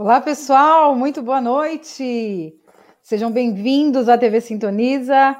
[0.00, 2.54] Olá, pessoal, muito boa noite.
[3.02, 5.36] Sejam bem-vindos à TV Sintoniza.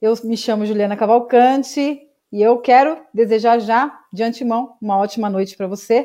[0.00, 2.00] Eu me chamo Juliana Cavalcante
[2.32, 6.04] e eu quero desejar já, de antemão, uma ótima noite para você.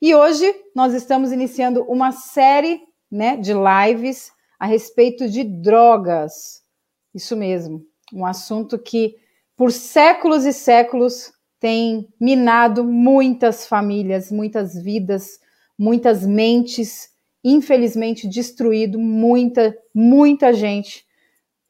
[0.00, 6.60] E hoje nós estamos iniciando uma série né, de lives a respeito de drogas.
[7.14, 9.14] Isso mesmo, um assunto que
[9.56, 15.38] por séculos e séculos tem minado muitas famílias, muitas vidas,
[15.78, 17.11] muitas mentes
[17.44, 21.04] infelizmente destruído muita, muita gente,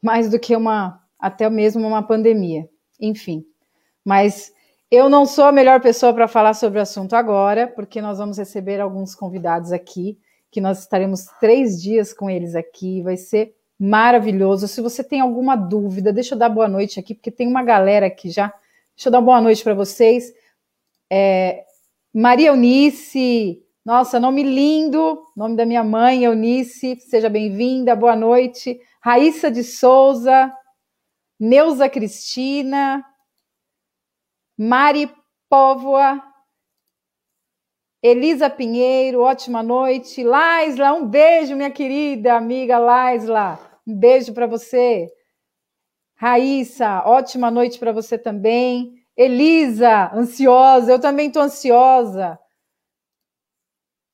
[0.00, 2.68] mais do que uma, até mesmo uma pandemia.
[3.00, 3.44] Enfim,
[4.04, 4.52] mas
[4.90, 8.36] eu não sou a melhor pessoa para falar sobre o assunto agora, porque nós vamos
[8.36, 10.18] receber alguns convidados aqui,
[10.50, 14.68] que nós estaremos três dias com eles aqui, vai ser maravilhoso.
[14.68, 18.06] Se você tem alguma dúvida, deixa eu dar boa noite aqui, porque tem uma galera
[18.06, 18.52] aqui já.
[18.94, 20.32] Deixa eu dar boa noite para vocês.
[21.10, 21.64] É,
[22.12, 28.80] Maria Eunice, nossa, nome lindo, nome da minha mãe, Eunice, seja bem-vinda, boa noite.
[29.00, 30.52] Raíssa de Souza,
[31.38, 33.04] Neuza Cristina,
[34.56, 35.10] Mari
[35.50, 36.22] Póvoa,
[38.00, 40.22] Elisa Pinheiro, ótima noite.
[40.22, 45.08] Laisla, um beijo, minha querida amiga Laisla, um beijo para você.
[46.14, 48.94] Raíssa, ótima noite para você também.
[49.16, 52.38] Elisa, ansiosa, eu também estou ansiosa.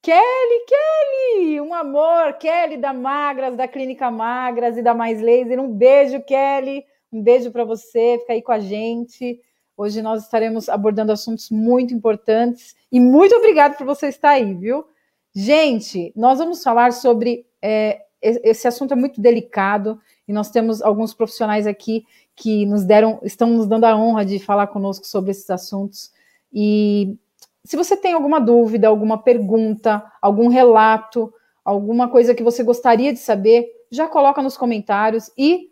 [0.08, 5.60] Kelly, Kelly, um amor, Kelly da Magras, da Clínica Magras e da Mais Laser.
[5.60, 6.82] Um beijo, Kelly.
[7.12, 9.38] Um beijo para você, fica aí com a gente.
[9.76, 14.82] Hoje nós estaremos abordando assuntos muito importantes e muito obrigado por você estar aí, viu?
[15.34, 21.12] Gente, nós vamos falar sobre é, esse assunto é muito delicado e nós temos alguns
[21.12, 22.02] profissionais aqui
[22.34, 26.10] que nos deram, estão nos dando a honra de falar conosco sobre esses assuntos.
[26.50, 27.18] E
[27.68, 31.30] se você tem alguma dúvida, alguma pergunta, algum relato,
[31.62, 35.66] alguma coisa que você gostaria de saber, já coloca nos comentários e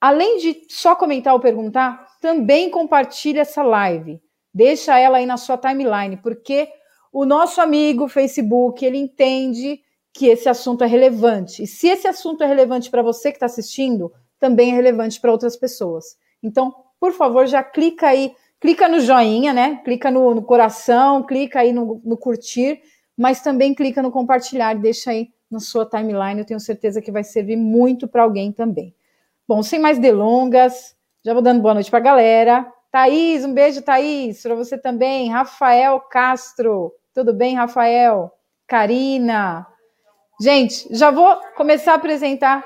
[0.00, 4.20] além de só comentar ou perguntar, também compartilhe essa live.
[4.52, 6.68] Deixa ela aí na sua timeline, porque
[7.12, 9.78] o nosso amigo Facebook, ele entende
[10.12, 11.62] que esse assunto é relevante.
[11.62, 15.30] E se esse assunto é relevante para você que está assistindo, também é relevante para
[15.30, 16.16] outras pessoas.
[16.42, 19.80] Então, por favor, já clica aí clica no joinha, né?
[19.84, 22.80] Clica no, no coração, clica aí no, no, curtir,
[23.16, 26.40] mas também clica no compartilhar deixa aí na sua timeline.
[26.40, 28.94] Eu tenho certeza que vai servir muito para alguém também.
[29.46, 32.72] Bom, sem mais delongas, já vou dando boa noite para a galera.
[32.90, 35.30] Thaís, um beijo, Thaís, para você também.
[35.30, 38.32] Rafael Castro, tudo bem, Rafael?
[38.66, 39.66] Karina.
[40.40, 42.64] Gente, já vou começar a apresentar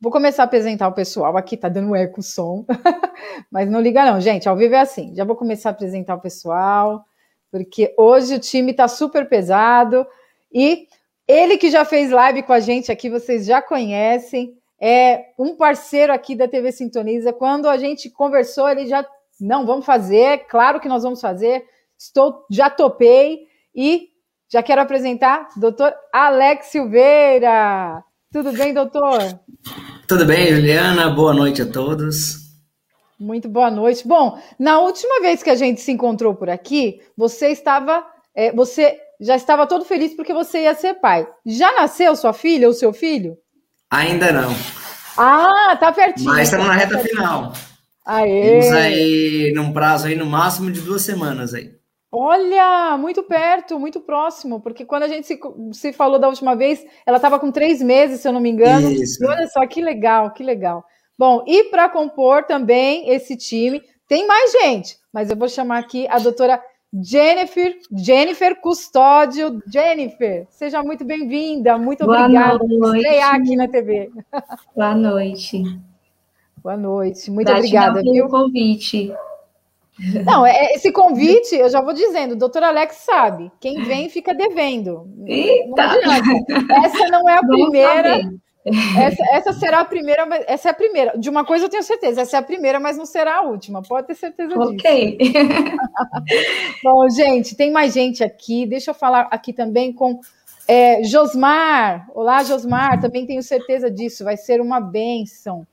[0.00, 1.36] Vou começar a apresentar o pessoal.
[1.36, 2.64] Aqui tá dando eco o som,
[3.50, 4.48] mas não liga não, gente.
[4.48, 5.14] Ao vivo é assim.
[5.14, 7.04] Já vou começar a apresentar o pessoal,
[7.50, 10.06] porque hoje o time tá super pesado
[10.52, 10.86] e
[11.26, 16.12] ele que já fez live com a gente aqui, vocês já conhecem, é um parceiro
[16.12, 17.32] aqui da TV Sintoniza.
[17.32, 19.06] Quando a gente conversou, ele já
[19.40, 21.64] não vamos fazer, claro que nós vamos fazer.
[21.98, 24.08] Estou já topei e
[24.48, 28.04] já quero apresentar doutor Alex Silveira.
[28.34, 29.38] Tudo bem, doutor?
[30.08, 31.08] Tudo bem, Juliana?
[31.08, 32.38] Boa noite a todos.
[33.16, 34.04] Muito boa noite.
[34.08, 38.98] Bom, na última vez que a gente se encontrou por aqui, você estava, é, você
[39.20, 41.28] já estava todo feliz porque você ia ser pai.
[41.46, 43.36] Já nasceu sua filha ou seu filho?
[43.88, 44.50] Ainda não.
[45.16, 46.26] Ah, tá pertinho.
[46.26, 47.52] Mas estamos na reta final.
[48.04, 48.58] Aê.
[48.58, 51.70] Estamos aí num prazo aí no máximo de duas semanas aí.
[52.16, 55.36] Olha, muito perto, muito próximo, porque quando a gente se,
[55.72, 58.88] se falou da última vez, ela estava com três meses, se eu não me engano.
[58.88, 59.26] Isso.
[59.26, 60.84] Olha só que legal, que legal.
[61.18, 66.06] Bom, e para compor também esse time, tem mais gente, mas eu vou chamar aqui
[66.08, 66.62] a doutora
[67.02, 69.60] Jennifer, Jennifer Custódio.
[69.66, 74.12] Jennifer, seja muito bem-vinda, muito Boa obrigada por estrear aqui na TV.
[74.76, 75.64] Boa noite.
[76.62, 78.00] Boa noite, muito obrigada.
[78.00, 79.12] pelo convite.
[80.24, 84.34] Não, é, esse convite, eu já vou dizendo, o doutor Alex sabe, quem vem fica
[84.34, 85.08] devendo.
[85.26, 85.86] Eita.
[86.02, 88.20] Não essa não é a primeira.
[88.96, 91.18] Essa, essa, será a primeira, essa é a primeira.
[91.18, 93.82] De uma coisa eu tenho certeza, essa é a primeira, mas não será a última.
[93.82, 94.72] Pode ter certeza disso.
[94.72, 95.18] Ok.
[96.82, 98.64] Bom, gente, tem mais gente aqui.
[98.64, 100.18] Deixa eu falar aqui também com
[100.66, 102.06] é, Josmar.
[102.14, 102.98] Olá, Josmar.
[103.00, 104.24] Também tenho certeza disso.
[104.24, 105.66] Vai ser uma bênção.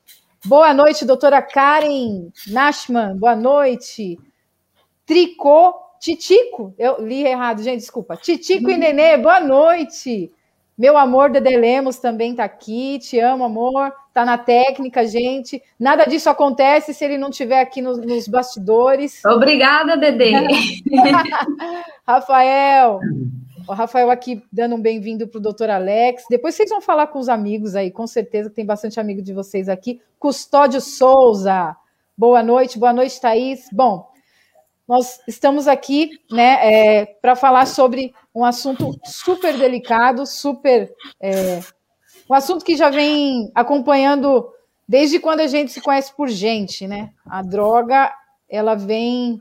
[0.44, 3.16] Boa noite, doutora Karen Nashman.
[3.16, 4.18] Boa noite.
[5.06, 6.74] Tricô, Titico.
[6.80, 8.18] Eu li errado, gente, desculpa.
[8.18, 10.32] Titico e Nenê, boa noite.
[10.76, 12.98] Meu amor, Dede Lemos também tá aqui.
[12.98, 13.94] Te amo, amor.
[14.12, 15.62] Tá na técnica, gente.
[15.80, 19.24] Nada disso acontece se ele não estiver aqui nos, nos bastidores.
[19.24, 20.32] Obrigada, Dede.
[22.04, 23.00] Rafael.
[23.72, 26.26] O Rafael aqui dando um bem-vindo para o doutor Alex.
[26.30, 29.34] Depois vocês vão falar com os amigos aí, com certeza que tem bastante amigo de
[29.34, 30.02] vocês aqui.
[30.20, 31.74] Custódio Souza,
[32.18, 33.70] boa noite, boa noite, Thaís.
[33.72, 34.10] Bom,
[34.86, 40.94] nós estamos aqui né, é, para falar sobre um assunto super delicado, super.
[41.18, 41.62] É,
[42.30, 44.52] um assunto que já vem acompanhando
[44.86, 47.12] desde quando a gente se conhece por gente, né?
[47.26, 48.14] A droga,
[48.50, 49.40] ela vem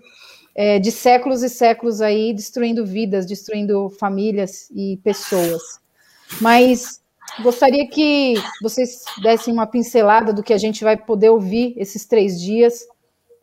[0.60, 5.62] é, de séculos e séculos aí destruindo vidas, destruindo famílias e pessoas.
[6.38, 7.00] Mas
[7.42, 12.38] gostaria que vocês dessem uma pincelada do que a gente vai poder ouvir esses três
[12.38, 12.86] dias.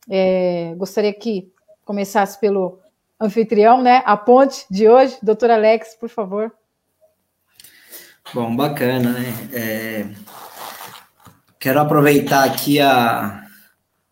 [0.08, 1.52] É, gostaria que
[1.84, 2.78] começasse pelo
[3.20, 4.04] anfitrião, né?
[4.06, 6.54] A ponte de hoje, doutor Alex, por favor.
[8.32, 9.50] Bom, bacana, né?
[9.52, 10.06] É...
[11.60, 13.44] Quero aproveitar aqui a...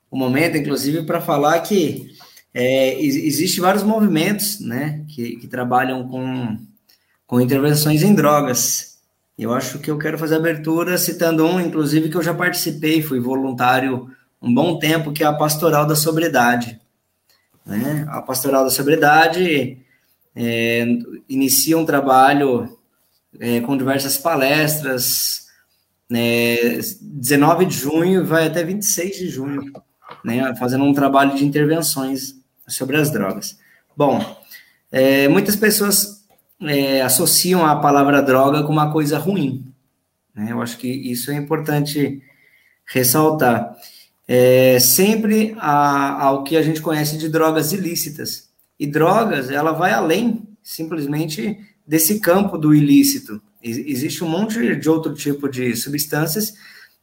[0.09, 2.14] o momento, inclusive, para falar que
[2.57, 6.57] é, Existem vários movimentos né, que, que trabalham com,
[7.27, 8.97] com intervenções em drogas.
[9.37, 13.19] Eu acho que eu quero fazer abertura citando um, inclusive, que eu já participei, fui
[13.19, 14.09] voluntário
[14.41, 16.79] um bom tempo, que é a Pastoral da Sobriedade.
[17.65, 18.05] Né?
[18.07, 19.77] A Pastoral da Sobriedade
[20.33, 20.85] é,
[21.27, 22.77] inicia um trabalho
[23.37, 25.47] é, com diversas palestras,
[26.09, 26.55] né,
[27.01, 29.73] 19 de junho vai até 26 de junho,
[30.23, 33.57] né, fazendo um trabalho de intervenções sobre as drogas.
[33.95, 34.19] Bom,
[34.91, 36.25] é, muitas pessoas
[36.61, 39.65] é, associam a palavra droga com uma coisa ruim.
[40.33, 40.51] Né?
[40.51, 42.21] Eu acho que isso é importante
[42.85, 43.75] ressaltar.
[44.27, 48.49] É, sempre ao que a gente conhece de drogas ilícitas.
[48.79, 53.41] E drogas, ela vai além simplesmente desse campo do ilícito.
[53.61, 56.53] Existe um monte de outro tipo de substâncias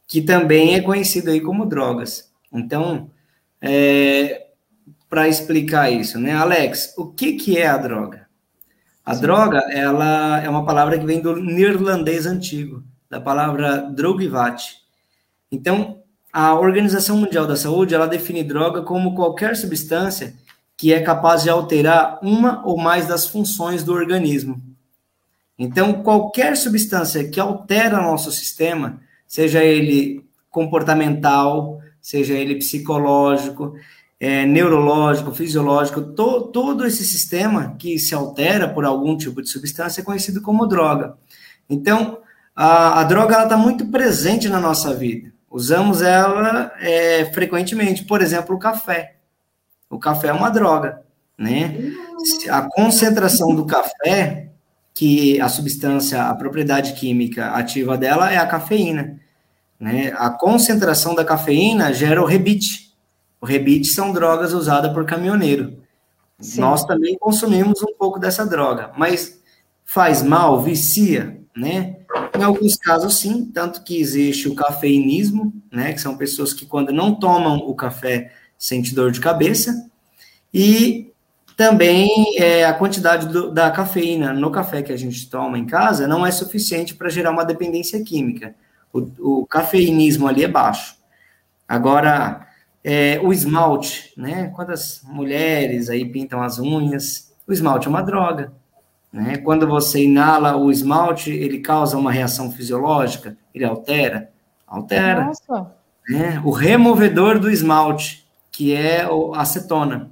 [0.07, 2.29] que também é conhecido aí como drogas.
[2.51, 3.09] Então,
[3.61, 4.47] é,
[5.13, 6.33] para explicar isso, né?
[6.33, 8.25] Alex, o que, que é a droga?
[9.05, 9.21] A Sim.
[9.21, 14.75] droga, ela é uma palavra que vem do neerlandês antigo, da palavra drogivat.
[15.51, 15.99] Então,
[16.33, 20.33] a Organização Mundial da Saúde, ela define droga como qualquer substância
[20.75, 24.59] que é capaz de alterar uma ou mais das funções do organismo.
[25.59, 33.75] Então, qualquer substância que altera nosso sistema, seja ele comportamental, seja ele psicológico,
[34.23, 39.99] é, neurológico, fisiológico, to, todo esse sistema que se altera por algum tipo de substância
[39.99, 41.17] é conhecido como droga.
[41.69, 42.19] Então,
[42.55, 45.33] a, a droga está muito presente na nossa vida.
[45.51, 49.17] Usamos ela é, frequentemente, por exemplo, o café.
[49.89, 51.01] O café é uma droga,
[51.37, 51.91] né?
[52.49, 54.51] A concentração do café,
[54.93, 59.19] que a substância, a propriedade química ativa dela é a cafeína,
[59.77, 60.13] né?
[60.15, 62.92] A concentração da cafeína gera o rebite,
[63.43, 65.77] o rebite são drogas usadas por caminhoneiro.
[66.39, 66.61] Sim.
[66.61, 69.37] Nós também consumimos um pouco dessa droga, mas
[69.83, 71.97] faz mal, vicia, né?
[72.39, 75.91] Em alguns casos, sim, tanto que existe o cafeinismo, né?
[75.91, 79.89] Que são pessoas que, quando não tomam o café, sentem dor de cabeça.
[80.53, 81.11] E
[81.57, 82.07] também
[82.37, 86.25] é, a quantidade do, da cafeína no café que a gente toma em casa não
[86.25, 88.55] é suficiente para gerar uma dependência química.
[88.93, 90.95] O, o cafeinismo ali é baixo.
[91.67, 92.52] Agora,
[92.83, 94.51] é, o esmalte, né?
[94.55, 97.33] Quantas mulheres aí pintam as unhas?
[97.47, 98.51] O esmalte é uma droga,
[99.11, 99.37] né?
[99.37, 103.37] Quando você inala o esmalte, ele causa uma reação fisiológica?
[103.53, 104.31] Ele altera?
[104.67, 105.25] Altera.
[105.25, 105.71] Nossa.
[106.09, 106.41] Né?
[106.43, 110.11] O removedor do esmalte, que é a acetona,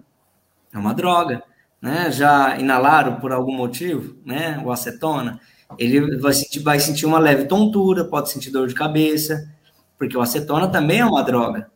[0.73, 1.43] é uma droga,
[1.81, 2.09] né?
[2.11, 4.61] Já inalaram por algum motivo, né?
[4.63, 5.39] O acetona,
[5.77, 9.51] ele vai sentir, vai sentir uma leve tontura, pode sentir dor de cabeça,
[9.97, 11.69] porque o acetona também é uma droga,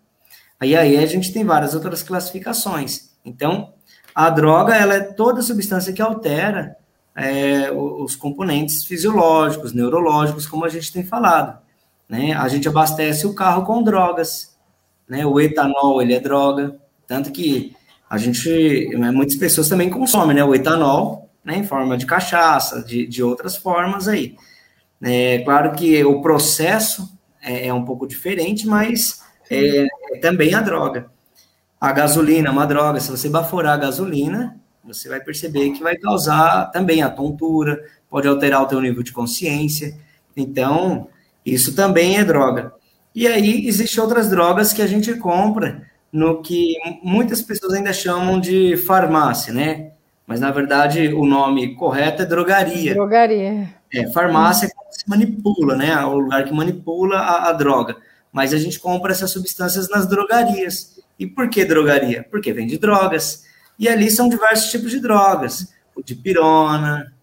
[0.60, 3.12] Aí, aí a gente tem várias outras classificações.
[3.24, 3.74] Então,
[4.14, 6.78] a droga ela é toda substância que altera
[7.16, 11.60] é, os componentes fisiológicos, neurológicos, como a gente tem falado.
[12.08, 12.34] Né?
[12.34, 14.56] A gente abastece o carro com drogas.
[15.08, 15.26] Né?
[15.26, 16.76] O etanol ele é droga,
[17.08, 17.76] tanto que
[18.10, 22.84] a gente, né, muitas pessoas também consomem né, o etanol né, em forma de cachaça,
[22.84, 24.36] de, de outras formas aí.
[25.02, 30.62] É claro que o processo é, é um pouco diferente, mas é, é também a
[30.62, 31.08] droga.
[31.80, 33.00] A gasolina é uma droga.
[33.00, 38.28] Se você baforar a gasolina, você vai perceber que vai causar também a tontura, pode
[38.28, 39.96] alterar o teu nível de consciência.
[40.36, 41.08] Então,
[41.46, 42.74] isso também é droga.
[43.14, 48.40] E aí, existem outras drogas que a gente compra no que muitas pessoas ainda chamam
[48.40, 49.92] de farmácia, né?
[50.26, 52.94] Mas, na verdade, o nome correto é drogaria.
[52.94, 53.70] Drogaria.
[53.94, 55.90] É, farmácia é como se manipula, né?
[55.90, 57.96] É o lugar que manipula a, a droga
[58.36, 61.00] mas a gente compra essas substâncias nas drogarias.
[61.18, 62.28] E por que drogaria?
[62.30, 63.46] Porque vende drogas.
[63.80, 67.14] E ali são diversos tipos de drogas, o de pirona,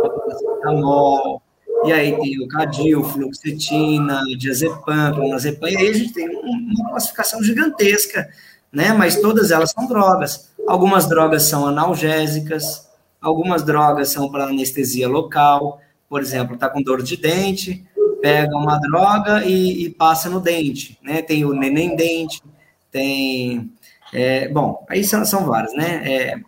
[0.00, 1.42] paracetamol,
[1.84, 7.42] e aí tem o cadil, fluoxetina, diazepam, clonazepam, e aí a gente tem uma classificação
[7.42, 8.28] gigantesca,
[8.72, 8.92] né?
[8.92, 10.50] Mas todas elas são drogas.
[10.68, 12.88] Algumas drogas são analgésicas,
[13.20, 17.84] algumas drogas são para anestesia local, por exemplo, tá com dor de dente,
[18.20, 21.22] pega uma droga e, e passa no dente, né?
[21.22, 22.42] Tem o neném dente,
[22.90, 23.72] tem,
[24.12, 26.02] é, bom, aí são, são várias, né?
[26.04, 26.40] É,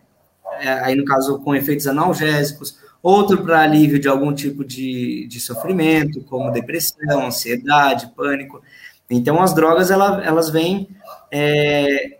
[0.59, 5.39] é, aí no caso com efeitos analgésicos, outro para alívio de algum tipo de, de
[5.39, 8.61] sofrimento, como depressão, ansiedade, pânico.
[9.09, 10.89] Então, as drogas, ela, elas vêm
[11.29, 12.17] é,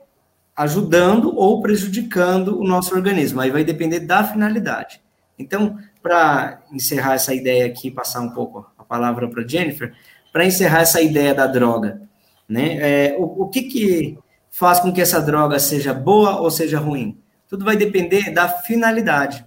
[0.56, 3.40] ajudando ou prejudicando o nosso organismo.
[3.40, 5.02] Aí vai depender da finalidade.
[5.40, 9.94] Então, para encerrar essa ideia aqui, passar um pouco a palavra para Jennifer,
[10.32, 12.02] para encerrar essa ideia da droga,
[12.48, 12.78] né?
[12.80, 14.18] É, o, o que, que
[14.52, 17.18] faz com que essa droga seja boa ou seja ruim?
[17.48, 19.46] Tudo vai depender da finalidade.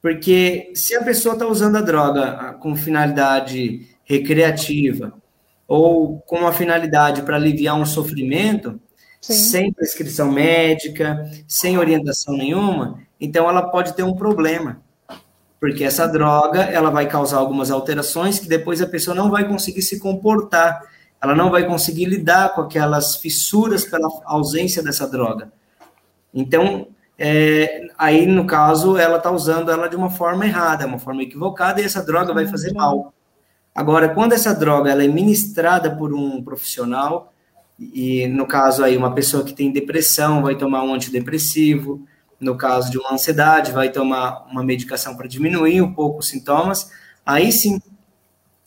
[0.00, 5.12] Porque se a pessoa está usando a droga ah, com finalidade recreativa
[5.66, 8.80] ou com uma finalidade para aliviar um sofrimento,
[9.20, 9.32] Sim.
[9.32, 14.80] sem prescrição médica, sem orientação nenhuma, então ela pode ter um problema.
[15.66, 19.82] Porque essa droga, ela vai causar algumas alterações que depois a pessoa não vai conseguir
[19.82, 20.80] se comportar,
[21.20, 25.50] ela não vai conseguir lidar com aquelas fissuras pela ausência dessa droga.
[26.32, 26.86] Então,
[27.18, 31.80] é, aí no caso ela está usando ela de uma forma errada, uma forma equivocada,
[31.80, 33.12] e essa droga vai fazer mal.
[33.74, 37.32] Agora, quando essa droga ela é ministrada por um profissional,
[37.76, 42.06] e no caso aí uma pessoa que tem depressão vai tomar um antidepressivo,
[42.40, 46.90] no caso de uma ansiedade vai tomar uma medicação para diminuir um pouco os sintomas,
[47.24, 47.80] aí sim,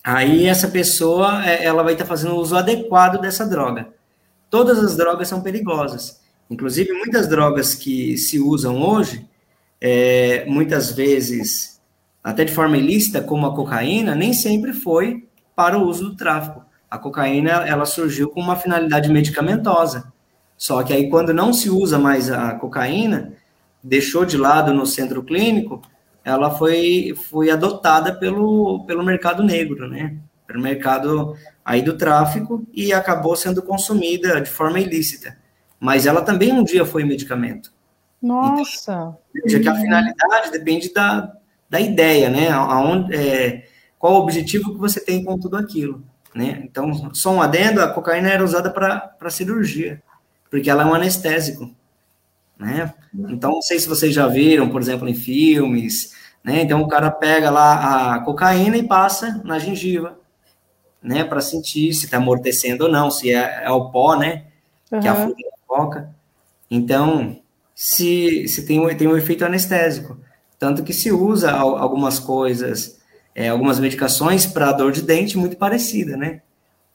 [0.03, 3.87] aí essa pessoa é, ela vai estar tá fazendo o uso adequado dessa droga.
[4.49, 6.19] Todas as drogas são perigosas.
[6.49, 9.29] Inclusive, muitas drogas que se usam hoje,
[9.79, 11.79] é, muitas vezes,
[12.23, 16.65] até de forma ilícita, como a cocaína, nem sempre foi para o uso do tráfico.
[16.89, 20.11] A cocaína, ela surgiu com uma finalidade medicamentosa.
[20.57, 23.33] Só que aí, quando não se usa mais a cocaína,
[23.83, 25.81] deixou de lado no centro clínico,
[26.23, 30.17] ela foi, foi adotada pelo, pelo mercado negro, né?
[30.45, 35.37] Pelo mercado aí do tráfico e acabou sendo consumida de forma ilícita
[35.79, 37.71] mas ela também um dia foi medicamento.
[38.21, 38.91] Nossa!
[38.91, 41.31] Então, veja que a finalidade depende da,
[41.69, 42.49] da ideia, né?
[42.49, 43.65] Aonde, é,
[43.97, 46.03] qual o objetivo que você tem com tudo aquilo,
[46.35, 46.61] né?
[46.63, 50.03] Então, só um adendo, a cocaína era usada para cirurgia,
[50.51, 51.73] porque ela é um anestésico,
[52.59, 52.93] né?
[53.13, 56.13] Então, não sei se vocês já viram, por exemplo, em filmes,
[56.43, 56.61] né?
[56.61, 60.19] Então, o cara pega lá a cocaína e passa na gengiva,
[61.01, 61.23] né?
[61.23, 64.43] Para sentir se está amortecendo ou não, se é, é o pó, né?
[64.91, 64.99] Uhum.
[64.99, 66.09] Que a fruta foca.
[66.69, 67.39] Então,
[67.73, 70.19] se, se tem, tem um efeito anestésico.
[70.59, 72.99] Tanto que se usa algumas coisas,
[73.33, 76.41] é, algumas medicações para dor de dente muito parecida, né?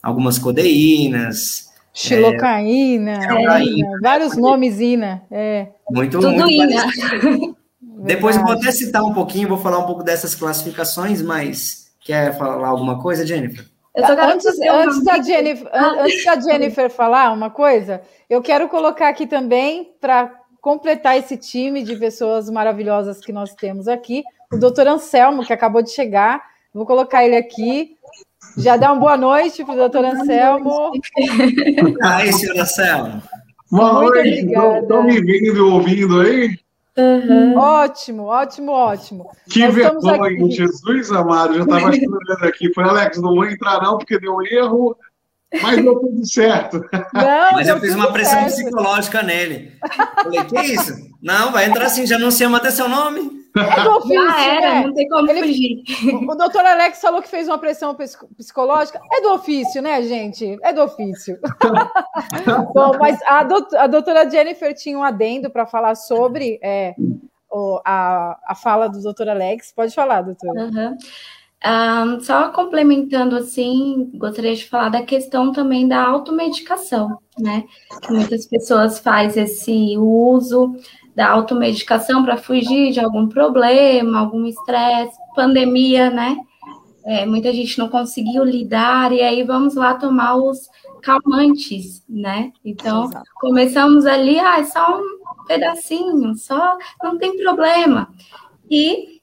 [0.02, 1.72] Algumas codeínas.
[1.94, 5.22] Xilocaína, é, vários nomes ina.
[5.30, 5.68] É.
[5.88, 6.84] Muito, Tudo muito ina.
[7.80, 12.36] Depois eu vou até citar um pouquinho, vou falar um pouco dessas classificações, mas quer
[12.36, 13.64] falar alguma coisa, Jennifer?
[13.96, 19.94] antes, antes, da Jennifer, antes da Jennifer falar uma coisa, eu quero colocar aqui também,
[20.00, 25.52] para completar esse time de pessoas maravilhosas que nós temos aqui, o doutor Anselmo, que
[25.52, 26.42] acabou de chegar.
[26.72, 27.96] Vou colocar ele aqui.
[28.56, 30.92] Já dá uma boa noite para o doutor Anselmo.
[32.02, 33.22] Aí, senhor Anselmo.
[33.70, 34.46] Boa noite.
[34.82, 36.58] Estão me vendo ouvindo aí?
[36.96, 37.56] Uhum.
[37.56, 39.30] Ótimo, ótimo, ótimo.
[39.50, 42.72] Que Nós vergonha, Jesus amado, já estava chorando aqui.
[42.72, 44.96] Falei, Alex, não vou entrar não, porque deu erro,
[45.60, 46.84] mas deu tudo certo.
[47.12, 48.54] Não, mas eu fiz uma pressão certo.
[48.54, 49.72] psicológica nele.
[50.22, 50.94] Falei, que isso?
[51.22, 53.43] Não, vai entrar assim, já não sei até seu nome.
[53.56, 54.86] É do ofício, Já era, né?
[54.86, 55.84] não tem como Ele, fugir.
[56.28, 57.96] O, doutor Alex falou que fez uma pressão
[58.36, 59.00] psicológica.
[59.12, 60.58] É do ofício, né, gente?
[60.60, 61.38] É do ofício.
[62.74, 66.96] Bom, mas a, doutora, a doutora Jennifer tinha um adendo para falar sobre é,
[67.48, 69.72] o, a, a fala do doutor Alex.
[69.72, 70.64] Pode falar, doutora.
[70.64, 70.96] Uhum.
[71.66, 77.64] Um, só complementando assim, gostaria de falar da questão também da automedicação, né?
[78.02, 80.76] Que muitas pessoas fazem esse uso
[81.14, 86.36] da automedicação para fugir de algum problema, algum estresse, pandemia, né?
[87.04, 90.68] É, muita gente não conseguiu lidar, e aí vamos lá tomar os
[91.02, 92.50] calmantes, né?
[92.64, 93.30] Então, Exato.
[93.34, 98.08] começamos ali, ah, é só um pedacinho, só não tem problema.
[98.70, 99.20] E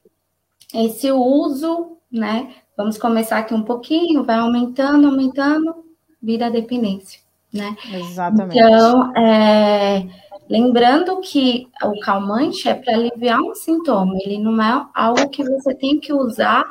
[0.74, 2.54] esse uso, né?
[2.78, 5.84] Vamos começar aqui um pouquinho, vai aumentando, aumentando,
[6.22, 7.20] vira dependência,
[7.52, 7.76] né?
[7.94, 8.58] Exatamente.
[8.58, 10.08] Então, é,
[10.52, 15.74] Lembrando que o calmante é para aliviar um sintoma, ele não é algo que você
[15.74, 16.70] tem que usar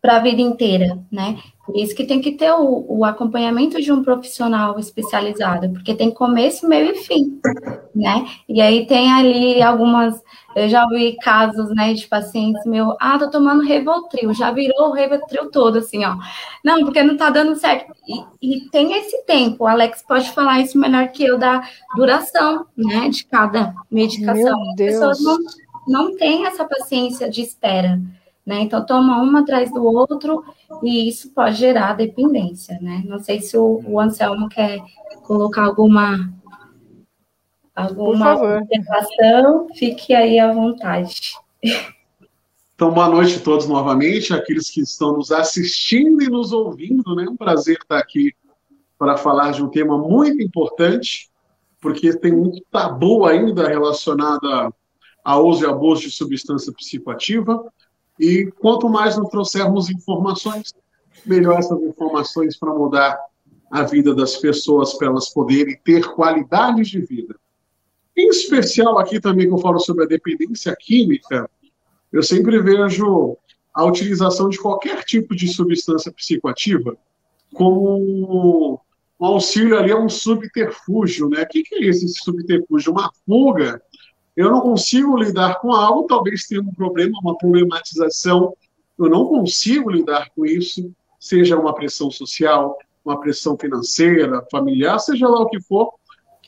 [0.00, 1.42] para a vida inteira, né?
[1.68, 6.10] Por isso que tem que ter o, o, acompanhamento de um profissional especializado, porque tem
[6.10, 7.38] começo, meio e fim,
[7.94, 8.26] né?
[8.48, 10.18] E aí tem ali algumas,
[10.56, 14.92] eu já vi casos, né, de pacientes meu, ah, tô tomando Revotril, já virou o
[14.92, 16.16] Revotril todo, assim, ó.
[16.64, 17.92] Não, porque não tá dando certo.
[18.40, 21.60] E, e tem esse tempo, o Alex pode falar isso melhor que eu, da
[21.94, 24.58] duração, né, de cada medicação.
[24.58, 25.02] Meu Deus.
[25.02, 25.38] As pessoas não,
[25.86, 28.00] não têm essa paciência de espera.
[28.48, 28.60] Né?
[28.60, 30.42] Então, toma uma atrás do outro
[30.82, 33.02] e isso pode gerar dependência, né?
[33.04, 34.78] Não sei se o, o Anselmo quer
[35.24, 36.32] colocar alguma
[37.76, 41.34] alguma observação, fique aí à vontade.
[42.74, 47.26] Então, boa noite a todos novamente, aqueles que estão nos assistindo e nos ouvindo, né?
[47.28, 48.32] Um prazer estar aqui
[48.98, 51.30] para falar de um tema muito importante,
[51.82, 54.72] porque tem muito tabu ainda relacionado
[55.22, 57.62] ao uso e abuso de substância psicoativa.
[58.18, 60.74] E quanto mais nos trouxermos informações,
[61.24, 63.18] melhor essas informações para mudar
[63.70, 67.36] a vida das pessoas, para elas poderem ter qualidade de vida.
[68.16, 71.48] Em especial, aqui também que eu falo sobre a dependência química,
[72.12, 73.36] eu sempre vejo
[73.72, 76.96] a utilização de qualquer tipo de substância psicoativa
[77.54, 78.78] como
[79.20, 81.42] um auxílio ali a um subterfúgio, né?
[81.42, 82.92] O que é esse subterfúgio?
[82.92, 83.80] Uma fuga
[84.38, 88.54] eu não consigo lidar com algo, talvez tenha um problema, uma problematização,
[88.96, 95.26] eu não consigo lidar com isso, seja uma pressão social, uma pressão financeira, familiar, seja
[95.26, 95.92] lá o que for,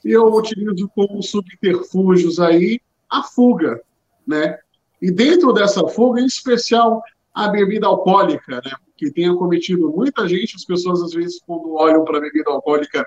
[0.05, 2.79] eu utilizo como subterfúgios aí
[3.11, 3.83] a fuga,
[4.25, 4.57] né?
[5.03, 7.03] E dentro dessa fuga, em especial
[7.35, 8.71] a bebida alcoólica, né?
[8.97, 13.05] Que tem acometido muita gente, as pessoas às vezes quando olham para a bebida alcoólica,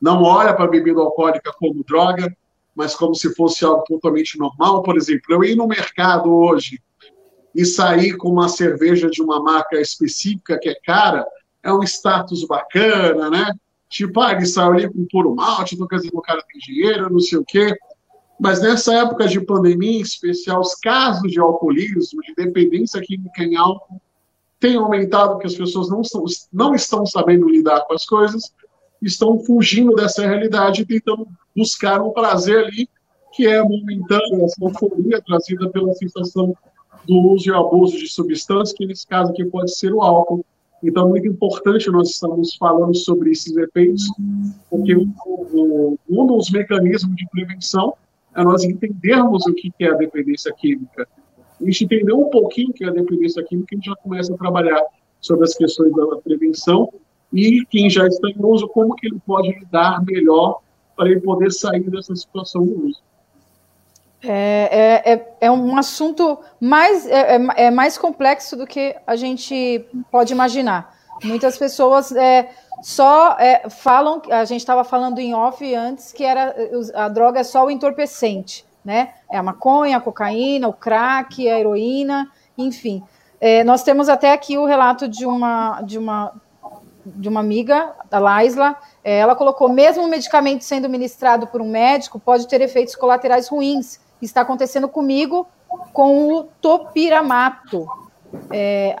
[0.00, 2.32] não olham para a bebida alcoólica como droga,
[2.80, 4.82] mas como se fosse algo totalmente normal.
[4.82, 6.80] Por exemplo, eu ir no mercado hoje
[7.54, 11.26] e sair com uma cerveja de uma marca específica que é cara,
[11.62, 13.52] é um status bacana, né?
[13.90, 17.20] Tipo, ah, ele saiu ali com puro malte, então quer o cara tem dinheiro, não
[17.20, 17.76] sei o quê.
[18.40, 23.56] Mas nessa época de pandemia, em especial, os casos de alcoolismo, de dependência química em
[23.56, 24.00] álcool,
[24.58, 28.54] têm aumentado porque as pessoas não, estão não estão sabendo lidar com as coisas,
[29.02, 32.88] estão fugindo dessa realidade tentando buscar um prazer ali
[33.32, 36.54] que é momentâneo, essa euforia trazida pela sensação
[37.06, 40.44] do uso e abuso de substâncias, que nesse caso aqui pode ser o álcool.
[40.82, 44.04] Então, é muito importante nós estamos falando sobre esses efeitos,
[44.68, 47.94] porque um dos mecanismos de prevenção
[48.34, 51.06] é nós entendermos o que é a dependência química.
[51.60, 54.34] A gente entender um pouquinho o que é a dependência química, a gente já começa
[54.34, 54.82] a trabalhar
[55.20, 56.92] sobre as questões da prevenção
[57.32, 60.60] e quem já está em uso, como que ele pode lidar melhor
[60.96, 63.00] para ele poder sair dessa situação do uso.
[64.22, 69.16] É, é, é, é um assunto mais, é, é, é, mais complexo do que a
[69.16, 70.94] gente pode imaginar.
[71.24, 72.50] Muitas pessoas é,
[72.82, 76.54] só é, falam, a gente estava falando em off antes, que era
[76.94, 79.14] a droga é só o entorpecente, né?
[79.30, 83.02] É a maconha, a cocaína, o crack, a heroína, enfim.
[83.40, 86.34] É, nós temos até aqui o relato de uma, de uma
[87.04, 91.70] de uma amiga, da Laisla, é, ela colocou, mesmo o medicamento sendo ministrado por um
[91.70, 94.00] médico, pode ter efeitos colaterais ruins.
[94.20, 95.46] Está acontecendo comigo
[95.92, 97.86] com o topiramato.
[98.50, 99.00] É,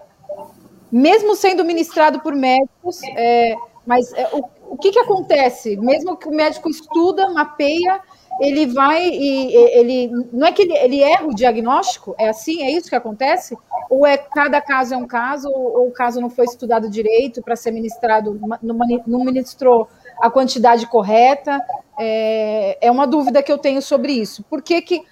[0.90, 3.54] mesmo sendo ministrado por médicos, é,
[3.86, 5.76] mas é, o, o que, que acontece?
[5.76, 8.00] Mesmo que o médico estuda, mapeia,
[8.40, 12.70] ele vai e ele não é que ele, ele erra o diagnóstico, é assim, é
[12.70, 13.56] isso que acontece?
[13.90, 17.42] Ou é cada caso é um caso, ou, ou o caso não foi estudado direito
[17.42, 19.88] para ser ministrado, não, não ministrou
[20.20, 21.60] a quantidade correta?
[21.98, 24.42] É, é uma dúvida que eu tenho sobre isso.
[24.44, 25.02] Por que, que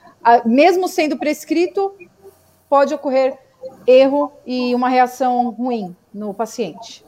[0.47, 1.95] mesmo sendo prescrito,
[2.69, 3.37] pode ocorrer
[3.87, 7.05] erro e uma reação ruim no paciente?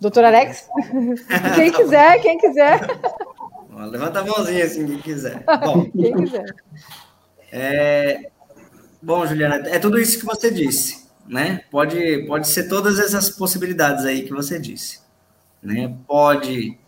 [0.00, 0.68] Doutor Alex?
[1.54, 2.80] quem quiser, quem quiser.
[3.72, 5.44] Levanta a mãozinha assim, quem quiser.
[5.64, 6.46] Bom, quem quiser.
[7.52, 8.30] É,
[9.00, 11.62] bom, Juliana, é tudo isso que você disse, né?
[11.70, 15.00] Pode, pode ser todas essas possibilidades aí que você disse,
[15.62, 15.94] né?
[16.06, 16.78] Pode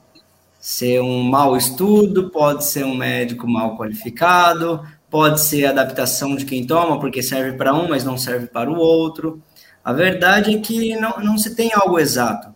[0.60, 6.64] ser um mau estudo, pode ser um médico mal qualificado, pode ser adaptação de quem
[6.66, 9.42] toma, porque serve para um, mas não serve para o outro.
[9.84, 12.54] A verdade é que não, não se tem algo exato,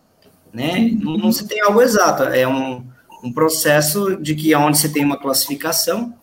[0.52, 0.90] né?
[1.00, 2.86] Não, não se tem algo exato, é um
[3.26, 6.14] um processo de que onde você tem uma classificação,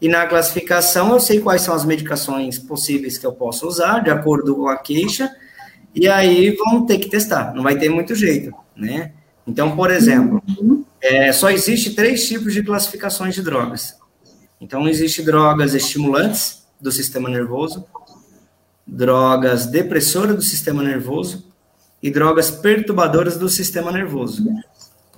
[0.00, 4.10] e na classificação eu sei quais são as medicações possíveis que eu posso usar, de
[4.10, 5.30] acordo com a queixa,
[5.94, 9.12] e aí vão ter que testar, não vai ter muito jeito, né?
[9.46, 10.42] Então, por exemplo,
[11.00, 13.96] é, só existe três tipos de classificações de drogas.
[14.60, 17.86] Então, existem drogas estimulantes do sistema nervoso,
[18.86, 21.46] drogas depressoras do sistema nervoso
[22.02, 24.44] e drogas perturbadoras do sistema nervoso.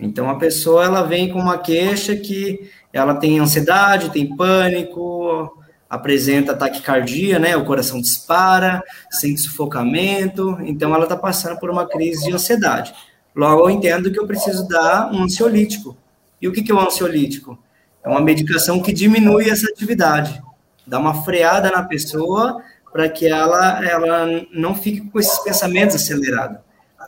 [0.01, 5.57] Então, a pessoa ela vem com uma queixa que ela tem ansiedade, tem pânico,
[5.89, 7.57] apresenta taquicardia, né?
[7.57, 12.95] O coração dispara, sente sufocamento, então ela está passando por uma crise de ansiedade.
[13.35, 15.97] Logo, eu entendo que eu preciso dar um ansiolítico.
[16.41, 17.59] E o que, que é um ansiolítico?
[18.03, 20.43] É uma medicação que diminui essa atividade,
[20.87, 26.59] dá uma freada na pessoa para que ela, ela não fique com esses pensamentos acelerados.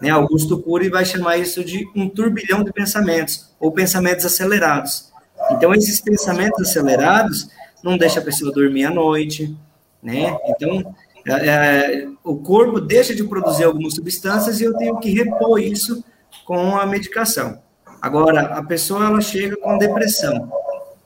[0.03, 0.11] Né?
[0.11, 5.13] Augusto Cury vai chamar isso de um turbilhão de pensamentos, ou pensamentos acelerados.
[5.53, 7.49] Então, esses pensamentos acelerados
[7.85, 9.57] não deixam a pessoa dormir à noite,
[10.03, 10.37] né?
[10.49, 10.93] Então,
[11.25, 16.05] é, é, o corpo deixa de produzir algumas substâncias e eu tenho que repor isso
[16.45, 17.63] com a medicação.
[18.01, 20.51] Agora, a pessoa ela chega com depressão.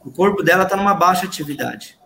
[0.02, 1.98] O corpo dela está numa baixa atividade.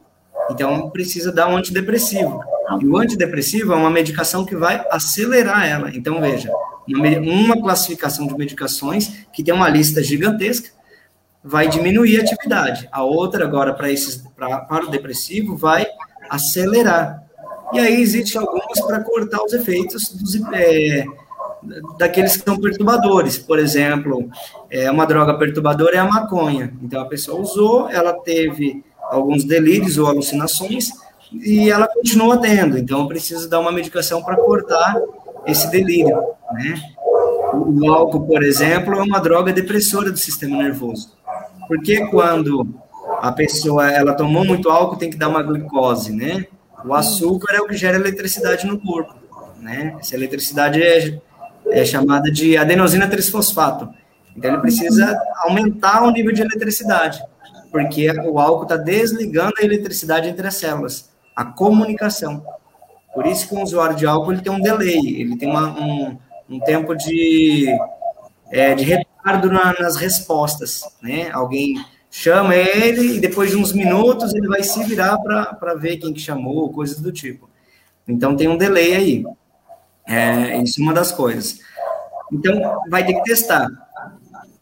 [0.50, 2.42] Então, precisa dar um antidepressivo.
[2.80, 5.90] E o antidepressivo é uma medicação que vai acelerar ela.
[5.94, 6.50] Então, veja,
[6.94, 10.70] uma classificação de medicações que tem uma lista gigantesca
[11.42, 12.88] vai diminuir a atividade.
[12.92, 15.86] A outra, agora, para esses pra, para o depressivo, vai
[16.28, 17.24] acelerar.
[17.72, 21.04] E aí existem algumas para cortar os efeitos dos, é,
[21.98, 23.38] daqueles que são perturbadores.
[23.38, 24.28] Por exemplo,
[24.70, 26.72] é, uma droga perturbadora é a maconha.
[26.82, 30.90] Então, a pessoa usou, ela teve alguns delírios ou alucinações,
[31.32, 32.76] e ela continua tendo.
[32.76, 34.96] Então, eu preciso dar uma medicação para cortar
[35.46, 36.16] esse delírio,
[36.52, 36.80] né?
[37.52, 41.12] O álcool, por exemplo, é uma droga depressora do sistema nervoso.
[41.66, 42.68] Porque quando
[43.20, 46.46] a pessoa ela tomou muito álcool, tem que dar uma glicose, né?
[46.84, 49.14] O açúcar é o que gera eletricidade no corpo,
[49.58, 49.96] né?
[49.98, 51.20] Essa eletricidade é,
[51.70, 53.88] é chamada de adenosina trisfosfato.
[54.36, 57.20] Então ele precisa aumentar o nível de eletricidade,
[57.70, 62.44] porque o álcool está desligando a eletricidade entre as células a comunicação.
[63.14, 66.16] Por isso que o usuário de álcool ele tem um delay, ele tem uma, um,
[66.48, 67.66] um tempo de,
[68.50, 70.82] é, de retardo na, nas respostas.
[71.02, 71.30] Né?
[71.32, 71.74] Alguém
[72.10, 76.20] chama ele e depois de uns minutos ele vai se virar para ver quem que
[76.20, 77.48] chamou, coisas do tipo.
[78.06, 79.24] Então tem um delay aí.
[80.06, 81.60] É, isso é uma das coisas.
[82.32, 83.68] Então vai ter que testar.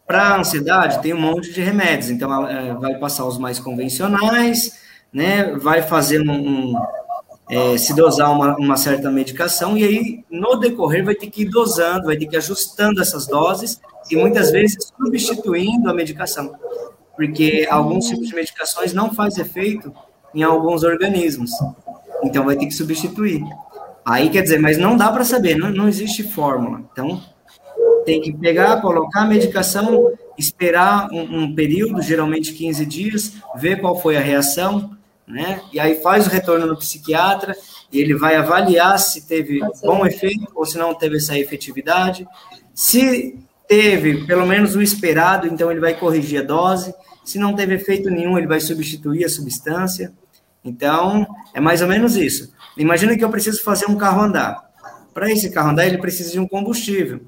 [0.05, 4.79] Para a ansiedade tem um monte de remédios, então é, vai passar os mais convencionais,
[5.13, 6.31] né, vai fazer um,
[6.71, 6.81] um
[7.49, 11.49] é, se dosar uma, uma, certa medicação, e aí, no decorrer, vai ter que ir
[11.49, 13.81] dosando, vai ter que ir ajustando essas doses,
[14.11, 16.53] e muitas vezes substituindo a medicação,
[17.15, 19.91] porque alguns tipos de medicações não faz efeito
[20.33, 21.51] em alguns organismos,
[22.23, 23.43] então vai ter que substituir.
[24.05, 27.19] Aí, quer dizer, mas não dá para saber, não, não existe fórmula, então
[28.05, 33.99] tem que pegar, colocar a medicação, esperar um, um período, geralmente 15 dias, ver qual
[33.99, 34.97] foi a reação,
[35.29, 35.61] né?
[35.71, 37.55] E aí faz o retorno no psiquiatra,
[37.91, 42.27] e ele vai avaliar se teve bom efeito ou se não teve essa efetividade.
[42.73, 43.37] Se
[43.67, 46.93] teve pelo menos o esperado, então ele vai corrigir a dose.
[47.23, 50.11] Se não teve efeito nenhum, ele vai substituir a substância.
[50.65, 52.51] Então, é mais ou menos isso.
[52.75, 54.67] Imagina que eu preciso fazer um carro andar.
[55.13, 57.21] Para esse carro andar, ele precisa de um combustível.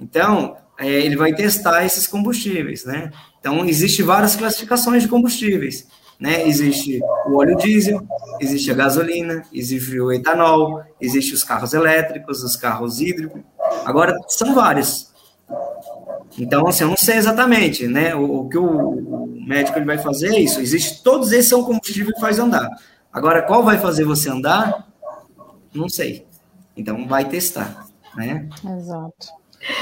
[0.00, 3.10] Então, é, ele vai testar esses combustíveis, né?
[3.38, 5.86] Então, existe várias classificações de combustíveis.
[6.20, 6.46] Né?
[6.46, 8.06] Existe o óleo diesel,
[8.38, 13.40] existe a gasolina, existe o etanol, existe os carros elétricos, os carros hídricos.
[13.86, 15.10] Agora, são vários.
[16.38, 18.14] Então, assim, eu não sei exatamente, né?
[18.14, 20.60] O, o que o, médico ele vai fazer é isso.
[20.60, 22.68] Existe, todos esses são combustíveis que faz andar.
[23.12, 24.86] Agora, qual vai fazer você andar?
[25.74, 26.26] Não sei.
[26.76, 28.48] Então, vai testar, né?
[28.64, 29.28] Exato.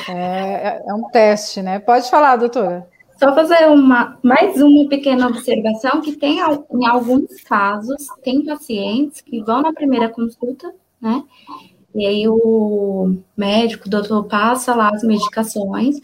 [0.09, 1.79] É, é um teste, né?
[1.79, 2.89] Pode falar, doutora.
[3.19, 9.43] Só fazer uma, mais uma pequena observação, que tem em alguns casos, tem pacientes que
[9.43, 11.25] vão na primeira consulta, né?
[11.93, 15.97] E aí o médico, o doutor, passa lá as medicações,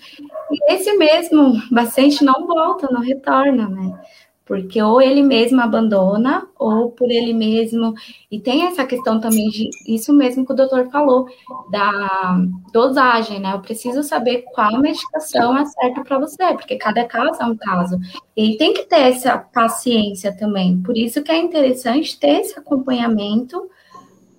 [0.50, 3.96] e esse mesmo paciente não volta, não retorna, né?
[4.44, 7.94] Porque ou ele mesmo abandona, ou por ele mesmo.
[8.30, 11.26] E tem essa questão também de isso mesmo que o doutor falou,
[11.70, 12.36] da
[12.72, 13.54] dosagem, né?
[13.54, 17.98] Eu preciso saber qual medicação é certa para você, porque cada caso é um caso.
[18.36, 20.80] E tem que ter essa paciência também.
[20.82, 23.70] Por isso que é interessante ter esse acompanhamento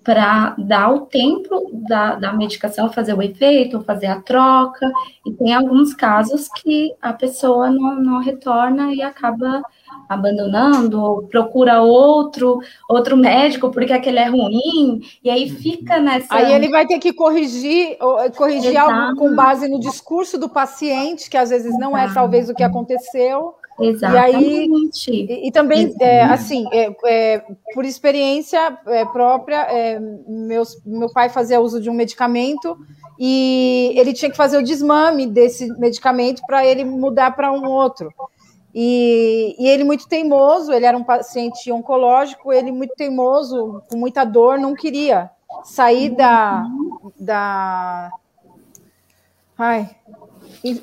[0.06, 4.88] para dar o tempo da, da medicação fazer o efeito, fazer a troca.
[5.26, 9.64] E tem alguns casos que a pessoa não, não retorna e acaba
[10.08, 15.58] abandonando, ou procura outro, outro médico porque aquele é ruim, e aí uhum.
[15.58, 16.36] fica nessa.
[16.36, 17.98] Aí ele vai ter que corrigir,
[18.36, 22.54] corrigir algo com base no discurso do paciente, que às vezes não é talvez o
[22.54, 23.56] que aconteceu.
[23.80, 25.12] Exatamente.
[25.12, 30.82] E, aí, e, e também, é, assim, é, é, por experiência é, própria, é, meus,
[30.86, 32.78] meu pai fazia uso de um medicamento
[33.20, 38.14] e ele tinha que fazer o desmame desse medicamento para ele mudar para um outro.
[38.74, 44.26] E, e, ele muito teimoso, ele era um paciente oncológico, ele muito teimoso, com muita
[44.26, 45.30] dor, não queria
[45.64, 46.66] sair da,
[47.18, 48.12] da
[49.58, 49.90] ai,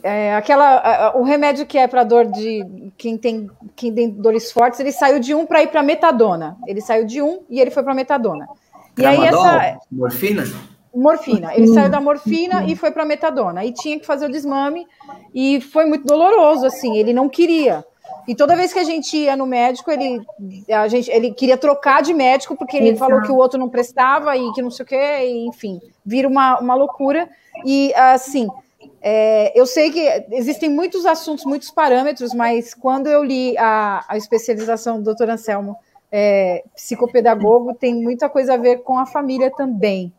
[0.03, 4.79] é, aquela, o remédio que é para dor de quem tem, quem tem dores fortes,
[4.79, 6.57] ele saiu de um para ir para metadona.
[6.67, 8.47] Ele saiu de um e ele foi para metadona.
[8.97, 10.45] E aí essa morfina?
[10.95, 11.55] Morfina.
[11.55, 13.65] Ele saiu da morfina e foi para metadona.
[13.65, 14.87] E tinha que fazer o desmame
[15.35, 17.85] e foi muito doloroso assim, ele não queria.
[18.29, 20.25] E toda vez que a gente ia no médico, ele,
[20.71, 23.11] a gente, ele queria trocar de médico, porque ele Exato.
[23.11, 26.29] falou que o outro não prestava e que não sei o quê, e, enfim, vira
[26.29, 27.29] uma, uma loucura.
[27.65, 28.49] E, assim,
[29.03, 34.17] é, eu sei que existem muitos assuntos, muitos parâmetros, mas quando eu li a, a
[34.17, 35.77] especialização do doutor Anselmo,
[36.11, 40.13] é, psicopedagogo, tem muita coisa a ver com a família também.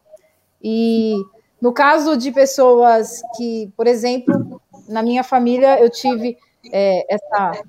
[0.61, 1.15] E
[1.61, 6.37] no caso de pessoas que, por exemplo, na minha família eu tive
[6.71, 7.63] é, essa.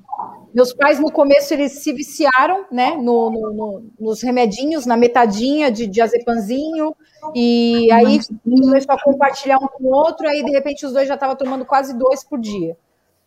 [0.55, 5.69] Meus pais, no começo, eles se viciaram né, no, no, no nos remedinhos, na metadinha
[5.69, 6.95] de diazepanzinho,
[7.35, 11.14] e aí começou a compartilhar um com o outro, aí de repente os dois já
[11.14, 12.77] estavam tomando quase dois por dia.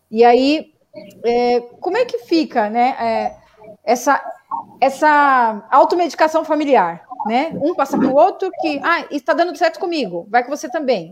[0.10, 0.72] E aí,
[1.26, 3.36] é, como é que fica né, é,
[3.84, 4.24] essa,
[4.80, 7.06] essa automedicação familiar?
[7.26, 7.52] Né?
[7.62, 11.12] Um passa para o outro que, ah, está dando certo comigo, vai com você também.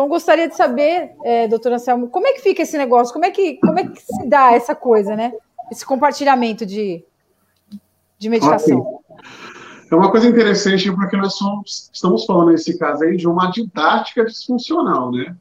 [0.00, 3.12] Então, gostaria de saber, é, doutora Anselmo, como é que fica esse negócio?
[3.12, 5.30] Como é que, como é que se dá essa coisa, né?
[5.70, 7.04] Esse compartilhamento de,
[8.18, 8.80] de medicação.
[8.80, 9.26] Okay.
[9.92, 14.24] É uma coisa interessante porque nós somos, estamos falando nesse caso aí de uma didática
[14.24, 15.36] disfuncional, né?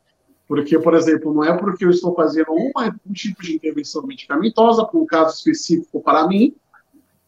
[0.45, 5.00] Porque, por exemplo, não é porque eu estou fazendo um tipo de intervenção medicamentosa para
[5.00, 6.54] um caso específico para mim,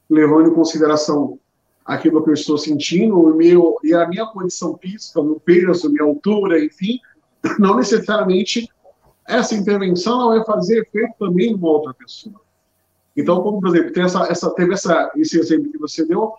[0.09, 1.39] levando em consideração
[1.85, 5.87] aquilo que eu estou sentindo, o meu, e a minha condição física, o meu peso,
[5.87, 6.99] a minha altura, enfim,
[7.59, 8.69] não necessariamente
[9.27, 12.41] essa intervenção vai fazer efeito também em uma outra pessoa.
[13.15, 16.33] Então, como, por exemplo, tem essa, essa, teve essa, esse exemplo que você deu,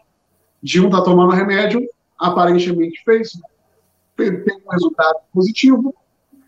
[0.62, 1.86] de um tá tomando remédio,
[2.18, 3.32] aparentemente fez,
[4.16, 4.32] tem
[4.66, 5.94] um resultado positivo,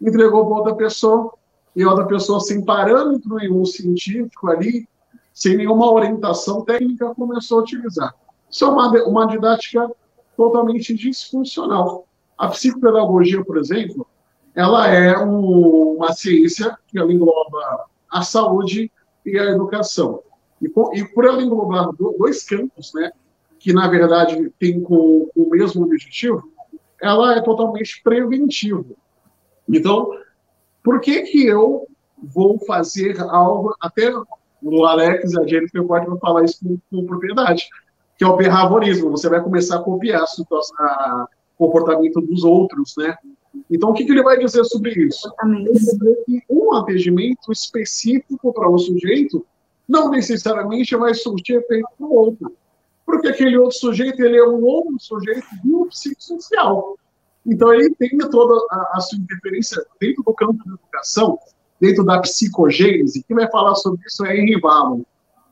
[0.00, 1.32] entregou para outra pessoa,
[1.74, 4.88] e outra pessoa sem parâmetro nenhum científico ali,
[5.32, 8.14] sem nenhuma orientação técnica, começou a utilizar.
[8.48, 9.90] Isso é uma, uma didática
[10.36, 12.06] totalmente disfuncional.
[12.38, 14.06] A psicopedagogia, por exemplo,
[14.54, 18.90] ela é um, uma ciência que ela engloba a saúde
[19.24, 20.22] e a educação.
[20.60, 23.10] E, e por ela englobar dois campos, né,
[23.58, 26.42] que na verdade tem com, com o mesmo objetivo,
[27.00, 28.84] ela é totalmente preventiva.
[29.68, 30.10] Então,
[30.82, 31.86] por que que eu
[32.22, 34.12] vou fazer algo, até
[34.62, 37.68] o Alex e a Jennifer podem falar isso com, com propriedade,
[38.16, 41.24] que é o behaviorismo, você vai começar a copiar o
[41.56, 43.16] comportamento dos outros, né?
[43.70, 45.32] Então, o que, que, ele vai dizer sobre isso?
[45.44, 49.44] Ele vai dizer que um atendimento específico para um sujeito
[49.88, 52.52] não necessariamente vai surtir efeito para o outro.
[53.04, 56.96] Porque aquele outro sujeito, ele é um outro sujeito biopsicossocial.
[57.46, 61.38] Então, ele tem toda a, a, sua interferência dentro do campo da educação,
[61.78, 63.22] dentro da psicogênese.
[63.22, 65.02] Quem vai falar sobre isso é Henry Ballon.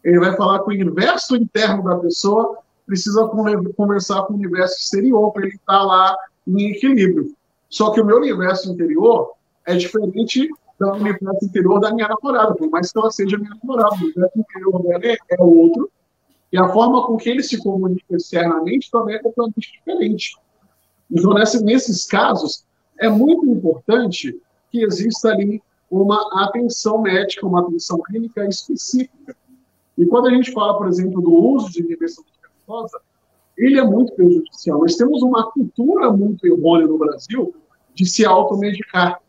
[0.02, 3.30] Ele vai falar que o universo interno da pessoa precisa
[3.76, 7.34] conversar com o universo exterior para ele estar lá em equilíbrio.
[7.72, 9.32] Só que o meu universo interior
[9.66, 10.46] é diferente
[10.78, 13.96] do universo interior da minha namorada, por mais que ela seja minha namorada.
[13.96, 15.90] O universo interior dela é, é outro,
[16.52, 20.36] e a forma com que ele se comunica externamente também é completamente diferente.
[21.10, 22.62] Então, nesses casos,
[23.00, 24.38] é muito importante
[24.70, 29.34] que exista ali uma atenção médica, uma atenção clínica específica.
[29.96, 33.00] E quando a gente fala, por exemplo, do uso de inibção medicamentosa,
[33.56, 34.80] ele é muito prejudicial.
[34.80, 37.54] Nós temos uma cultura muito errônea no Brasil
[37.94, 39.20] de se automedicar.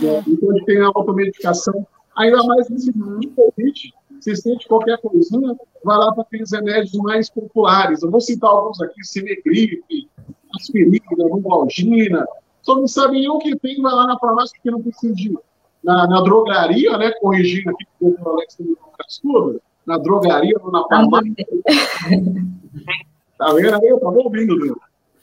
[0.00, 0.22] Né?
[0.26, 1.86] Então, a gente tem a automedicação,
[2.16, 3.94] ainda mais nesse Covid.
[4.20, 8.02] Você sente qualquer coisinha, vai lá para aqueles remédios mais populares.
[8.02, 10.08] Eu vou citar alguns aqui: Cinegripe,
[10.54, 12.26] aspirina, lumbalgina.
[12.62, 15.36] Só não sabe nem o que tem, vai lá na farmácia porque não precisa de.
[15.84, 17.12] Na, na drogaria, né?
[17.20, 18.66] Corrigindo aqui, o doutor Alex tem
[19.22, 19.62] tudo.
[19.86, 21.32] Na drogaria ou na farmácia.
[23.38, 23.88] tá vendo aí?
[23.88, 24.76] Eu tava ouvindo, viu?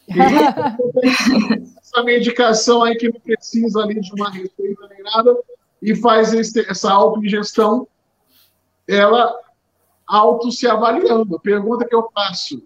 [0.07, 5.37] Essa medicação aí que não precisa ali de uma receita nem nada
[5.81, 7.87] e faz esse, essa autoingestão,
[8.87, 9.33] ela
[10.07, 11.35] auto se avaliando.
[11.35, 12.61] A pergunta que eu faço: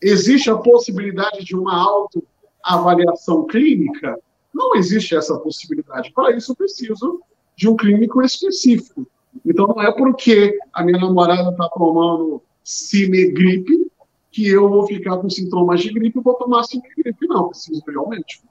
[0.00, 4.18] existe a possibilidade de uma autoavaliação clínica?
[4.52, 6.12] Não existe essa possibilidade.
[6.12, 7.20] Para isso, eu preciso
[7.56, 9.06] de um clínico específico.
[9.44, 13.90] Então não é porque a minha namorada está tomando Cimegripe
[14.34, 17.28] que eu vou ficar com sintomas de gripe e vou tomar Cimegripe.
[17.28, 18.42] Não, preciso ver ao médico.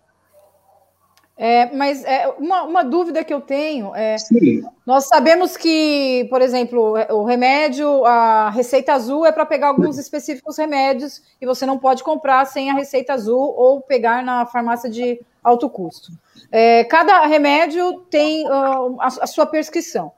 [1.36, 4.64] É, mas é, uma, uma, dúvida que eu tenho é: Sim.
[4.86, 10.58] nós sabemos que, por exemplo, o remédio, a receita azul é para pegar alguns específicos
[10.58, 15.20] remédios e você não pode comprar sem a receita azul ou pegar na farmácia de
[15.44, 16.12] alto custo.
[16.52, 20.14] É, cada remédio tem uh, a, a sua prescrição.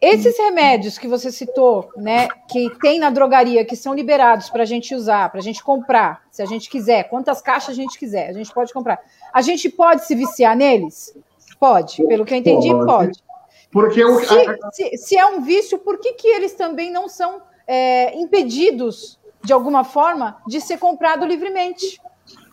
[0.00, 4.66] Esses remédios que você citou, né, que tem na drogaria, que são liberados para a
[4.66, 8.30] gente usar, para a gente comprar, se a gente quiser, quantas caixas a gente quiser,
[8.30, 8.98] a gente pode comprar.
[9.30, 11.14] A gente pode se viciar neles?
[11.58, 12.86] Pode, pelo que eu entendi, pode.
[12.86, 13.22] pode.
[13.70, 14.18] Porque eu...
[14.20, 19.18] se, se, se, é um vício, por que, que eles também não são é, impedidos,
[19.44, 22.00] de alguma forma, de ser comprado livremente?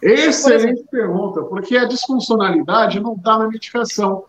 [0.01, 4.25] Excelente pergunta, porque a disfuncionalidade não está na medicação,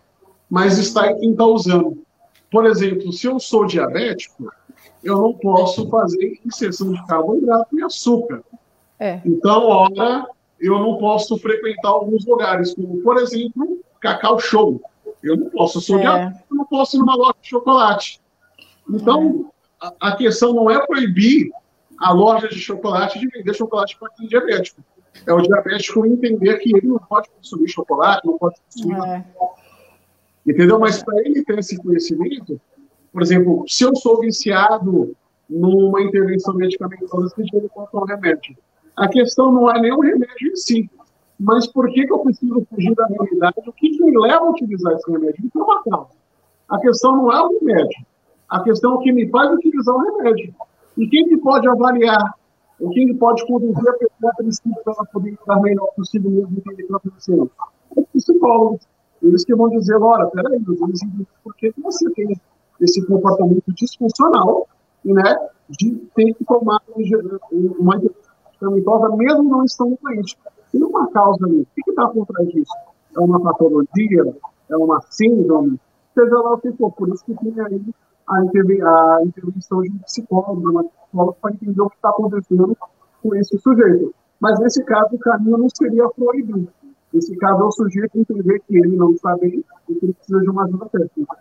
[0.49, 2.07] mas está em quem está usando.
[2.51, 4.51] Por exemplo, se eu sou diabético,
[5.03, 8.43] eu não posso fazer inserção de carboidrato e açúcar.
[8.99, 9.21] É.
[9.25, 10.27] Então, ora,
[10.59, 14.81] eu não posso frequentar alguns lugares, como, por exemplo, Cacau Show.
[15.23, 16.01] Eu não posso, eu sou é.
[16.01, 18.21] diabético, eu não posso ir numa loja de chocolate.
[18.89, 19.51] Então,
[19.83, 19.87] é.
[19.87, 21.51] a, a, questão não é proibir
[22.01, 24.83] a loja de chocolate de vender chocolate para quem é diabético.
[25.27, 28.97] É o diabético entender que ele não pode consumir chocolate, não pode consumir.
[29.05, 29.25] É.
[30.49, 30.79] Entendeu?
[30.79, 32.59] Mas para ele ter esse conhecimento,
[33.13, 35.15] por exemplo, se eu sou viciado
[35.49, 38.57] numa intervenção medicamentosa, que ele comprar um remédio.
[38.97, 40.91] A questão não é nem o remédio em si,
[41.39, 43.55] mas por que, que eu preciso fugir da realidade?
[43.67, 45.45] O que, que me leva a utilizar esse remédio?
[45.45, 46.11] Então, uma causa.
[46.69, 48.07] A questão não é o remédio.
[48.49, 50.55] A questão é o que me faz utilizar o remédio.
[50.97, 52.35] E quem que pode avaliar?
[52.81, 56.31] Ou quem que pode conduzir a pessoa a princípio para ela poder estar melhor possível
[56.31, 57.01] mesmo o que está
[57.91, 58.81] o psicólogo.
[59.29, 60.61] Eles que vão dizer, olha, peraí,
[61.43, 62.41] por que você tem
[62.81, 64.67] esse comportamento disfuncional,
[65.05, 65.37] né,
[65.69, 66.81] de ter que tomar
[67.51, 70.39] uma medicamentosa mesmo não estando doente.
[70.73, 71.61] Tem uma causa ali.
[71.61, 72.73] O que está por trás disso?
[73.17, 74.37] É uma patologia?
[74.71, 75.79] É uma síndrome?
[76.15, 76.93] Seja lá o que for.
[76.93, 77.81] Por isso que tem aí
[78.29, 78.43] a,
[79.23, 82.77] intervenção de um psicólogo, uma psicóloga, para entender o que está acontecendo
[83.23, 84.15] com esse sujeito.
[84.41, 86.69] Mas nesse caso, o caminho não seria proibir.
[87.13, 90.41] Nesse caso, é o sujeito entender que ele não está bem e que ele precisa
[90.41, 91.37] de uma ajuda técnica.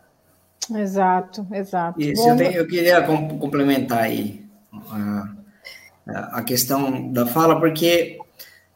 [0.75, 2.01] Exato, exato.
[2.01, 4.45] Isso, Bom, eu, tenho, eu, queria complementar aí
[4.89, 8.17] a, a questão da fala, porque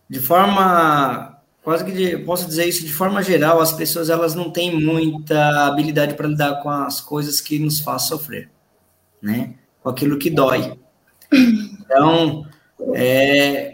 [0.10, 4.52] de forma, quase que de, posso dizer isso, de forma geral, as pessoas elas não
[4.52, 8.50] têm muita habilidade para lidar com as coisas que nos fazem sofrer,
[9.22, 9.56] né?
[9.82, 10.78] Com aquilo que dói.
[11.32, 12.46] Então,
[12.94, 13.71] é,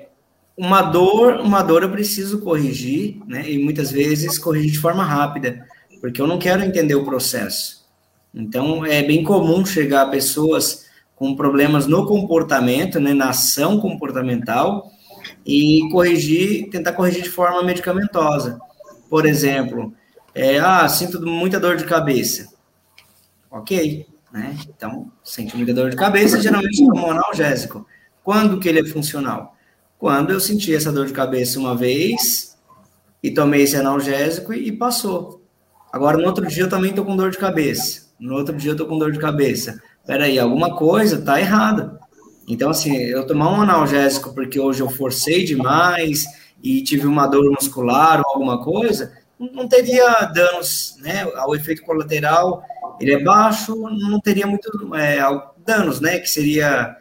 [0.58, 3.50] uma dor, uma dor eu preciso corrigir, né?
[3.50, 5.68] E muitas vezes corrigir de forma rápida,
[6.02, 7.86] porque eu não quero entender o processo.
[8.34, 14.92] Então, é bem comum chegar pessoas com problemas no comportamento, né, na ação comportamental,
[15.46, 18.60] e corrigir, tentar corrigir de forma medicamentosa.
[19.10, 19.94] Por exemplo,
[20.36, 22.50] é, ah, sinto muita dor de cabeça.
[23.50, 24.56] Ok, né?
[24.70, 27.88] Então, sente muita dor de cabeça, geralmente toma um analgésico.
[28.24, 29.57] Quando que ele é funcional?
[29.98, 32.56] Quando eu senti essa dor de cabeça uma vez
[33.22, 35.42] e tomei esse analgésico e, passou.
[35.92, 38.08] Agora, no outro dia, eu também tô com dor de cabeça.
[38.20, 39.82] No outro dia, eu tô com dor de cabeça.
[40.06, 42.00] Peraí, alguma coisa tá errada.
[42.48, 46.26] Então, assim, eu tomar um analgésico porque hoje eu forcei demais
[46.64, 51.26] e tive uma dor muscular ou alguma coisa, não teria danos, né?
[51.46, 52.64] O efeito colateral,
[53.00, 55.20] ele é baixo, não teria muito é,
[55.66, 56.20] danos, né?
[56.20, 56.96] Que seria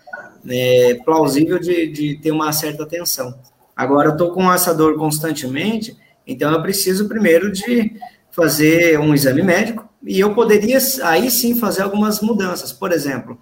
[0.49, 3.39] é, plausível de, de ter uma certa tensão.
[3.75, 7.95] Agora, eu estou com essa dor constantemente, então eu preciso primeiro de
[8.31, 12.73] fazer um exame médico e eu poderia aí sim fazer algumas mudanças.
[12.73, 13.39] Por exemplo,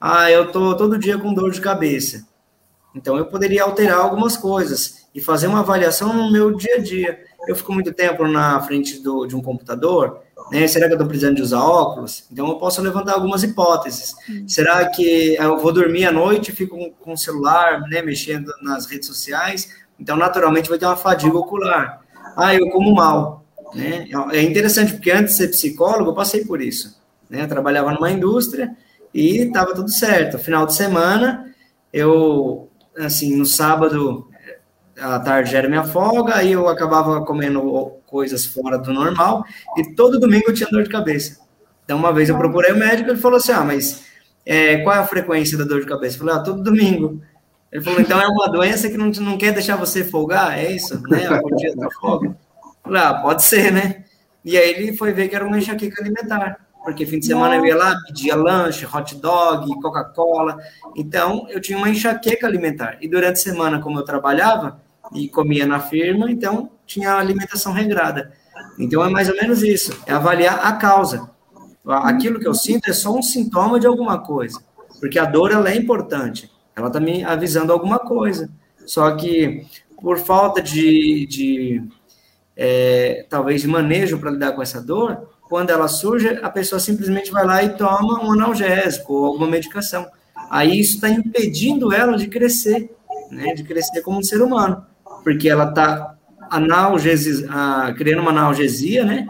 [0.00, 2.26] ah, eu estou todo dia com dor de cabeça.
[2.94, 7.20] Então eu poderia alterar algumas coisas e fazer uma avaliação no meu dia a dia.
[7.46, 10.20] Eu fico muito tempo na frente do, de um computador,
[10.52, 10.68] né?
[10.68, 12.24] Será que eu estou precisando de usar óculos?
[12.30, 14.14] Então eu posso levantar algumas hipóteses.
[14.28, 14.44] Hum.
[14.46, 18.84] Será que eu vou dormir à noite e fico com o celular, né, mexendo nas
[18.84, 19.70] redes sociais?
[19.98, 22.02] Então naturalmente vai ter uma fadiga ocular.
[22.36, 23.46] Ah, eu como mal.
[23.74, 24.06] Né?
[24.32, 27.00] É interessante porque antes de ser psicólogo eu passei por isso.
[27.30, 27.42] Né?
[27.44, 28.76] Eu trabalhava numa indústria
[29.14, 30.38] e estava tudo certo.
[30.38, 31.50] Final de semana
[31.90, 34.28] eu assim no sábado
[35.02, 39.44] à tarde era minha folga, aí eu acabava comendo coisas fora do normal,
[39.76, 41.40] e todo domingo eu tinha dor de cabeça.
[41.84, 44.04] Então, uma vez eu procurei o médico, ele falou assim, ah, mas
[44.46, 46.16] é, qual é a frequência da dor de cabeça?
[46.16, 47.20] Eu falei, ah, todo domingo.
[47.72, 50.58] Ele falou, então é uma doença que não, não quer deixar você folgar?
[50.58, 51.20] É isso, né?
[51.56, 52.28] Dia da folga.
[52.28, 52.36] Eu
[52.84, 54.04] falei, ah, pode ser, né?
[54.44, 56.58] E aí ele foi ver que era uma enxaqueca alimentar.
[56.84, 60.58] porque fim de semana eu ia lá, pedia lanche, hot dog, Coca-Cola.
[60.94, 62.98] Então, eu tinha uma enxaqueca alimentar.
[63.00, 64.81] E durante a semana, como eu trabalhava
[65.14, 68.32] e comia na firma, então tinha alimentação regrada.
[68.78, 71.30] Então, é mais ou menos isso, é avaliar a causa.
[71.86, 74.60] Aquilo que eu sinto é só um sintoma de alguma coisa,
[75.00, 76.50] porque a dor, ela é importante.
[76.74, 78.48] Ela está me avisando alguma coisa.
[78.86, 79.66] Só que,
[80.00, 81.82] por falta de, de
[82.56, 87.30] é, talvez, de manejo para lidar com essa dor, quando ela surge, a pessoa simplesmente
[87.30, 90.06] vai lá e toma um analgésico ou alguma medicação.
[90.50, 92.90] Aí isso está impedindo ela de crescer,
[93.30, 94.84] né, de crescer como um ser humano,
[95.22, 96.14] porque ela está
[97.96, 99.26] criando uma analgesia, né,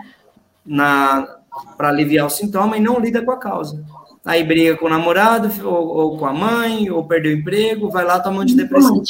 [1.76, 3.84] para aliviar o sintoma e não lida com a causa.
[4.24, 8.05] Aí briga com o namorado, ou, ou com a mãe, ou perdeu o emprego, vai
[8.05, 9.03] lá tomar um antidepressivo.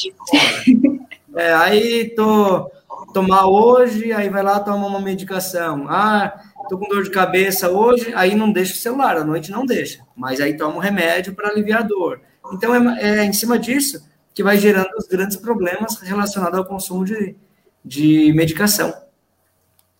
[1.35, 2.70] É, aí tô
[3.12, 5.87] tomar hoje, aí vai lá tomar uma medicação.
[5.89, 6.33] Ah,
[6.68, 10.01] tô com dor de cabeça hoje, aí não deixa o celular, à noite não deixa,
[10.16, 12.20] mas aí toma um remédio para aliviar a dor.
[12.53, 14.03] Então, é, é, em cima disso
[14.35, 17.37] que vai gerando os grandes problemas relacionados ao consumo de,
[17.85, 18.93] de medicação.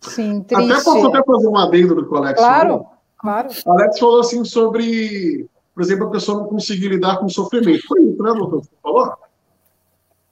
[0.01, 0.73] Sim, triste.
[0.73, 2.87] Até posso até fazer um adendo do que o Alex Claro, falou.
[3.19, 3.49] claro.
[3.67, 7.87] O Alex falou assim sobre, por exemplo, a pessoa não conseguir lidar com o sofrimento.
[7.87, 8.63] Foi isso, né, doutor?
[8.63, 9.13] Você falou?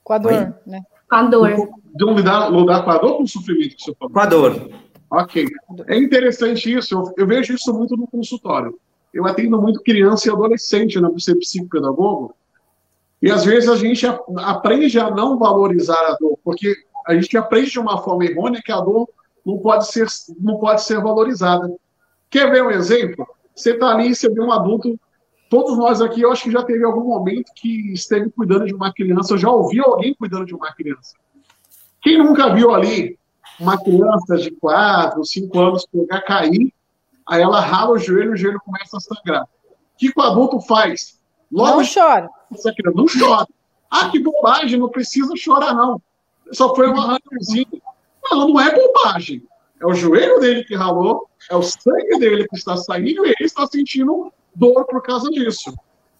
[0.03, 0.81] Com a dor, né?
[1.09, 1.69] Com a dor.
[1.95, 4.13] De um lidar, lidar com a dor ou com o sofrimento que você falou?
[4.13, 4.69] Com a dor.
[5.09, 5.45] Ok.
[5.87, 8.77] É interessante isso, eu, eu, vejo isso muito no consultório.
[9.13, 12.33] Eu atendo muito criança e adolescente na né, ser psicopedagogo,
[13.21, 14.05] e às vezes a gente
[14.37, 18.71] aprende a não valorizar a dor, porque a gente aprende de uma forma errônea que
[18.71, 19.07] a dor
[19.45, 20.07] não pode ser,
[20.39, 21.71] não pode ser valorizada.
[22.29, 23.27] Quer ver um exemplo?
[23.55, 24.99] Você está ali, você vê um adulto.
[25.49, 28.93] Todos nós aqui, eu acho que já teve algum momento que esteve cuidando de uma
[28.93, 31.15] criança, já ouviu alguém cuidando de uma criança.
[32.01, 33.19] Quem nunca viu ali
[33.59, 36.73] uma criança de 4, 5 anos pegar, cair,
[37.27, 39.43] aí ela rala o joelho e o joelho começa a sangrar.
[39.43, 41.20] O que, o adulto faz?
[41.51, 42.29] Logo não chora.
[42.53, 43.47] Essa criança não chora.
[43.89, 46.01] Ah, que bobagem, não precisa chorar, não.
[46.51, 47.81] Só foi um arranjozinho.
[48.23, 49.43] Não, não é bobagem.
[49.81, 53.35] É o joelho dele que ralou, é o sangue dele que está saindo e ele
[53.45, 55.73] está sentindo dor por causa disso.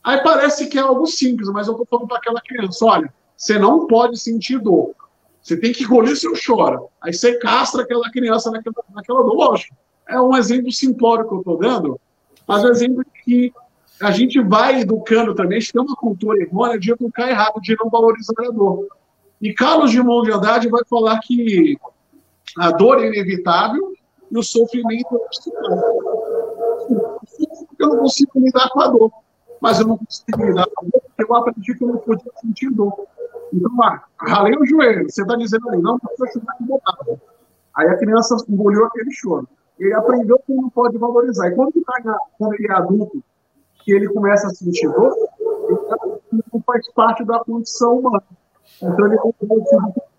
[0.03, 3.59] Aí parece que é algo simples, mas eu estou falando para aquela criança: olha, você
[3.59, 4.95] não pode sentir dor.
[5.41, 6.81] Você tem que engolir seu chora.
[7.01, 9.35] Aí você castra aquela criança naquela, naquela dor.
[9.35, 9.75] Lógico,
[10.07, 11.99] é um exemplo simplório que eu estou dando,
[12.47, 13.53] mas é um exemplo que
[14.01, 17.75] a gente vai educando também, a gente tem uma cultura errônea de educar errado, de
[17.79, 18.87] não valorizar a dor.
[19.41, 21.77] E Carlos de Mão de Andrade vai falar que
[22.57, 23.93] a dor é inevitável
[24.31, 25.79] e o sofrimento é opcional.
[27.79, 29.11] Eu não consigo lidar com a dor,
[29.59, 32.31] mas eu não consigo lidar com a dor porque eu aprendi que eu não podia
[32.41, 33.07] sentir dor.
[33.53, 35.09] Então, ah, ralei o joelho.
[35.09, 36.57] Você está dizendo ali, não precisa chorar
[37.05, 37.19] com.
[37.75, 39.47] Aí a criança engoliu aquele choro.
[39.79, 41.47] Ele aprendeu que não pode valorizar.
[41.47, 43.23] E quando ele é adulto,
[43.83, 45.15] que ele começa a sentir dor,
[46.31, 48.23] ele não faz parte da condição humana.
[48.81, 49.31] Então ele tem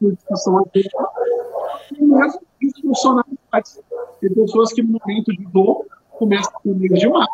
[0.03, 0.85] um que são aqui.
[1.93, 3.81] E mesmo disfuncionalidades.
[4.21, 5.85] Tem pessoas que no momento de dor
[6.19, 7.29] começam a comer demais,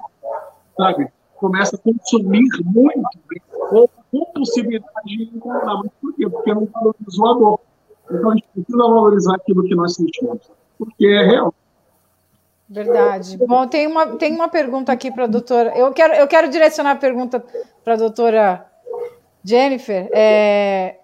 [0.77, 1.09] sabe?
[1.37, 3.41] Começam a consumir muito, né?
[3.71, 5.77] ou com possibilidade de encontrar.
[5.77, 6.29] Mas por quê?
[6.29, 7.61] Porque não valorizou a dor.
[8.11, 11.55] Então a gente precisa valorizar aquilo que nós sentimos, porque é real.
[12.69, 13.37] Verdade.
[13.39, 15.77] Bom, tem uma, tem uma pergunta aqui para a doutora.
[15.77, 17.43] Eu quero, eu quero direcionar a pergunta
[17.83, 18.67] para a doutora
[19.43, 20.09] Jennifer.
[20.13, 20.97] É,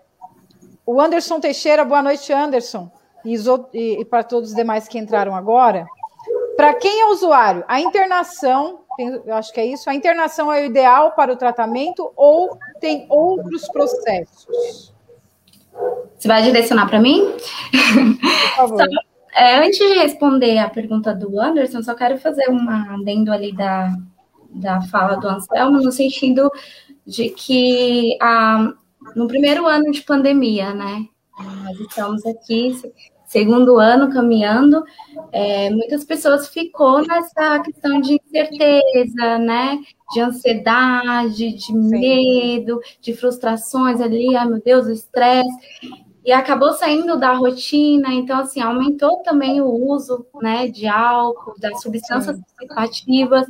[0.85, 2.91] o Anderson Teixeira, boa noite, Anderson.
[3.25, 3.35] E,
[3.73, 5.87] e, e para todos os demais que entraram agora.
[6.57, 9.91] Para quem é usuário, a internação eu acho que é isso.
[9.91, 14.93] A internação é o ideal para o tratamento ou tem outros processos?
[16.17, 17.35] Você vai direcionar para mim?
[17.73, 18.83] Por favor.
[19.35, 23.93] É, antes de responder a pergunta do Anderson, só quero fazer um adendo ali da,
[24.51, 26.51] da fala do Anselmo, no sentido
[27.07, 28.73] de que ah,
[29.17, 31.07] no primeiro ano de pandemia, né?
[31.65, 32.73] Nós estamos aqui
[33.27, 34.85] segundo ano caminhando,
[35.33, 39.81] é, muitas pessoas ficou nessa questão de incerteza, né?
[40.13, 45.49] De ansiedade, de medo, de frustrações ali, ai meu Deus, o estresse.
[46.25, 51.83] E acabou saindo da rotina, então, assim, aumentou também o uso, né, de álcool, das
[51.83, 53.47] substâncias psicoativas,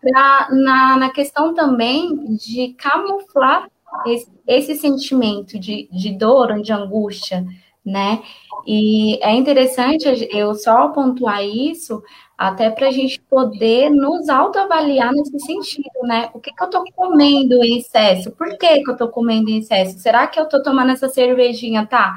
[0.00, 3.66] pra, na, na questão também de camuflar
[4.06, 7.46] esse, esse sentimento de, de dor, de angústia,
[7.84, 8.22] né?
[8.66, 12.02] E é interessante eu só pontuar isso,
[12.42, 16.28] até para a gente poder nos autoavaliar nesse sentido, né?
[16.34, 18.32] O que, que eu estou comendo em excesso?
[18.32, 20.00] Por que, que eu estou comendo em excesso?
[20.00, 22.16] Será que eu estou tomando essa cervejinha, tá?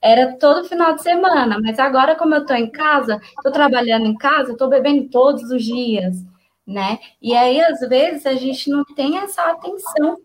[0.00, 4.16] Era todo final de semana, mas agora, como eu estou em casa, estou trabalhando em
[4.16, 6.24] casa, estou bebendo todos os dias,
[6.66, 6.98] né?
[7.20, 10.16] E aí, às vezes, a gente não tem essa atenção,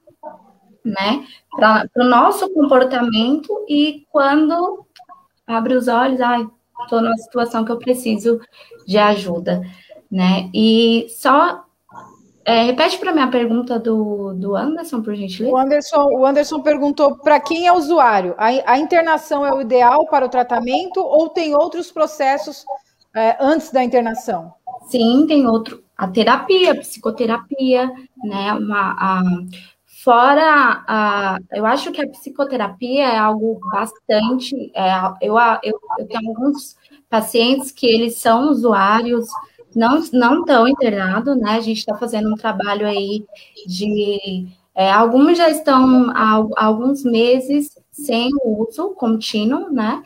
[0.84, 4.86] né, para o nosso comportamento e quando
[5.46, 6.48] abre os olhos, ai,
[6.84, 8.40] estou numa situação que eu preciso
[8.86, 9.62] de ajuda,
[10.10, 10.50] né?
[10.54, 11.66] E só
[12.44, 15.54] é, repete para mim a pergunta do, do Anderson, por gentileza.
[15.54, 20.08] O Anderson, o Anderson perguntou para quem é usuário: a, a, internação é o ideal
[20.08, 22.66] para o tratamento ou tem outros processos
[23.16, 24.54] é, antes da internação?
[24.88, 25.84] Sim, tem outro.
[25.96, 27.92] A terapia, a psicoterapia,
[28.24, 28.54] né?
[28.54, 29.22] Uma, a,
[30.04, 34.72] fora a, eu acho que a psicoterapia é algo bastante.
[34.76, 34.92] É,
[35.22, 36.76] eu, eu, eu tenho alguns
[37.10, 39.28] pacientes que eles são usuários
[39.76, 41.52] não não estão internados, né?
[41.52, 43.26] A gente está fazendo um trabalho aí
[43.68, 50.02] de é, alguns já estão há, há alguns meses sem uso contínuo, né?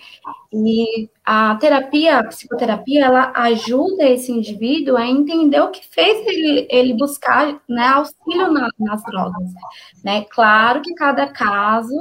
[0.51, 6.67] E a terapia, a psicoterapia, ela ajuda esse indivíduo a entender o que fez ele,
[6.69, 9.51] ele buscar né, auxílio na, nas drogas.
[10.03, 10.25] Né?
[10.25, 11.93] Claro que cada caso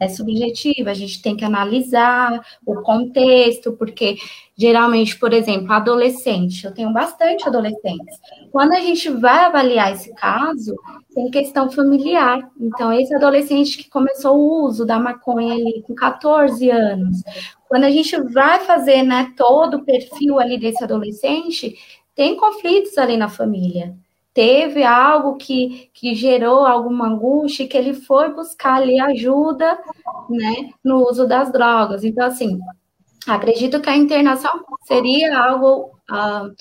[0.00, 4.16] é subjetivo, a gente tem que analisar o contexto, porque
[4.56, 8.18] geralmente, por exemplo, adolescente, eu tenho bastante adolescentes.
[8.50, 10.74] Quando a gente vai avaliar esse caso,
[11.14, 12.50] tem questão familiar.
[12.60, 17.22] Então, esse adolescente que começou o uso da maconha ali com 14 anos,
[17.68, 21.74] quando a gente vai fazer né, todo o perfil ali desse adolescente,
[22.14, 23.94] tem conflitos ali na família.
[24.36, 29.78] Teve algo que, que gerou alguma angústia que ele foi buscar ali ajuda
[30.28, 32.04] né, no uso das drogas.
[32.04, 32.58] Então, assim,
[33.26, 36.54] acredito que a internação seria algo uh,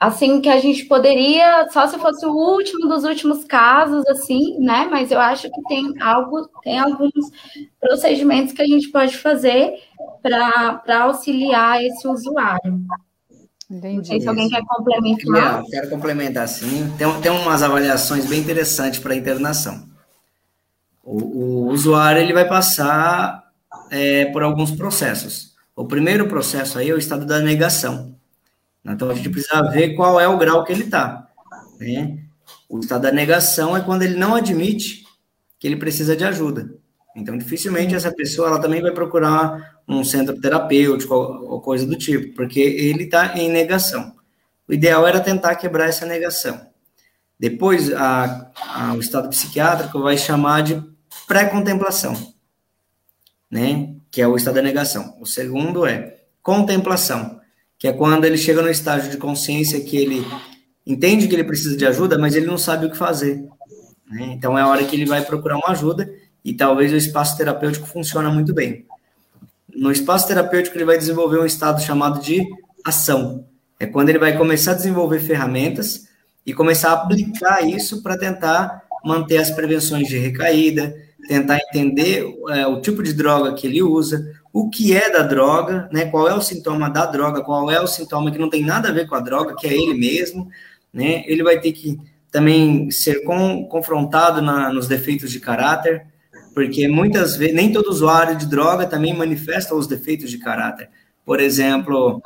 [0.00, 4.88] assim que a gente poderia, só se fosse o último dos últimos casos, assim, né?
[4.90, 7.12] Mas eu acho que tem algo, tem alguns
[7.78, 9.80] procedimentos que a gente pode fazer
[10.20, 12.80] para auxiliar esse usuário.
[13.70, 13.96] Entendi.
[13.96, 15.64] Não sei se alguém quer complementar.
[15.66, 16.92] quero complementar sim.
[16.98, 19.88] Tem, tem umas avaliações bem interessantes para a internação.
[21.04, 23.48] O, o, usuário ele vai passar
[23.90, 25.54] é, por alguns processos.
[25.76, 28.16] O primeiro processo aí é o estado da negação.
[28.84, 31.28] Então a gente precisa ver qual é o grau que ele está.
[31.78, 32.18] Né?
[32.68, 35.04] O estado da negação é quando ele não admite
[35.60, 36.74] que ele precisa de ajuda.
[37.20, 42.34] Então, dificilmente essa pessoa ela também vai procurar um centro terapêutico ou, coisa do tipo,
[42.34, 44.14] porque ele está em negação.
[44.66, 46.60] O ideal era tentar quebrar essa negação.
[47.38, 50.82] Depois, a, a, o estado psiquiátrico vai chamar de
[51.26, 52.14] pré-contemplação,
[53.50, 53.94] né?
[54.10, 55.16] Que é o estado da negação.
[55.20, 57.40] O segundo é contemplação
[57.80, 60.22] que é quando ele chega no estágio de consciência que ele
[60.86, 63.48] entende que ele precisa de ajuda, mas ele não sabe o que fazer.
[64.06, 64.34] Né?
[64.34, 66.06] Então é a hora que ele vai procurar uma ajuda
[66.44, 68.86] e talvez o espaço terapêutico funcione muito bem.
[69.74, 72.46] No espaço terapêutico ele vai desenvolver um estado chamado de
[72.84, 73.44] ação.
[73.78, 76.08] É quando ele vai começar a desenvolver ferramentas
[76.44, 80.94] e começar a aplicar isso para tentar manter as prevenções de recaída,
[81.26, 85.88] tentar entender é, o tipo de droga que ele usa, o que é da droga,
[85.92, 86.06] né?
[86.06, 88.92] Qual é o sintoma da droga, qual é o sintoma que não tem nada a
[88.92, 90.50] ver com a droga, que é ele mesmo,
[90.92, 91.22] né?
[91.26, 91.98] Ele vai ter que
[92.30, 96.04] também ser com, confrontado na, nos defeitos de caráter,
[96.54, 100.90] porque muitas vezes nem todo usuário de droga também manifesta os defeitos de caráter.
[101.24, 102.20] Por exemplo,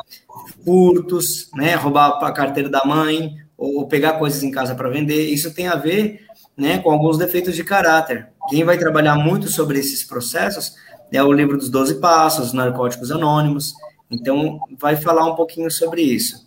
[0.64, 1.74] furtos, né?
[1.74, 5.28] Roubar a carteira da mãe ou pegar coisas em casa para vender.
[5.28, 8.28] Isso tem a ver, né, com alguns defeitos de caráter.
[8.48, 10.74] Quem vai trabalhar muito sobre esses processos
[11.12, 13.74] é o livro dos 12 Passos, Narcóticos Anônimos.
[14.10, 16.46] Então, vai falar um pouquinho sobre isso.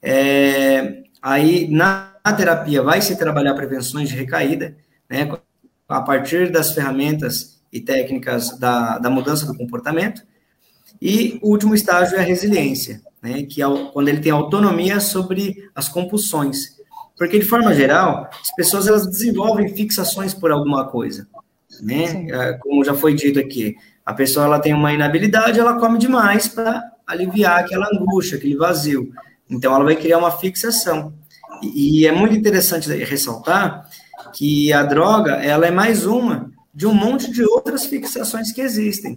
[0.00, 4.76] É, aí, na terapia, vai se trabalhar prevenções de recaída,
[5.08, 5.24] né,
[5.96, 10.22] a partir das ferramentas e técnicas da, da mudança do comportamento.
[11.00, 15.68] E o último estágio é a resiliência, né, que é quando ele tem autonomia sobre
[15.74, 16.74] as compulsões.
[17.16, 21.28] Porque, de forma geral, as pessoas elas desenvolvem fixações por alguma coisa.
[21.80, 22.26] Né?
[22.28, 26.48] É, como já foi dito aqui, a pessoa ela tem uma inabilidade, ela come demais
[26.48, 29.12] para aliviar aquela angústia, aquele vazio.
[29.48, 31.12] Então, ela vai criar uma fixação.
[31.62, 33.88] E, e, é muito interessante ressaltar
[34.34, 39.16] que a droga, ela é mais uma de um monte de outras fixações que existem.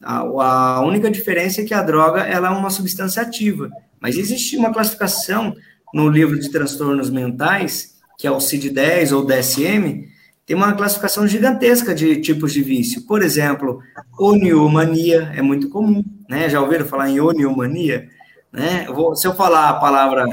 [0.00, 3.70] A, a única diferença é que a droga, ela é uma substância ativa.
[3.98, 5.56] Mas existe uma classificação
[5.92, 10.06] no livro de transtornos mentais, que é o CID-10 ou DSM,
[10.44, 13.06] tem uma classificação gigantesca de tipos de vício.
[13.06, 13.80] Por exemplo,
[14.18, 16.48] oniomania é muito comum, né?
[16.48, 18.08] Já ouviram falar em oniomania?
[18.52, 18.84] Né?
[18.86, 20.26] Eu vou, se eu falar a palavra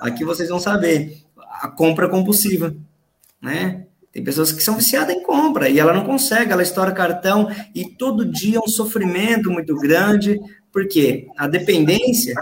[0.00, 1.18] aqui, vocês vão saber.
[1.60, 2.74] A compra compulsiva,
[3.44, 3.84] né?
[4.10, 7.84] Tem pessoas que são viciadas em compra e ela não consegue, ela estoura cartão e
[7.84, 10.40] todo dia é um sofrimento muito grande,
[10.72, 12.34] porque a dependência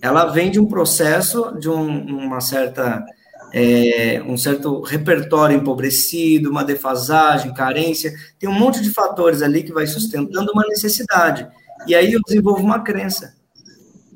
[0.00, 3.04] ela vem de um processo de um, uma certa
[3.52, 9.72] é, um certo repertório empobrecido, uma defasagem, carência, tem um monte de fatores ali que
[9.72, 11.48] vai sustentando uma necessidade.
[11.86, 13.34] E aí eu desenvolvo uma crença.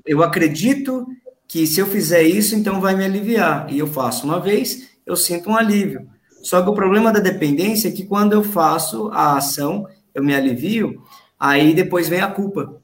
[0.05, 1.07] Eu acredito
[1.49, 3.73] que se eu fizer isso, então vai me aliviar.
[3.73, 6.07] E eu faço uma vez, eu sinto um alívio.
[6.43, 10.35] Só que o problema da dependência é que quando eu faço a ação, eu me
[10.35, 11.03] alivio,
[11.39, 12.77] aí depois vem a culpa,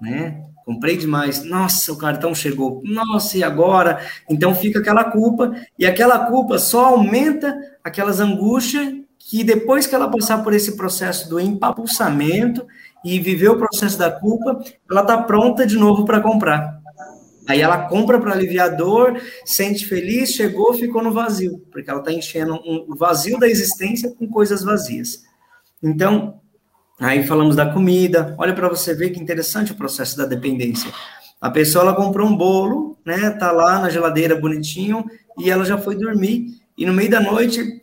[0.00, 0.44] né?
[0.68, 4.06] comprei demais, nossa, o cartão chegou, nossa, e agora?
[4.28, 10.10] Então fica aquela culpa, e aquela culpa só aumenta aquelas angústias que depois que ela
[10.10, 12.66] passar por esse processo do empapulsamento
[13.02, 16.78] e viver o processo da culpa, ela está pronta de novo para comprar.
[17.48, 22.12] Aí ela compra para aliviar dor, sente feliz, chegou, ficou no vazio, porque ela está
[22.12, 25.24] enchendo o um vazio da existência com coisas vazias.
[25.82, 26.38] Então,
[27.00, 28.34] Aí falamos da comida.
[28.36, 30.92] Olha para você ver que interessante o processo da dependência.
[31.40, 33.30] A pessoa ela comprou um bolo, né?
[33.30, 35.04] Tá lá na geladeira bonitinho
[35.38, 37.82] e ela já foi dormir e no meio da noite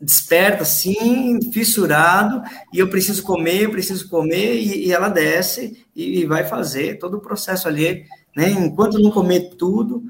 [0.00, 2.42] desperta assim, fissurado,
[2.72, 6.98] e eu preciso comer, eu preciso comer, e, e ela desce e, e, vai fazer
[6.98, 8.04] todo o processo ali,
[8.36, 8.50] né?
[8.50, 10.02] Enquanto não comer tudo,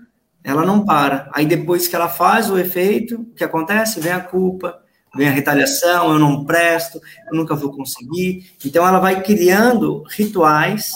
[0.45, 1.31] ela não para.
[1.33, 4.01] Aí depois que ela faz o efeito, o que acontece?
[4.01, 4.83] Vem a culpa,
[5.15, 7.01] vem a retaliação, eu não presto,
[7.31, 8.53] eu nunca vou conseguir.
[8.65, 10.91] Então, ela vai criando rituais,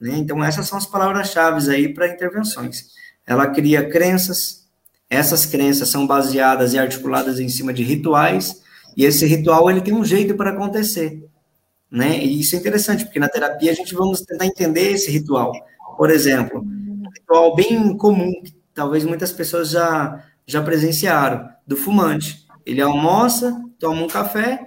[0.00, 0.16] né?
[0.16, 2.86] Então, essas são as palavras-chave aí para intervenções.
[3.26, 4.66] Ela cria crenças,
[5.08, 8.60] essas crenças são baseadas e articuladas em cima de rituais,
[8.96, 11.24] e esse ritual, ele tem um jeito para acontecer,
[11.90, 12.18] né?
[12.18, 15.52] E isso é interessante, porque na terapia a gente vamos tentar entender esse ritual.
[15.96, 22.42] Por exemplo, um ritual bem comum, que talvez muitas pessoas já, já presenciaram, do fumante
[22.64, 24.66] ele almoça, toma um café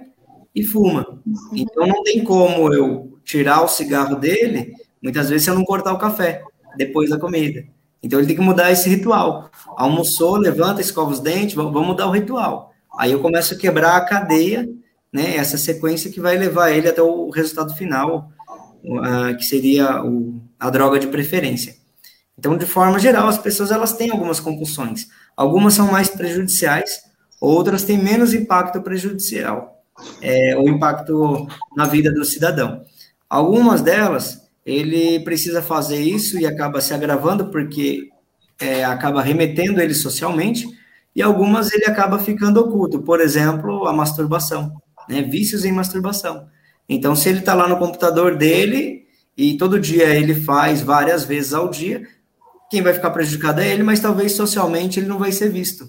[0.54, 1.20] e fuma.
[1.52, 4.72] Então não tem como eu tirar o cigarro dele,
[5.02, 6.42] muitas vezes se eu não cortar o café
[6.76, 7.64] depois da comida.
[8.02, 9.50] Então ele tem que mudar esse ritual.
[9.76, 12.72] Almoçou, levanta, escova os dentes, vamos mudar o ritual.
[12.98, 14.68] Aí eu começo a quebrar a cadeia,
[15.12, 15.36] né?
[15.36, 18.30] Essa sequência que vai levar ele até o resultado final,
[18.84, 21.76] uh, que seria o, a droga de preferência.
[22.38, 25.06] Então, de forma geral, as pessoas elas têm algumas compulsões.
[25.36, 27.02] Algumas são mais prejudiciais,
[27.40, 29.82] outras têm menos impacto prejudicial,
[30.20, 31.46] é, o impacto
[31.76, 32.82] na vida do cidadão.
[33.28, 38.08] Algumas delas, ele precisa fazer isso e acaba se agravando porque
[38.60, 40.66] é, acaba remetendo ele socialmente,
[41.14, 44.74] e algumas ele acaba ficando oculto, por exemplo, a masturbação,
[45.08, 46.46] né, vícios em masturbação.
[46.86, 49.05] Então, se ele está lá no computador dele
[49.36, 52.06] e todo dia ele faz várias vezes ao dia,
[52.70, 55.88] quem vai ficar prejudicado é ele, mas talvez socialmente ele não vai ser visto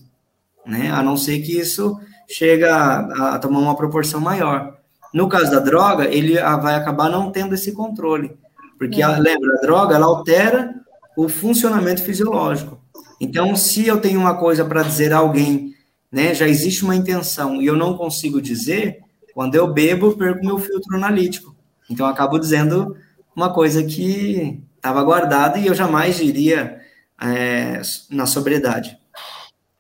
[0.67, 0.91] né?
[0.91, 4.77] A não ser que isso chega a, a tomar uma proporção maior.
[5.13, 8.37] No caso da droga, ele vai acabar não tendo esse controle,
[8.77, 10.75] porque a, lembra, a droga ela altera
[11.15, 12.79] o funcionamento fisiológico.
[13.19, 15.73] Então, se eu tenho uma coisa para dizer a alguém,
[16.11, 18.99] né, já existe uma intenção e eu não consigo dizer,
[19.33, 21.55] quando eu bebo, perco meu filtro analítico.
[21.89, 22.95] Então, eu acabo dizendo
[23.38, 26.81] uma coisa que estava guardada e eu jamais diria
[27.21, 27.79] é,
[28.09, 28.97] na sobriedade.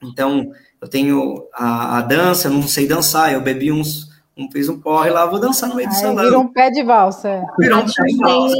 [0.03, 4.69] Então, eu tenho a, a dança, eu não sei dançar, eu bebi uns, um, fiz
[4.69, 6.23] um porre lá, vou dançar no meio do salão.
[6.23, 7.43] Virou um pé de valsa.
[7.57, 8.55] Virou um pé de valsa.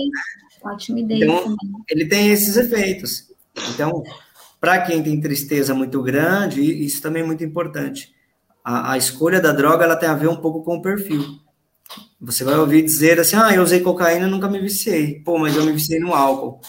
[1.08, 1.56] Então,
[1.88, 3.28] ele tem esses efeitos.
[3.70, 4.02] Então,
[4.60, 8.16] para quem tem tristeza muito grande, isso também é muito importante.
[8.64, 11.24] A, a, escolha da droga ela tem a ver um pouco com o perfil.
[12.20, 15.22] Você vai ouvir dizer assim: ah, eu usei cocaína e nunca me viciei.
[15.22, 16.60] Pô, mas eu me viciei no álcool.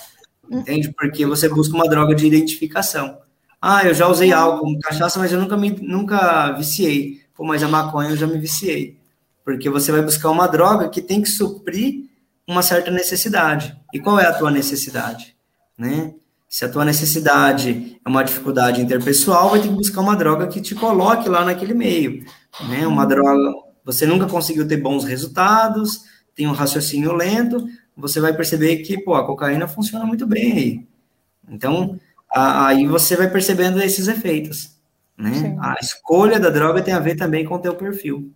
[0.50, 0.92] Entende?
[0.92, 3.18] Porque você busca uma droga de identificação.
[3.60, 7.22] Ah, eu já usei álcool, cachaça, mas eu nunca me nunca viciei.
[7.34, 8.98] Pô, mas a maconha eu já me viciei.
[9.44, 12.08] Porque você vai buscar uma droga que tem que suprir
[12.46, 13.76] uma certa necessidade.
[13.92, 15.36] E qual é a tua necessidade?
[15.76, 16.14] Né?
[16.48, 20.60] Se a tua necessidade é uma dificuldade interpessoal, vai ter que buscar uma droga que
[20.60, 22.24] te coloque lá naquele meio.
[22.68, 22.86] Né?
[22.86, 23.52] Uma droga,
[23.88, 27.66] você nunca conseguiu ter bons resultados, tem um raciocínio lento,
[27.96, 30.88] você vai perceber que, pô, a cocaína funciona muito bem aí.
[31.48, 31.98] Então,
[32.30, 34.76] aí você vai percebendo esses efeitos.
[35.16, 35.56] Né?
[35.58, 38.30] A escolha da droga tem a ver também com o teu perfil.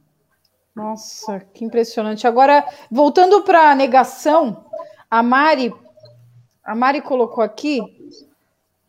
[0.74, 2.26] Nossa, que impressionante.
[2.26, 4.64] Agora, voltando para a negação,
[5.10, 5.70] a Mari,
[6.64, 7.78] a Mari colocou aqui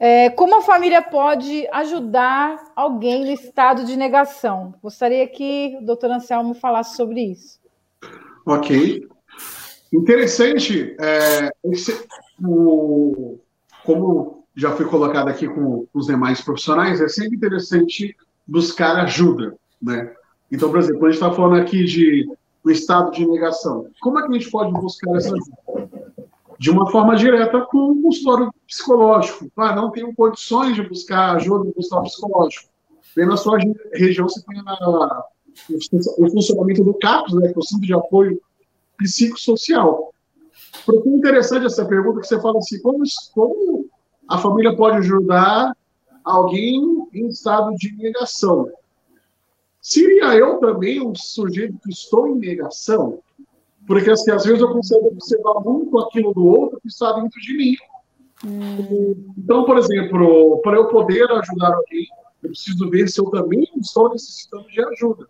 [0.05, 4.73] é, como a família pode ajudar alguém no estado de negação.
[4.83, 7.57] Gostaria que o doutor Anselmo falasse sobre isso.
[8.45, 9.07] Ok.
[9.93, 10.93] Interessante.
[10.99, 12.05] É, esse,
[12.45, 13.39] o,
[13.85, 18.13] como já foi colocado aqui com os demais profissionais, é sempre interessante
[18.45, 20.11] buscar ajuda, né?
[20.51, 22.27] Então, por exemplo, a gente está falando aqui de
[22.61, 23.87] o estado de negação.
[24.01, 25.82] Como é que a gente pode buscar essa ajuda?
[26.63, 29.51] De uma forma direta com o consultório psicológico.
[29.57, 32.69] Ah, não tenho condições de buscar ajuda no consultório psicológico.
[33.13, 33.59] Bem na sua
[33.93, 35.25] região você tem a,
[36.17, 38.41] o funcionamento do CAPS, né, que é o Centro de Apoio
[38.97, 40.13] Psicossocial.
[40.85, 43.03] Porque é interessante essa pergunta que você fala assim, como,
[43.33, 43.85] como
[44.29, 45.75] a família pode ajudar
[46.23, 46.81] alguém
[47.13, 48.71] em estado de negação?
[49.81, 53.19] Seria eu também um sujeito que estou em negação?
[53.87, 57.57] Porque assim, às vezes eu consigo observar muito aquilo do outro que está dentro de
[57.57, 57.75] mim.
[58.45, 59.33] Hum.
[59.37, 62.07] Então, por exemplo, para eu poder ajudar alguém,
[62.41, 65.27] eu preciso ver se eu também estou necessitando de ajuda.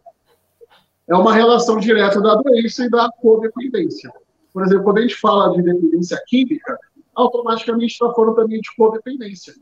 [1.07, 4.11] É uma relação direta da doença e da codependência.
[4.53, 6.77] Por exemplo, quando a gente fala de dependência química,
[7.15, 9.53] automaticamente está falando também de codependência.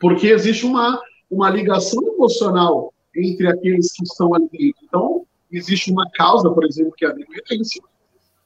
[0.00, 1.00] Porque existe uma,
[1.30, 4.80] uma ligação emocional entre aqueles que estão ali dentro.
[4.84, 7.82] Então, existe uma causa, por exemplo, que é a dependência.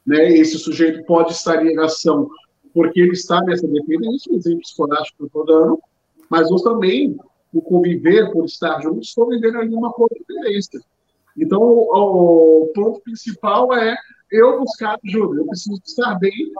[0.09, 0.31] Né?
[0.31, 2.31] Esse sujeito pode estar em ligação
[2.73, 5.79] porque ele está nessa dependência, exemplo escolástico que eu estou dando,
[6.31, 7.15] mas nós também,
[7.53, 10.81] o conviver, por estar juntos, estou vivendo ali uma codependência.
[11.37, 13.95] Então, o, o ponto principal é
[14.33, 16.53] eu buscar ajuda, eu preciso estar bem,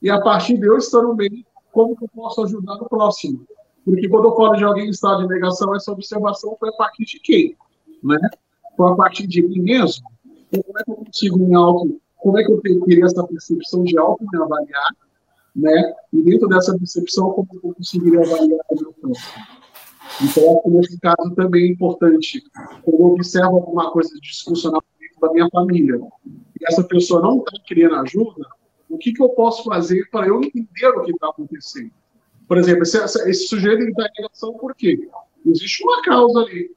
[0.00, 3.44] e a partir de eu estando bem, como que eu posso ajudar o próximo?
[3.84, 7.04] Porque quando eu falo de alguém em estado de negação, essa observação foi a partir
[7.04, 7.56] de quem?
[8.02, 8.18] Né?
[8.76, 10.04] Foi a partir de mim mesmo?
[10.48, 13.84] Então, como é que eu consigo me auto, como é que eu teria essa percepção
[13.84, 14.96] de auto me avaliar,
[15.54, 15.94] né?
[16.12, 19.42] E dentro dessa percepção, como eu conseguiria avaliar o meu próximo?
[20.22, 22.42] Então, nesse caso também é importante,
[22.84, 26.00] quando eu observo alguma coisa disfuncional dentro da minha família,
[26.60, 28.46] e essa pessoa não está querendo ajuda,
[28.88, 31.90] o que, que eu posso fazer para eu entender o que está acontecendo?
[32.46, 35.08] Por exemplo, esse, esse sujeito está em negação por quê?
[35.46, 36.70] Existe uma causa ali.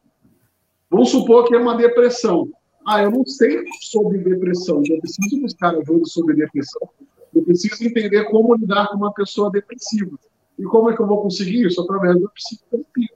[0.89, 2.50] Vamos supor que é uma depressão.
[2.88, 6.88] Ah, eu não sei sobre depressão, eu preciso buscar ajuda sobre depressão.
[7.34, 10.18] Eu preciso entender como lidar com uma pessoa depressiva.
[10.58, 11.82] E como é que eu vou conseguir isso?
[11.82, 13.10] Através da psicoterapia.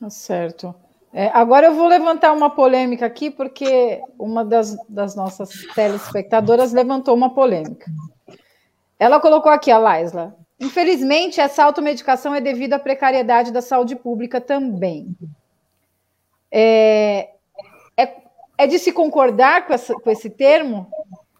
[0.00, 0.74] Tá certo.
[1.12, 7.14] É, agora eu vou levantar uma polêmica aqui, porque uma das, das nossas telespectadoras levantou
[7.14, 7.90] uma polêmica.
[8.98, 14.40] Ela colocou aqui, a Laisla, Infelizmente, essa automedicação é devido à precariedade da saúde pública
[14.40, 15.14] também.
[16.50, 17.33] É,
[17.96, 18.16] é,
[18.58, 20.86] é de se concordar com, essa, com esse termo?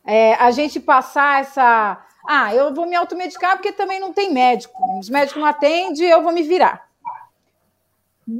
[0.04, 2.04] É, a gente passar essa.
[2.26, 4.80] Ah, eu vou me automedicar porque também não tem médico.
[4.98, 6.88] Os médicos não atendem, eu vou me virar.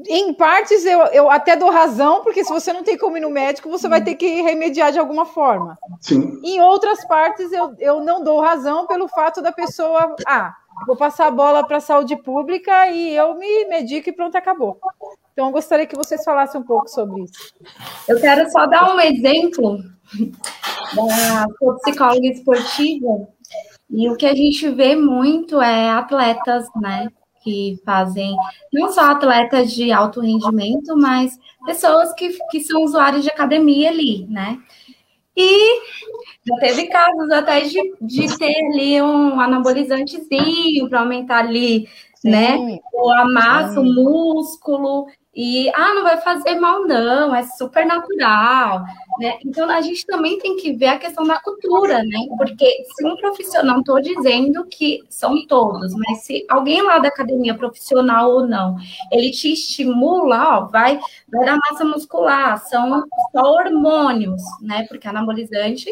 [0.09, 3.29] Em partes, eu, eu até dou razão, porque se você não tem como ir no
[3.29, 5.77] médico, você vai ter que remediar de alguma forma.
[6.01, 6.41] Sim.
[6.43, 10.17] Em outras partes, eu, eu não dou razão pelo fato da pessoa.
[10.27, 10.55] Ah,
[10.87, 14.81] vou passar a bola para a saúde pública e eu me medico e pronto, acabou.
[15.35, 17.53] Então, eu gostaria que vocês falassem um pouco sobre isso.
[18.09, 19.79] Eu quero só dar um exemplo
[20.95, 21.47] da
[21.83, 23.29] psicóloga esportiva.
[23.91, 27.09] E o que a gente vê muito é atletas, né?
[27.43, 28.35] Que fazem,
[28.73, 34.27] não só atletas de alto rendimento, mas pessoas que, que são usuários de academia ali,
[34.29, 34.59] né?
[35.37, 35.81] E
[36.47, 42.31] já teve casos até de, de ter ali um anabolizantezinho para aumentar ali, Sim.
[42.31, 42.79] né?
[43.17, 45.07] a massa, o músculo.
[45.37, 48.85] E, ah, não vai fazer mal, não, é super natural,
[49.19, 49.39] né?
[49.45, 52.19] Então, a gente também tem que ver a questão da cultura, né?
[52.37, 57.09] Porque se um profissional, não estou dizendo que são todos, mas se alguém lá da
[57.09, 58.77] academia, profissional ou não,
[59.11, 64.87] ele te estimula, ó, vai, vai dar massa muscular, são só hormônios, né?
[64.89, 65.91] Porque anabolizante,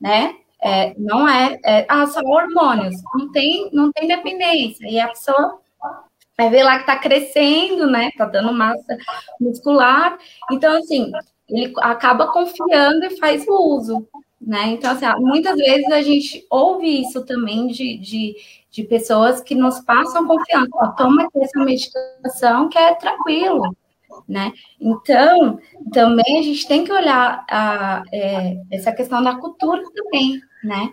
[0.00, 0.34] né?
[0.64, 5.60] É, não é, é, ah, só hormônios, não tem, não tem dependência, e a pessoa
[6.36, 8.08] Vai ver lá que está crescendo, né?
[8.08, 8.96] Está dando massa
[9.40, 10.18] muscular.
[10.50, 11.12] Então, assim,
[11.48, 14.08] ele acaba confiando e faz o uso,
[14.40, 14.68] né?
[14.68, 18.36] Então, assim, muitas vezes a gente ouve isso também de, de,
[18.70, 20.70] de pessoas que nos passam confiança.
[20.74, 23.76] Ó, toma essa medicação que é tranquilo,
[24.26, 24.52] né?
[24.80, 25.58] Então,
[25.92, 30.90] também a gente tem que olhar a, é, essa questão da cultura também, né?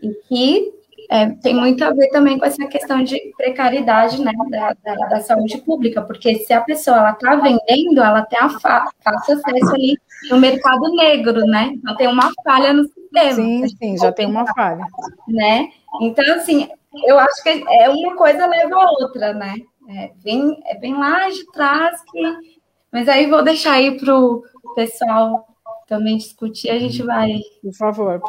[0.00, 0.72] E que
[1.10, 5.20] é, tem muito a ver também com essa questão de precariedade né, da, da, da
[5.20, 9.96] saúde pública, porque se a pessoa está vendendo, ela tem a fa fácil acesso ali
[10.30, 11.72] no mercado negro, né?
[11.74, 13.32] Então tem uma falha no sistema.
[13.32, 14.84] Sim, sim, já tem uma falha.
[15.28, 15.68] Né?
[16.00, 16.68] Então, assim,
[17.04, 19.54] eu acho que é uma coisa leva a outra, né?
[19.88, 22.56] É bem, é bem lá de trás que.
[22.92, 24.42] Mas aí vou deixar aí para o
[24.74, 25.46] pessoal
[25.86, 27.38] também discutir, a gente vai.
[27.62, 28.20] Por favor.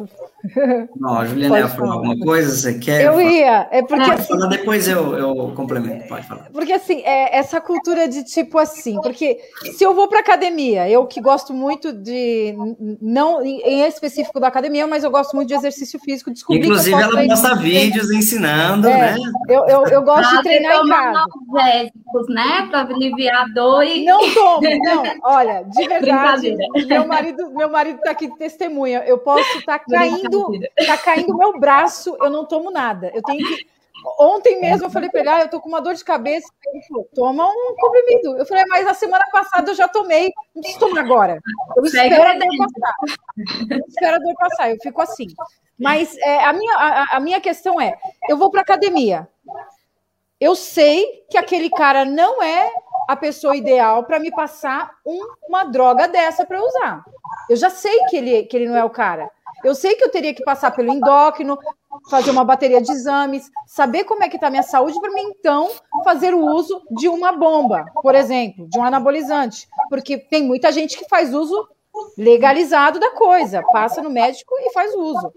[0.96, 3.06] Não, a Juliana ia falar alguma coisa, você quer?
[3.06, 4.12] Eu ia, é porque.
[4.12, 6.50] Assim, falar, depois eu, eu complemento, pode falar.
[6.52, 9.40] Porque assim, é essa cultura de tipo assim, porque
[9.76, 12.56] se eu vou para academia, eu que gosto muito de.
[13.02, 17.26] Não em específico da academia, mas eu gosto muito de exercício físico, descobri Inclusive, ela
[17.28, 19.16] posta vídeos ensinando, é, né?
[19.50, 21.26] Eu, eu, eu gosto de treinar em casa.
[22.30, 22.68] né?
[22.70, 24.06] Para aliviar a dor e.
[24.06, 25.04] Não tomo, não.
[25.24, 26.56] Olha, de verdade,
[26.88, 29.04] meu marido meu marido está aqui de testemunha.
[29.06, 30.50] Eu posso estar tá caindo,
[30.86, 33.12] tá caindo meu braço, eu não tomo nada.
[33.14, 33.68] Eu tenho que.
[34.20, 36.48] Ontem mesmo eu falei para ele, ah, eu tô com uma dor de cabeça.
[36.68, 38.38] Ele falou, toma um comprimido.
[38.38, 41.40] Eu falei, mas na semana passada eu já tomei, não preciso tomar agora.
[41.76, 42.96] Eu espero a dor passar.
[43.70, 45.28] Eu espero a dor passar, eu fico assim.
[45.80, 47.98] Mas é, a, minha, a, a minha questão é:
[48.30, 49.28] eu vou para academia.
[50.40, 52.72] Eu sei que aquele cara não é
[53.08, 57.04] a pessoa ideal para me passar um, uma droga dessa para usar.
[57.50, 59.32] Eu já sei que ele, que ele não é o cara.
[59.64, 61.58] Eu sei que eu teria que passar pelo endócrino,
[62.10, 65.34] fazer uma bateria de exames, saber como é que está a minha saúde para mim
[65.40, 65.70] então
[66.04, 70.98] fazer o uso de uma bomba, por exemplo, de um anabolizante, porque tem muita gente
[70.98, 71.68] que faz uso
[72.18, 75.34] legalizado da coisa, passa no médico e faz uso.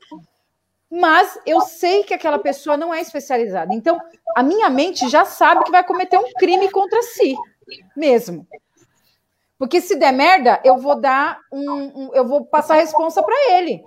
[0.91, 3.73] Mas eu sei que aquela pessoa não é especializada.
[3.73, 3.99] Então,
[4.37, 7.37] a minha mente já sabe que vai cometer um crime contra si
[7.97, 8.47] mesmo.
[9.59, 13.59] Porque se der merda, eu vou dar um, um eu vou passar a responsa para
[13.59, 13.85] ele.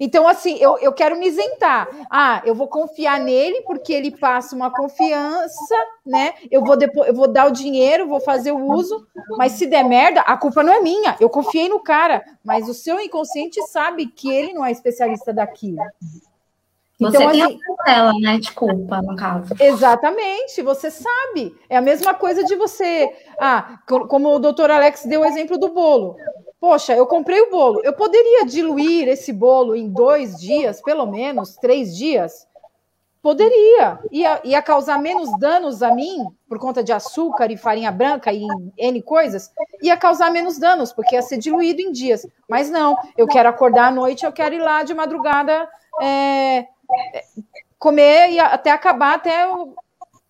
[0.00, 1.88] Então, assim, eu, eu quero me isentar.
[2.10, 5.74] Ah, eu vou confiar nele porque ele passa uma confiança,
[6.06, 6.34] né?
[6.50, 9.84] Eu vou, depois, eu vou dar o dinheiro, vou fazer o uso, mas se der
[9.84, 11.16] merda, a culpa não é minha.
[11.20, 15.82] Eu confiei no cara, mas o seu inconsciente sabe que ele não é especialista daquilo.
[17.02, 19.54] Você então, tem assim, a parcela, né, de culpa, no caso.
[19.58, 21.54] Exatamente, você sabe.
[21.68, 23.10] É a mesma coisa de você.
[23.38, 26.16] Ah, como o doutor Alex deu o exemplo do bolo.
[26.60, 27.80] Poxa, eu comprei o bolo.
[27.82, 32.46] Eu poderia diluir esse bolo em dois dias, pelo menos, três dias?
[33.22, 34.00] Poderia.
[34.10, 38.46] Ia, ia causar menos danos a mim, por conta de açúcar e farinha branca e
[38.76, 39.50] N coisas.
[39.80, 42.26] Ia causar menos danos, porque ia ser diluído em dias.
[42.48, 45.68] Mas não, eu quero acordar à noite, eu quero ir lá de madrugada.
[46.00, 46.66] É,
[47.78, 49.74] comer e até acabar até o...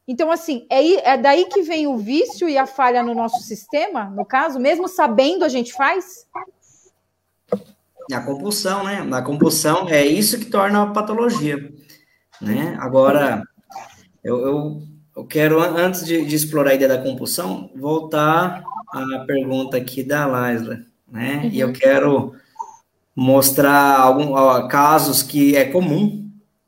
[0.08, 4.06] Então, assim, é, é daí que vem o vício e a falha no nosso sistema,
[4.06, 6.26] no caso, mesmo sabendo a gente faz?
[8.12, 9.06] A compulsão, né?
[9.12, 11.72] A compulsão é isso que torna a patologia,
[12.40, 12.76] né?
[12.80, 13.42] Agora,
[14.24, 14.82] eu, eu,
[15.16, 20.26] eu quero, antes de, de, explorar a ideia da compulsão, voltar à pergunta aqui da
[20.26, 21.42] Laisla, né?
[21.44, 21.50] Uhum.
[21.50, 21.72] E eu uhum.
[21.72, 22.34] quero
[23.14, 26.21] mostrar alguns casos que é comum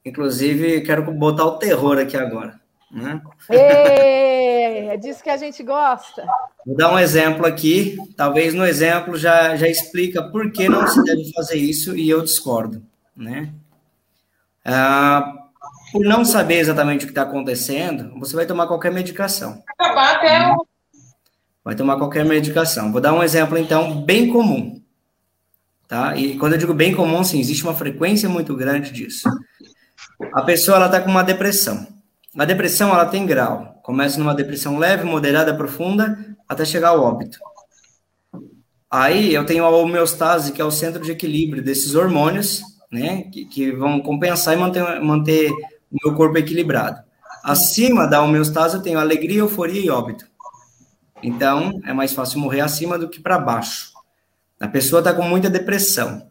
[0.04, 2.60] Inclusive, quero botar o terror aqui agora.
[2.90, 3.20] Né?
[3.50, 6.24] Ei, é disso que a gente gosta.
[6.64, 7.96] Vou dar um exemplo aqui.
[8.16, 12.22] Talvez no exemplo já, já explica por que não se deve fazer isso e eu
[12.22, 12.82] discordo.
[13.16, 13.52] Né?
[14.64, 15.32] Ah,
[15.92, 19.62] por não saber exatamente o que está acontecendo, você vai tomar qualquer medicação.
[19.78, 20.66] Acabar até o...
[21.64, 22.92] Vai tomar qualquer medicação.
[22.92, 24.82] Vou dar um exemplo, então, bem comum.
[25.88, 26.16] Tá?
[26.16, 29.28] E quando eu digo bem comum, sim, existe uma frequência muito grande disso.
[30.32, 31.86] A pessoa está com uma depressão.
[32.36, 33.80] A depressão ela tem grau.
[33.82, 37.38] Começa numa depressão leve, moderada, profunda, até chegar ao óbito.
[38.90, 43.44] Aí eu tenho a homeostase, que é o centro de equilíbrio desses hormônios, né, que,
[43.44, 47.02] que vão compensar e manter, manter o meu corpo equilibrado.
[47.42, 50.26] Acima da homeostase eu tenho alegria, euforia e óbito.
[51.22, 53.92] Então é mais fácil morrer acima do que para baixo.
[54.60, 56.30] A pessoa está com muita depressão.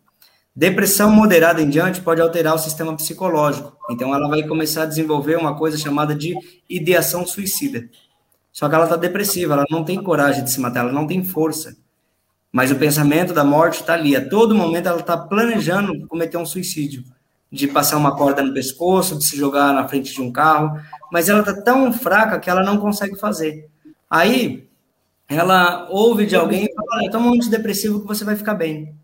[0.55, 3.75] Depressão moderada em diante pode alterar o sistema psicológico.
[3.89, 6.35] Então, ela vai começar a desenvolver uma coisa chamada de
[6.69, 7.89] ideação suicida.
[8.51, 11.23] Só que ela está depressiva, ela não tem coragem de se matar, ela não tem
[11.23, 11.75] força.
[12.51, 14.15] Mas o pensamento da morte está ali.
[14.15, 17.03] A todo momento ela está planejando cometer um suicídio,
[17.51, 20.79] de passar uma corda no pescoço, de se jogar na frente de um carro.
[21.11, 23.67] Mas ela está tão fraca que ela não consegue fazer.
[24.07, 24.67] Aí,
[25.27, 28.95] ela ouve de alguém e fala: toma um antidepressivo que você vai ficar bem.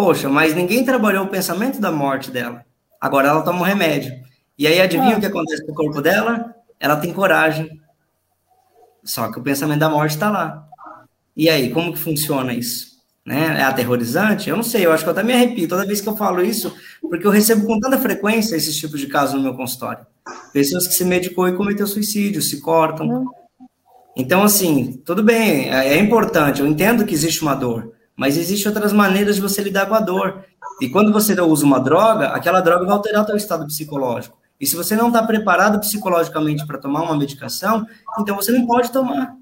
[0.00, 2.64] Poxa, mas ninguém trabalhou o pensamento da morte dela.
[2.98, 4.10] Agora ela toma um remédio.
[4.56, 5.18] E aí adivinha ah.
[5.18, 6.54] o que acontece com o corpo dela?
[6.80, 7.78] Ela tem coragem.
[9.04, 10.66] Só que o pensamento da morte está lá.
[11.36, 12.98] E aí, como que funciona isso?
[13.26, 13.58] Né?
[13.58, 14.48] É aterrorizante?
[14.48, 16.42] Eu não sei, eu acho que eu até me arrepio toda vez que eu falo
[16.42, 20.06] isso, porque eu recebo com tanta frequência esses tipos de casos no meu consultório.
[20.50, 23.06] Pessoas que se medicou e cometeu suicídio, se cortam.
[23.06, 23.26] Hum.
[24.16, 28.70] Então, assim, tudo bem, é, é importante, eu entendo que existe uma dor, mas existem
[28.70, 30.44] outras maneiras de você lidar com a dor.
[30.80, 34.38] E quando você usa uma droga, aquela droga vai alterar o seu estado psicológico.
[34.60, 37.86] E se você não está preparado psicologicamente para tomar uma medicação,
[38.18, 39.34] então você não pode tomar.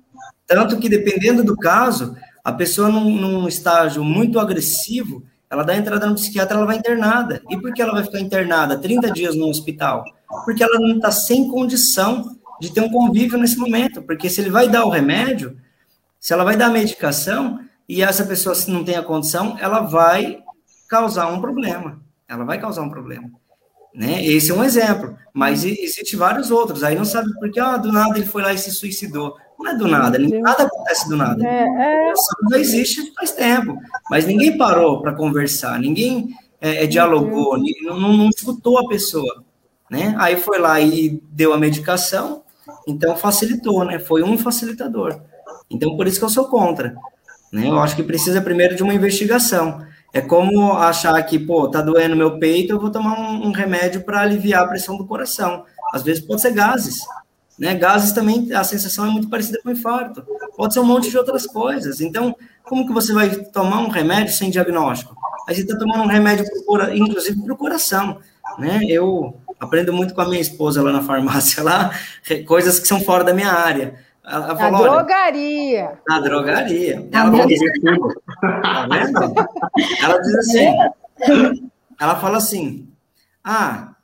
[0.47, 2.17] Tanto que, dependendo do caso,
[2.49, 7.43] A pessoa num, num estágio muito agressivo, ela dá entrada no psiquiatra, ela vai internada.
[7.51, 10.03] E por que ela vai ficar internada 30 dias no hospital?
[10.47, 14.01] Porque ela não está sem condição de ter um convívio nesse momento.
[14.01, 15.59] Porque se ele vai dar o remédio,
[16.19, 19.81] se ela vai dar a medicação, e essa pessoa, se não tem a condição, ela
[19.81, 20.43] vai
[20.89, 22.01] causar um problema.
[22.29, 23.31] Ela vai causar um problema.
[23.95, 24.25] Né?
[24.25, 26.85] Esse é um exemplo, mas existe vários outros.
[26.85, 29.37] Aí não sabe por que, ah, do nada ele foi lá e se suicidou.
[29.59, 31.45] Não é do nada, nada acontece do nada.
[31.45, 32.13] É, é...
[32.51, 33.77] Já existe faz tempo,
[34.09, 39.43] mas ninguém parou para conversar, ninguém é, é dialogou, não, não, não escutou a pessoa.
[39.91, 40.15] Né?
[40.19, 42.43] Aí foi lá e deu a medicação,
[42.87, 43.99] então facilitou, né?
[43.99, 45.21] Foi um facilitador.
[45.71, 46.95] Então por isso que eu sou contra.
[47.53, 47.69] Né?
[47.69, 49.87] Eu acho que precisa primeiro de uma investigação.
[50.13, 54.03] É como achar que, pô, tá doendo meu peito, eu vou tomar um, um remédio
[54.03, 55.65] para aliviar a pressão do coração.
[55.93, 57.01] Às vezes pode ser gases.
[57.59, 57.75] Né?
[57.75, 60.25] Gases também, a sensação é muito parecida com infarto.
[60.57, 62.01] Pode ser um monte de outras coisas.
[62.01, 65.15] Então, como que você vai tomar um remédio sem diagnóstico?
[65.47, 68.19] Aí você está tomando um remédio, pro, inclusive, para o coração.
[68.59, 68.81] Né?
[68.85, 71.91] Eu aprendo muito com a minha esposa lá na farmácia, lá,
[72.47, 73.95] coisas que são fora da minha área.
[74.31, 75.99] Ela falou, na drogaria.
[76.07, 77.09] Na drogaria.
[77.11, 79.35] Ela, falou, tá vendo?
[80.03, 80.77] ela diz assim,
[81.99, 82.89] ela fala assim,
[83.43, 83.95] ah,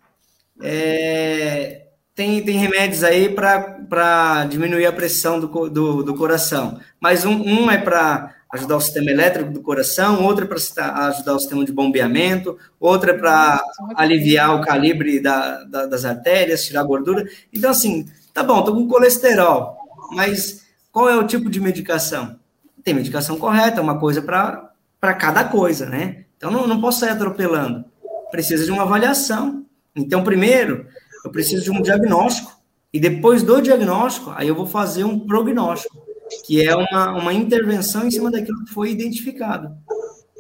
[0.63, 1.83] é,
[2.15, 7.71] tem, tem remédios aí para diminuir a pressão do, do, do coração, mas um, um
[7.71, 11.73] é para ajudar o sistema elétrico do coração, outro é para ajudar o sistema de
[11.73, 13.63] bombeamento, outro é para
[13.97, 17.29] aliviar o calibre da, da, das artérias, tirar gordura.
[17.53, 19.77] Então, assim, tá bom, tô com colesterol,
[20.11, 22.39] mas qual é o tipo de medicação?
[22.83, 26.25] Tem medicação correta, uma coisa para cada coisa, né?
[26.37, 27.85] Então, não, não posso sair atropelando.
[28.31, 29.65] Precisa de uma avaliação.
[29.97, 30.87] Então, primeiro,
[31.25, 32.53] eu preciso de um diagnóstico.
[32.93, 35.97] E depois do diagnóstico, aí eu vou fazer um prognóstico,
[36.45, 39.75] que é uma, uma intervenção em cima daquilo que foi identificado.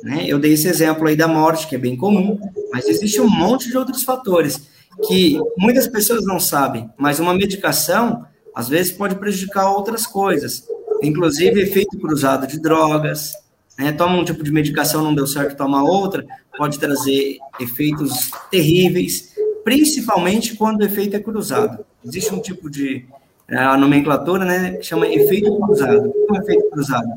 [0.05, 0.25] Né?
[0.29, 2.39] Eu dei esse exemplo aí da morte, que é bem comum,
[2.71, 4.69] mas existe um monte de outros fatores
[5.09, 10.67] que muitas pessoas não sabem, mas uma medicação, às vezes, pode prejudicar outras coisas,
[11.03, 13.33] inclusive efeito cruzado de drogas,
[13.79, 13.93] né?
[13.93, 16.25] toma um tipo de medicação, não deu certo, toma outra,
[16.57, 19.35] pode trazer efeitos terríveis,
[19.65, 21.85] principalmente quando o efeito é cruzado.
[22.05, 23.07] Existe um tipo de
[23.49, 26.09] é, a nomenclatura, né, que chama efeito cruzado.
[26.09, 27.09] O que é um efeito cruzado?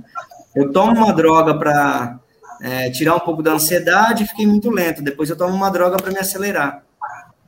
[0.55, 2.19] Eu tomo uma droga para
[2.61, 5.01] é, tirar um pouco da ansiedade e fiquei muito lento.
[5.01, 6.83] Depois eu tomo uma droga para me acelerar.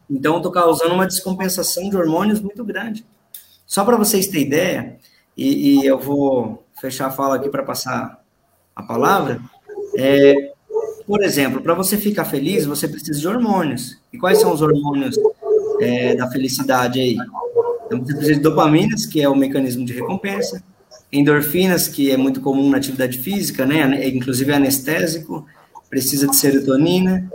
[0.10, 3.06] Então, estou causando uma descompensação de hormônios muito grande.
[3.70, 4.98] Só para vocês terem ideia,
[5.38, 8.20] e, e, eu vou fechar a fala aqui para passar
[8.76, 9.40] a palavra,
[9.96, 10.54] é,
[11.06, 14.02] por exemplo, para você ficar feliz, você precisa de hormônios.
[14.12, 15.16] E quais são os hormônios
[15.80, 17.16] é, da felicidade aí?
[17.86, 20.64] Então, você precisa de dopaminas, que é o mecanismo de recompensa,
[21.12, 24.08] endorfinas, que é muito comum na atividade física, né?
[24.08, 25.46] Inclusive é anestésico,
[25.88, 27.32] precisa de serotonina,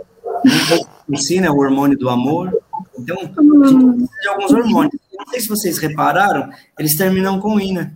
[1.45, 2.53] é o hormônio do amor.
[2.97, 4.95] Então, a gente precisa de alguns hormônios.
[5.17, 7.93] Não sei se vocês repararam, eles terminam com ina.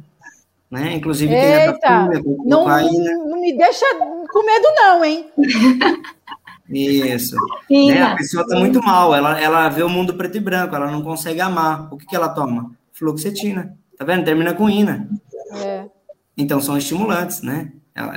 [0.70, 0.94] Né?
[0.94, 2.10] Inclusive Eita, tem a
[2.46, 2.66] não,
[3.28, 3.86] não me deixa
[4.32, 5.26] com medo, não, hein?
[6.70, 7.36] Isso.
[7.70, 8.02] Né?
[8.04, 11.02] A pessoa está muito mal, ela, ela vê o mundo preto e branco, ela não
[11.02, 11.92] consegue amar.
[11.92, 12.72] O que, que ela toma?
[12.94, 13.76] Fluoxetina.
[13.98, 14.24] Tá vendo?
[14.24, 15.10] Termina com ina.
[15.56, 15.86] É.
[16.38, 17.72] Então são estimulantes, né?
[17.96, 18.14] Ela,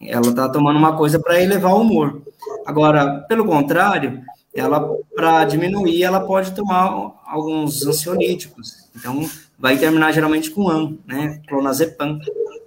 [0.00, 2.22] ela tá tomando uma coisa para elevar o humor.
[2.64, 4.22] Agora, pelo contrário,
[4.56, 8.88] ela para diminuir, ela pode tomar alguns ansiolíticos.
[8.94, 9.28] Então,
[9.58, 11.40] vai terminar geralmente com AN, né?
[11.48, 12.18] Clonazepam,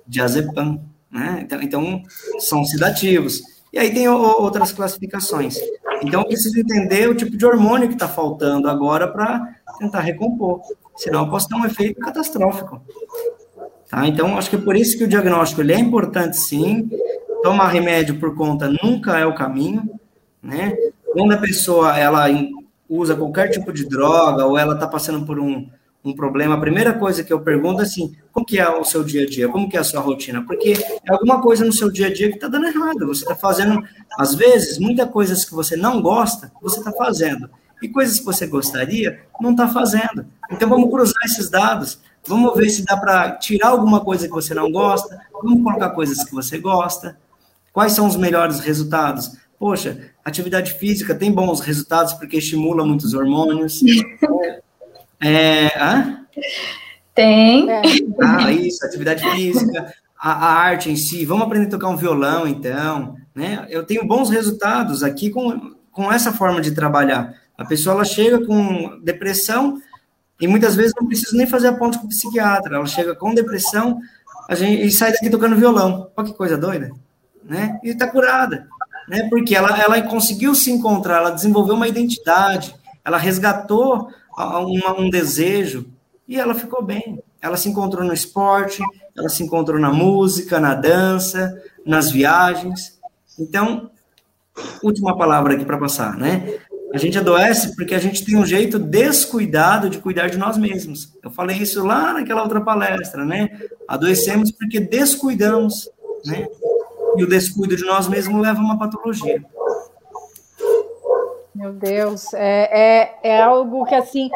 [0.07, 0.81] diazepam,
[1.11, 1.39] né?
[1.43, 2.03] Então, então,
[2.39, 3.41] são sedativos.
[3.71, 5.57] E aí tem outras classificações.
[6.01, 10.61] Então, preciso entender o tipo de hormônio que está faltando agora para tentar recompor.
[10.97, 12.81] Senão, posso ter um efeito catastrófico.
[13.89, 14.07] Tá?
[14.07, 16.89] Então, acho que é por isso que o diagnóstico ele é importante, sim.
[17.43, 19.89] Tomar remédio por conta nunca é o caminho,
[20.41, 20.75] né?
[21.14, 22.26] Quando a pessoa ela
[22.88, 25.68] usa qualquer tipo de droga ou ela está passando por um,
[26.03, 29.03] um problema, a primeira coisa que eu pergunto é assim, como que é o seu
[29.03, 29.49] dia a dia?
[29.49, 30.43] Como que é a sua rotina?
[30.45, 33.07] Porque é alguma coisa no seu dia a dia que está dando errado.
[33.07, 33.84] Você está fazendo,
[34.18, 37.49] às vezes, muitas coisas que você não gosta, você está fazendo.
[37.82, 40.26] E coisas que você gostaria, não está fazendo.
[40.51, 41.99] Então, vamos cruzar esses dados.
[42.28, 45.20] Vamos ver se dá para tirar alguma coisa que você não gosta.
[45.41, 47.18] Vamos colocar coisas que você gosta.
[47.72, 49.38] Quais são os melhores resultados?
[49.60, 53.82] Poxa, atividade física tem bons resultados porque estimula muitos hormônios.
[55.22, 56.26] É, hã?
[57.14, 57.70] Tem.
[57.70, 57.82] É.
[58.22, 61.26] Ah, isso, atividade física, a, a, arte em si.
[61.26, 63.18] Vamos aprender a tocar um violão, então.
[63.36, 63.68] Né?
[63.70, 67.34] Eu tenho bons resultados aqui com, com essa forma de trabalhar.
[67.57, 69.82] A pessoa ela chega com depressão
[70.39, 72.78] e muitas vezes não precisa nem fazer a ponte com o psiquiatra.
[72.78, 73.99] Ela chega com depressão,
[74.47, 76.10] a gente e sai daqui tocando violão.
[76.16, 76.89] Olha que coisa doida,
[77.43, 77.78] né?
[77.84, 78.66] E tá curada,
[79.10, 79.28] né?
[79.30, 85.88] Porque ela, ela conseguiu se encontrar, ela desenvolveu uma identidade, ela resgatou uma, um desejo
[86.28, 87.22] e ela ficou bem.
[87.41, 88.82] Ela se encontrou no esporte,
[89.18, 92.99] ela se encontrou na música, na dança, nas viagens.
[93.39, 93.89] Então,
[94.84, 96.60] última palavra aqui para passar, né?
[96.93, 101.14] A gente adoece porque a gente tem um jeito descuidado de cuidar de nós mesmos.
[101.24, 103.60] Eu falei isso lá naquela outra palestra, né?
[103.88, 105.89] Adoecemos porque descuidamos,
[106.26, 106.47] né?
[107.20, 109.43] E o descuido de nós mesmos leva a uma patologia.
[111.53, 114.30] Meu Deus, é, é, é algo que assim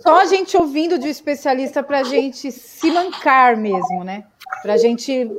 [0.00, 4.24] só a gente ouvindo de um especialista para a gente se mancar mesmo, né?
[4.62, 5.30] Para a gente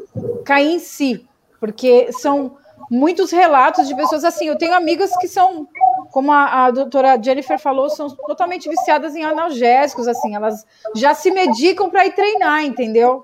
[0.44, 1.28] cair em si,
[1.60, 2.58] porque são
[2.90, 4.48] muitos relatos de pessoas assim.
[4.48, 5.68] Eu tenho amigas que são,
[6.12, 10.36] como a, a doutora Jennifer falou, são totalmente viciadas em analgésicos, assim.
[10.36, 10.66] Elas
[10.96, 13.24] já se medicam para ir treinar, entendeu?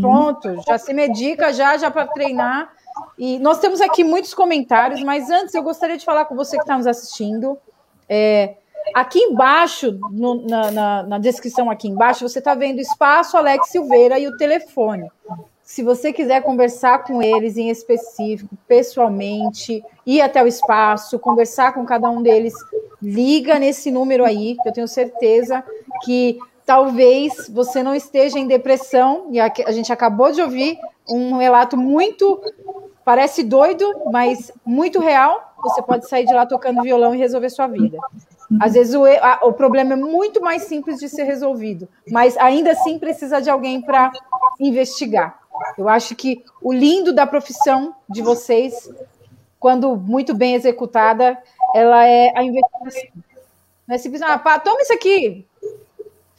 [0.00, 2.70] Pronto, já se medica já já para treinar.
[3.18, 6.62] E nós temos aqui muitos comentários, mas antes eu gostaria de falar com você que
[6.62, 7.58] está nos assistindo.
[8.08, 8.56] É,
[8.94, 14.18] aqui embaixo, no, na, na, na, descrição aqui embaixo, você está vendo Espaço Alex Silveira
[14.18, 15.10] e o telefone.
[15.62, 21.84] Se você quiser conversar com eles em específico, pessoalmente, ir até o espaço, conversar com
[21.86, 22.54] cada um deles,
[23.00, 25.62] liga nesse número aí, que eu tenho certeza
[26.04, 26.38] que
[26.70, 31.76] talvez você não esteja em depressão, e a, a gente acabou de ouvir um relato
[31.76, 32.40] muito,
[33.04, 35.52] parece doido, mas muito real.
[35.64, 37.98] Você pode sair de lá tocando violão e resolver sua vida.
[38.60, 42.70] Às vezes o, a, o problema é muito mais simples de ser resolvido, mas ainda
[42.70, 44.12] assim precisa de alguém para
[44.60, 45.40] investigar.
[45.76, 48.88] Eu acho que o lindo da profissão de vocês,
[49.58, 51.36] quando muito bem executada,
[51.74, 53.10] ela é a investigação.
[53.88, 55.49] Não é simplesmente, ah, pá, toma isso aqui.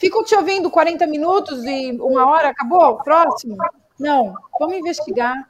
[0.02, 2.98] Fico te ouvindo 40 minutos e uma hora, acabou?
[3.04, 3.56] Próximo?
[4.00, 5.48] Não, vamos investigar,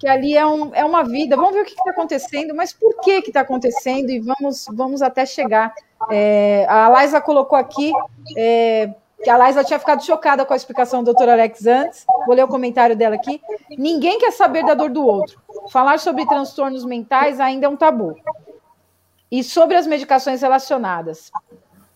[0.00, 1.36] que ali é, um, é uma vida.
[1.36, 5.24] Vamos ver o que está acontecendo, mas por que está acontecendo e vamos, vamos até
[5.24, 5.72] chegar.
[6.10, 7.92] É, a Laisa colocou aqui.
[8.36, 8.92] É,
[9.22, 11.28] que a Laisa tinha ficado chocada com a explicação do Dr.
[11.28, 12.04] Alex antes.
[12.26, 13.40] Vou ler o comentário dela aqui.
[13.78, 15.40] Ninguém quer saber da dor do outro.
[15.70, 18.16] Falar sobre transtornos mentais ainda é um tabu.
[19.30, 21.30] E sobre as medicações relacionadas.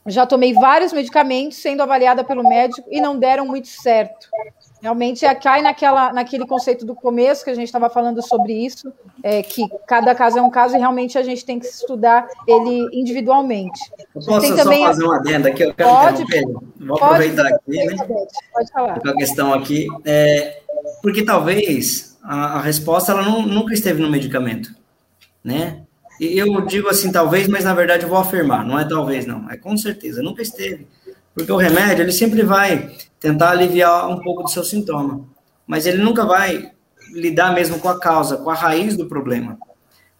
[0.09, 4.29] Já tomei vários medicamentos sendo avaliada pelo médico e não deram muito certo.
[4.81, 8.93] Realmente é, cai naquela, naquele conceito do começo que a gente estava falando sobre isso,
[9.23, 12.89] é, que cada caso é um caso e realmente a gente tem que estudar ele
[12.93, 13.81] individualmente.
[14.15, 14.85] Eu posso tem só também...
[14.85, 15.65] fazer uma adenda aqui?
[15.65, 16.25] Eu quero pode,
[16.79, 18.07] Vou aproveitar pode, aqui, né?
[18.53, 19.01] Pode falar.
[19.05, 20.63] A questão aqui é
[21.03, 24.71] porque talvez a, a resposta ela não, nunca esteve no medicamento,
[25.43, 25.83] né?
[26.21, 29.57] Eu digo assim, talvez, mas na verdade eu vou afirmar, não é talvez não, é
[29.57, 30.87] com certeza, nunca esteve.
[31.35, 32.91] Porque o remédio, ele sempre vai
[33.21, 35.25] tentar aliviar um pouco do seu sintoma,
[35.67, 36.73] mas ele nunca vai
[37.13, 39.57] lidar mesmo com a causa, com a raiz do problema.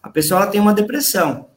[0.01, 1.47] A pessoa ela tem uma depressão,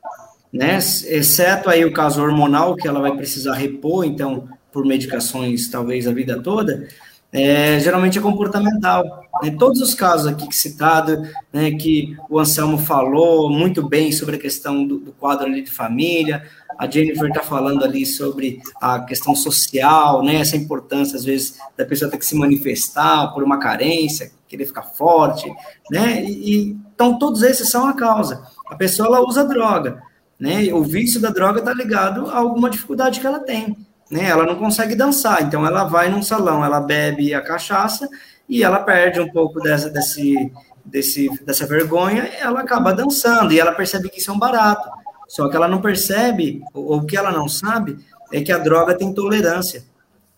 [0.53, 0.76] né?
[0.76, 6.12] Exceto aí o caso hormonal que ela vai precisar repor, então por medicações talvez a
[6.12, 6.88] vida toda,
[7.33, 9.24] é, geralmente é comportamental.
[9.43, 9.51] Né?
[9.59, 14.39] Todos os casos aqui que citado, né, que o Anselmo falou muito bem sobre a
[14.39, 16.47] questão do, do quadro ali de família,
[16.78, 21.85] a Jennifer está falando ali sobre a questão social, né, essa importância, às vezes, da
[21.87, 25.51] pessoa ter que se manifestar por uma carência, querer ficar forte,
[25.91, 28.43] né, e, então todos esses são a causa.
[28.68, 30.03] A pessoa, ela usa droga,
[30.39, 33.76] né, o vício da droga está ligado a alguma dificuldade que ela tem,
[34.13, 38.07] né, ela não consegue dançar, então ela vai num salão, ela bebe a cachaça
[38.47, 40.53] e ela perde um pouco dessa, desse,
[40.85, 44.87] desse, dessa vergonha, ela acaba dançando, e ela percebe que isso é um barato,
[45.27, 47.97] só que ela não percebe, ou o que ela não sabe,
[48.31, 49.82] é que a droga tem tolerância.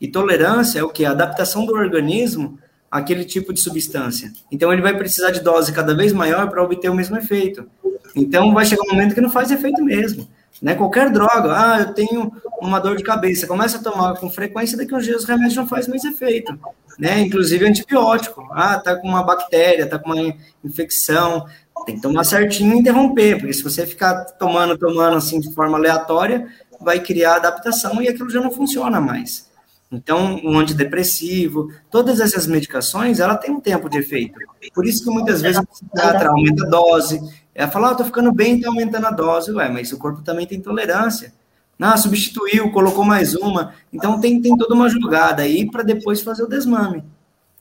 [0.01, 1.05] E tolerância é o que?
[1.05, 2.57] A adaptação do organismo
[2.89, 4.32] àquele tipo de substância.
[4.53, 7.69] Então ele vai precisar de dose cada vez maior para obter o mesmo efeito.
[8.15, 10.28] Então vai chegar um momento que não faz efeito mesmo.
[10.62, 10.74] Né?
[10.74, 14.94] Qualquer droga, ah, eu tenho uma dor de cabeça, começa a tomar com frequência, daqui
[14.94, 16.59] uns dias o remédio não faz mais efeito.
[16.98, 17.20] Né?
[17.20, 21.47] Inclusive antibiótico, ah, tá com uma bactéria, tá com uma infecção,
[21.85, 25.76] tem que tomar certinho e interromper, porque se você ficar tomando, tomando assim de forma
[25.76, 26.48] aleatória,
[26.81, 29.52] vai criar adaptação e aquilo já não funciona mais.
[29.93, 34.39] Então, um antidepressivo, todas essas medicações, ela tem um tempo de efeito.
[34.74, 37.20] Por isso que muitas vezes o psiquiatra aumenta a dose,
[37.55, 39.52] ela fala, ah, eu tô ficando bem, tá aumentando a dose.
[39.52, 41.32] Ué, mas o corpo também tem tolerância.
[41.81, 43.74] Ah, substituiu, colocou mais uma.
[43.93, 47.05] Então, tem, tem toda uma jogada aí para depois fazer o desmame.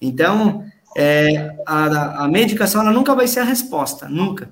[0.01, 0.65] Então,
[0.95, 4.49] é, a, a medicação ela nunca vai ser a resposta, nunca.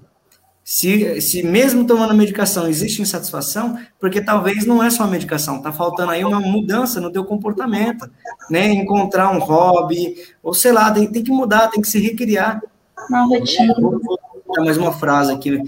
[0.63, 5.57] Se, se mesmo tomando a medicação existe insatisfação, porque talvez não é só a medicação,
[5.57, 8.09] está faltando aí uma mudança no teu comportamento,
[8.49, 8.67] né?
[8.69, 12.61] Encontrar um hobby, ou sei lá, tem, tem que mudar, tem que se recriar.
[13.09, 13.73] Uma rotina.
[13.79, 14.19] Vou, vou
[14.51, 15.61] dar mais uma frase aqui,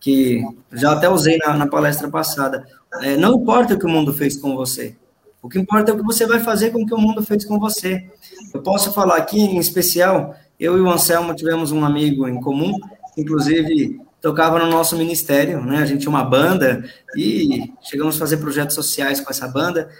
[0.00, 2.66] que já até usei na, na palestra passada.
[3.00, 4.96] É, não importa o que o mundo fez com você,
[5.42, 7.44] o que importa é o que você vai fazer com o que o mundo fez
[7.44, 8.08] com você.
[8.54, 12.78] Eu posso falar aqui, em especial, eu e o Anselmo tivemos um amigo em comum,
[13.18, 15.78] inclusive tocava no nosso ministério, né?
[15.78, 16.84] A gente tinha uma banda
[17.16, 19.90] e chegamos a fazer projetos sociais com essa banda.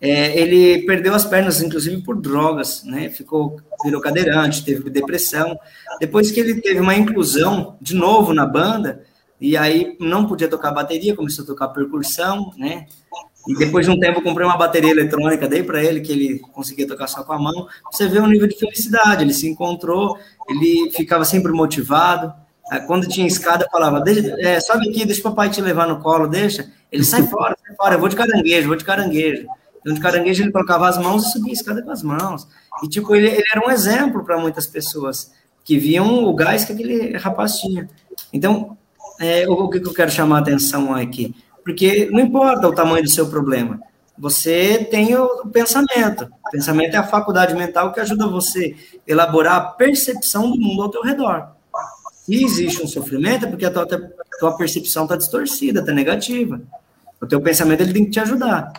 [0.00, 3.10] É, ele perdeu as pernas, inclusive por drogas, né?
[3.10, 5.58] Ficou, virou cadeirante, teve depressão.
[6.00, 9.04] Depois que ele teve uma inclusão de novo na banda,
[9.38, 12.86] e aí não podia tocar bateria, começou a tocar percussão, né?
[13.48, 16.86] E depois de um tempo comprei uma bateria eletrônica, dei para ele que ele conseguia
[16.86, 17.66] tocar só com a mão.
[17.90, 20.18] Você vê o nível de felicidade, ele se encontrou,
[20.48, 22.32] ele ficava sempre motivado.
[22.86, 24.04] Quando tinha escada, falava,
[24.38, 26.70] é, sobe aqui, deixa o papai te levar no colo, deixa.
[26.92, 29.46] Ele sai fora, sai fora, eu vou de caranguejo, vou de caranguejo.
[29.80, 32.46] Então, de caranguejo, ele colocava as mãos e subia a escada com as mãos.
[32.82, 35.32] E, tipo, ele, ele era um exemplo para muitas pessoas
[35.64, 37.88] que viam o gás que aquele rapaz tinha.
[38.32, 38.76] Então,
[39.20, 41.34] é, o, que eu quero chamar a atenção aqui?
[41.64, 43.80] Porque não importa o tamanho do seu problema,
[44.18, 46.24] você tem o pensamento.
[46.46, 50.82] O pensamento é a faculdade mental que ajuda você a elaborar a percepção do mundo
[50.82, 51.52] ao teu redor.
[52.24, 56.60] Se existe um sofrimento, é porque a tua, a tua percepção está distorcida, está negativa.
[57.20, 58.72] O teu pensamento ele tem que te ajudar.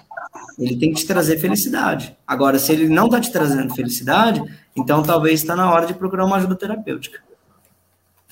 [0.57, 2.17] Ele tem que te trazer felicidade.
[2.25, 4.41] Agora, se ele não está te trazendo felicidade,
[4.75, 7.19] então talvez está na hora de procurar uma ajuda terapêutica.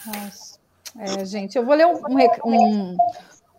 [0.05, 0.59] Nossa.
[0.97, 1.99] É, gente, eu vou ler um,
[2.45, 2.97] um,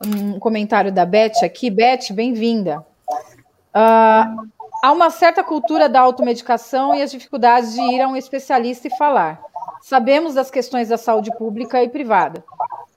[0.05, 1.71] um comentário da Beth aqui.
[1.71, 2.85] Beth, bem-vinda.
[3.75, 4.49] Uh,
[4.83, 8.97] há uma certa cultura da automedicação e as dificuldades de ir a um especialista e
[8.97, 9.41] falar.
[9.83, 12.45] Sabemos das questões da saúde pública e privada,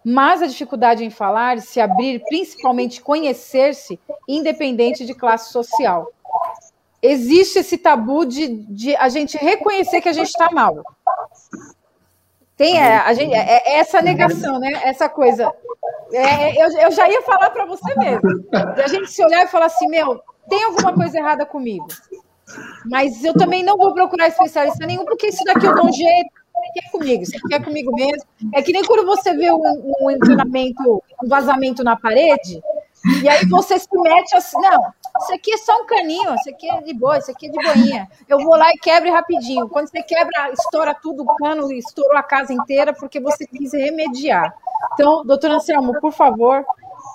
[0.04, 6.12] mas a dificuldade em falar, se abrir, principalmente conhecer-se, independente de classe social.
[7.02, 10.84] Existe esse tabu de, de a gente reconhecer que a gente está mal.
[12.56, 14.82] Tem é, gente, é, é, essa negação, né?
[14.84, 15.52] Essa coisa.
[16.12, 18.40] É, eu, eu já ia falar para você mesmo.
[18.76, 21.88] De a gente se olhar e falar assim, meu, tem alguma coisa errada comigo.
[22.86, 26.32] Mas eu também não vou procurar especialista nenhum, porque isso daqui eu dou um jeito,
[26.80, 28.24] é comigo, isso aqui é comigo mesmo.
[28.54, 32.62] É que nem quando você vê um, um encanamento, um vazamento na parede,
[33.22, 36.70] e aí você se mete assim, não, isso aqui é só um caninho, isso aqui
[36.70, 38.10] é de boa, isso aqui é de boinha.
[38.28, 39.68] Eu vou lá e quebro rapidinho.
[39.70, 44.54] Quando você quebra, estoura tudo, o cano estourou a casa inteira porque você quis remediar.
[44.94, 46.66] Então, doutor Anselmo, por favor,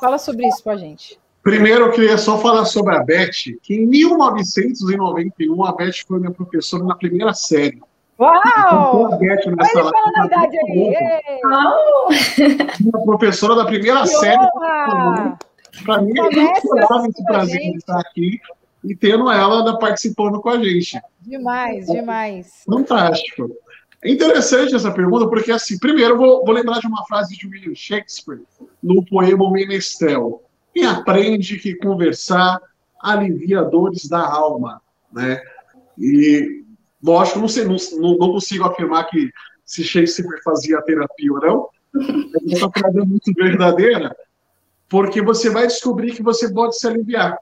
[0.00, 1.18] fala sobre isso com a gente.
[1.42, 6.32] Primeiro, eu queria só falar sobre a Beth, que em 1991 a Beth foi minha
[6.32, 7.80] professora na primeira série.
[8.18, 9.16] Uau!
[9.18, 10.94] Beth nessa Olha a idade aí!
[12.80, 14.48] Minha professora da primeira que série.
[15.84, 18.40] Para mim, é muito esse prazer de estar aqui
[18.84, 21.00] e tendo ela participando com a gente.
[21.20, 22.62] Demais, demais.
[22.68, 23.50] Fantástico.
[24.02, 27.46] É interessante essa pergunta, porque, assim, primeiro eu vou, vou lembrar de uma frase de
[27.46, 28.40] William Shakespeare
[28.82, 30.42] no poema O Menestrel.
[30.72, 32.60] Quem aprende que conversar
[33.00, 34.80] alivia dores da alma,
[35.12, 35.40] né?
[35.96, 36.64] E,
[37.02, 39.30] lógico, não, sei, não, não consigo afirmar que
[39.64, 41.68] se Shakespeare fazia terapia ou não,
[42.50, 44.16] essa frase é muito verdadeira,
[44.88, 47.38] porque você vai descobrir que você pode se aliviar.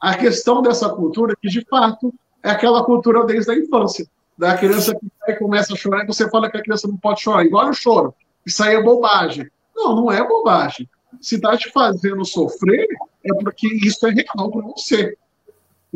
[0.00, 2.12] A questão dessa cultura, é que de fato
[2.42, 4.06] é aquela cultura desde a infância,
[4.36, 7.44] da criança que começa a chorar e você fala que a criança não pode chorar,
[7.44, 8.14] igual o choro.
[8.44, 9.50] Isso aí é bobagem.
[9.74, 10.88] Não, não é bobagem.
[11.20, 12.86] Se está te fazendo sofrer,
[13.24, 15.16] é porque isso é real para você.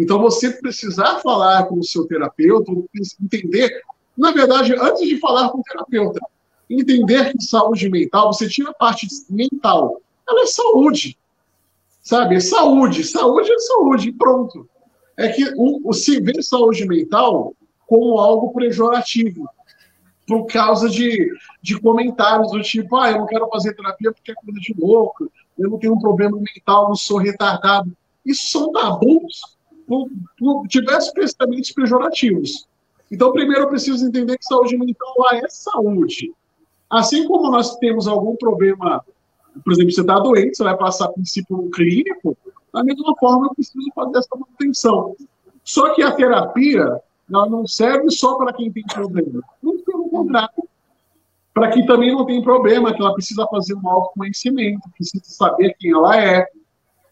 [0.01, 2.73] Então, você precisar falar com o seu terapeuta,
[3.23, 3.83] entender,
[4.17, 6.19] na verdade, antes de falar com o terapeuta,
[6.71, 11.19] entender que saúde mental, você tira a parte mental, ela é saúde.
[12.01, 12.37] Sabe?
[12.37, 13.05] É saúde.
[13.05, 14.13] Saúde é saúde.
[14.13, 14.67] Pronto.
[15.19, 17.55] É que o, o se vê saúde mental
[17.87, 19.47] como algo pejorativo
[20.27, 24.35] por causa de, de comentários do tipo, ah, eu não quero fazer terapia porque é
[24.35, 27.95] coisa de louco, eu não tenho um problema mental, não sou retardado.
[28.25, 29.60] Isso são tabus
[29.91, 30.09] por,
[30.39, 32.69] por diversos pensamentos pejorativos.
[33.11, 36.33] Então, primeiro eu preciso entender que saúde mental é saúde.
[36.89, 39.05] Assim como nós temos algum problema
[39.65, 42.37] por exemplo, você está doente, você vai passar a princípio clínico,
[42.73, 45.17] da mesma forma eu preciso fazer essa manutenção.
[45.65, 47.01] Só que a terapia
[47.33, 49.43] ela não serve só para quem tem problema.
[49.61, 50.69] Muito pelo contrário.
[51.53, 55.91] Para quem também não tem problema, que ela precisa fazer um autoconhecimento, precisa saber quem
[55.91, 56.47] ela é,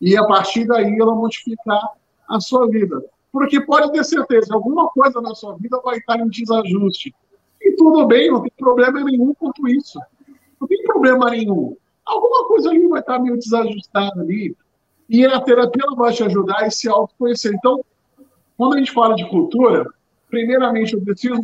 [0.00, 1.82] e a partir daí ela modificar
[2.28, 3.02] a sua vida.
[3.32, 7.14] Porque pode ter certeza, alguma coisa na sua vida vai estar em desajuste.
[7.60, 9.98] E tudo bem, não tem problema nenhum quanto isso.
[10.60, 11.76] Não tem problema nenhum.
[12.04, 14.56] alguma coisa ali vai estar meio desajustada ali.
[15.08, 17.52] E a terapia vai te ajudar a se autoconhecer.
[17.54, 17.82] Então,
[18.56, 19.86] quando a gente fala de cultura,
[20.28, 21.40] primeiramente eu preciso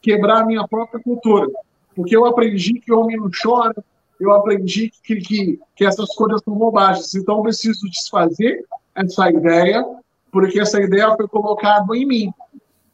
[0.00, 1.48] quebrar a minha própria cultura.
[1.94, 3.74] Porque eu aprendi que homem não chora,
[4.20, 7.14] eu aprendi que, que, que essas coisas são bobagens.
[7.14, 9.84] Então, eu preciso desfazer essa ideia,
[10.30, 12.32] porque essa ideia foi colocada em mim.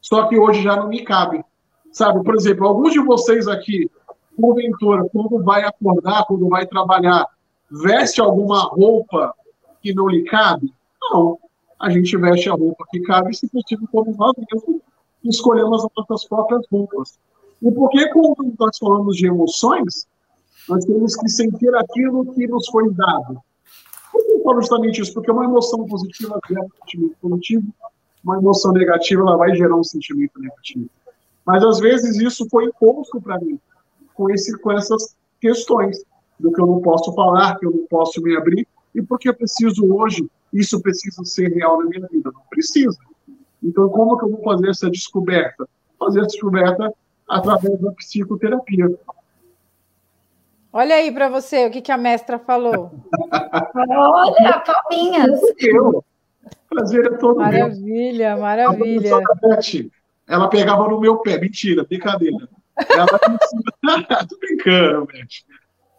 [0.01, 1.45] Só que hoje já não me cabe.
[1.93, 3.91] Sabe, por exemplo, alguns de vocês aqui,
[4.39, 7.27] porventura, quando vai acordar, quando vai trabalhar,
[7.71, 9.35] veste alguma roupa
[9.81, 10.73] que não lhe cabe?
[11.01, 11.39] Não.
[11.81, 14.81] A gente veste a roupa que cabe, se possível, como nós mesmos
[15.25, 17.19] escolhemos as nossas próprias roupas.
[17.63, 20.07] E por que, quando nós falamos de emoções,
[20.69, 23.41] nós temos que sentir aquilo que nos foi dado?
[24.15, 25.13] Por que eu falo justamente isso?
[25.13, 27.67] Porque uma emoção positiva gera um sentimento positivo,
[28.23, 30.89] uma emoção negativa ela vai gerar um sentimento negativo.
[31.45, 33.59] Mas às vezes isso foi imposto para mim,
[34.15, 36.05] com, esse, com essas questões
[36.39, 39.35] do que eu não posso falar, que eu não posso me abrir, e porque eu
[39.35, 42.31] preciso hoje, isso precisa ser real na minha vida.
[42.33, 42.97] Não precisa.
[43.61, 45.69] Então, como que eu vou fazer essa descoberta?
[45.99, 46.95] Fazer essa descoberta
[47.29, 48.97] através da psicoterapia.
[50.77, 52.91] Olha aí para você o que, que a mestra falou.
[53.33, 55.41] Olha, palminhas.
[55.61, 56.05] Eu.
[56.69, 58.41] Prazer é todo maravilha, meu.
[58.41, 59.91] Maravilha, maravilha
[60.27, 61.39] ela pegava no meu pé.
[61.39, 62.49] Mentira, brincadeira.
[62.91, 64.27] Ela me ensinou...
[64.29, 65.47] Tô brincando, gente.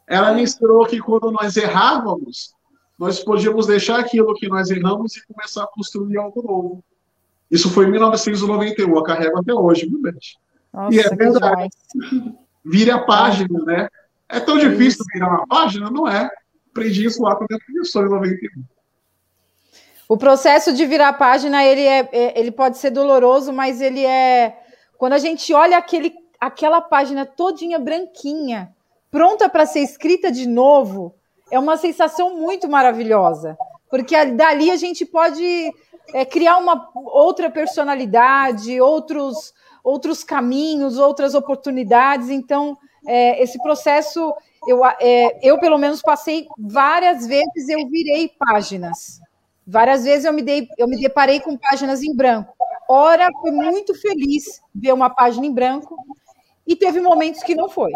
[0.07, 2.53] Ela me ensinou que quando nós errávamos,
[2.99, 6.83] nós podíamos deixar aquilo que nós erramos e começar a construir algo novo.
[7.49, 10.17] Isso foi em 1991, eu carrego até hoje, viu, Beth?
[10.73, 11.69] Nossa, e é verdade.
[12.65, 13.87] Vire a página, né?
[14.29, 15.89] É tão difícil virar uma página?
[15.89, 16.29] Não é.
[16.71, 18.63] Aprendi isso lá quando eu professor em 91.
[20.07, 24.05] O processo de virar a página, ele, é, é, ele pode ser doloroso, mas ele
[24.05, 24.57] é...
[24.97, 28.73] Quando a gente olha aquele, aquela página todinha branquinha,
[29.09, 31.15] pronta para ser escrita de novo,
[31.49, 33.57] é uma sensação muito maravilhosa.
[33.89, 35.71] Porque dali a gente pode
[36.13, 39.53] é, criar uma outra personalidade, outros,
[39.83, 42.29] outros caminhos, outras oportunidades.
[42.29, 44.33] Então, é, esse processo,
[44.67, 49.19] eu, é, eu pelo menos passei várias vezes, eu virei páginas.
[49.67, 52.53] Várias vezes eu me, dei, eu me deparei com páginas em branco.
[52.87, 55.97] Ora, foi muito feliz ver uma página em branco,
[56.67, 57.91] e teve momentos que não foi.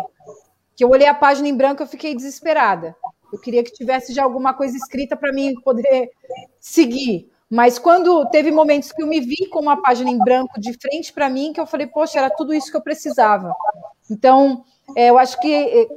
[0.75, 2.95] Que eu olhei a página em branco e fiquei desesperada.
[3.31, 6.11] Eu queria que tivesse já alguma coisa escrita para mim poder
[6.59, 7.29] seguir.
[7.49, 11.11] Mas quando teve momentos que eu me vi com uma página em branco de frente
[11.11, 13.53] para mim, que eu falei, poxa, era tudo isso que eu precisava.
[14.09, 14.63] Então,
[14.95, 15.87] é, eu acho que é,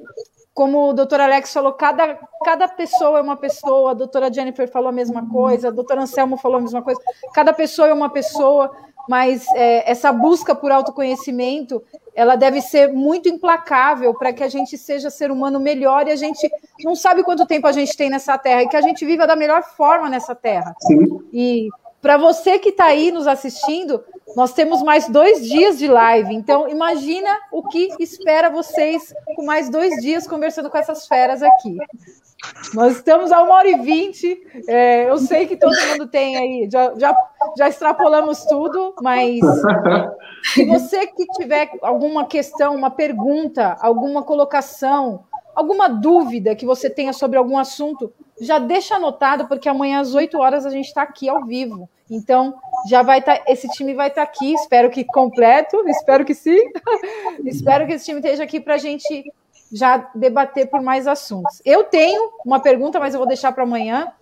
[0.54, 4.88] como o doutor Alex falou, cada, cada pessoa é uma pessoa, a doutora Jennifer falou
[4.88, 7.00] a mesma coisa, a doutora Anselmo falou a mesma coisa,
[7.32, 8.70] cada pessoa é uma pessoa,
[9.08, 11.82] mas é, essa busca por autoconhecimento,
[12.14, 16.16] ela deve ser muito implacável para que a gente seja ser humano melhor e a
[16.16, 16.50] gente
[16.84, 19.34] não sabe quanto tempo a gente tem nessa terra e que a gente viva da
[19.34, 20.74] melhor forma nessa terra.
[20.80, 21.22] Sim.
[21.32, 21.68] E
[22.02, 24.04] para você que está aí nos assistindo,
[24.34, 26.34] nós temos mais dois dias de live.
[26.34, 31.76] Então, imagina o que espera vocês com mais dois dias conversando com essas feras aqui.
[32.74, 34.36] Nós estamos a uma hora e vinte.
[34.68, 37.16] É, eu sei que todo mundo tem aí, já, já,
[37.56, 39.38] já extrapolamos tudo, mas
[40.52, 45.24] se você que tiver alguma questão, uma pergunta, alguma colocação,
[45.54, 48.12] alguma dúvida que você tenha sobre algum assunto,
[48.42, 51.88] já deixa anotado, porque amanhã às 8 horas a gente está aqui ao vivo.
[52.10, 52.54] Então,
[52.88, 56.34] já vai estar, tá, esse time vai estar tá aqui, espero que completo, espero que
[56.34, 56.58] sim.
[57.46, 59.32] espero que esse time esteja aqui para a gente
[59.72, 61.62] já debater por mais assuntos.
[61.64, 64.12] Eu tenho uma pergunta, mas eu vou deixar para amanhã.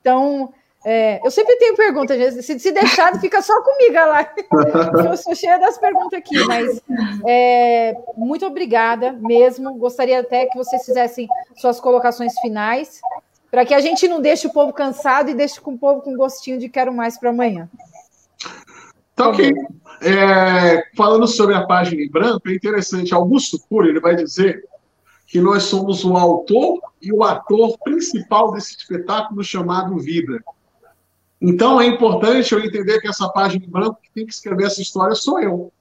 [0.00, 0.52] Então,
[0.84, 2.74] é, eu sempre tenho perguntas, se, se
[3.20, 4.32] fica só comigo lá.
[5.10, 6.82] eu sou cheia das perguntas aqui, mas
[7.26, 9.74] é, muito obrigada mesmo.
[9.74, 13.00] Gostaria até que vocês fizessem suas colocações finais,
[13.50, 16.16] para que a gente não deixe o povo cansado e deixe com o povo com
[16.16, 17.68] gostinho de quero mais para amanhã.
[19.16, 19.52] Tá ok.
[20.02, 23.12] É, falando sobre a página em branco, é interessante.
[23.12, 24.64] Augusto Cury ele vai dizer
[25.26, 30.42] que nós somos o autor e o ator principal desse espetáculo chamado Vida.
[31.40, 34.80] Então é importante eu entender que essa página em branco que tem que escrever essa
[34.80, 35.72] história sou eu.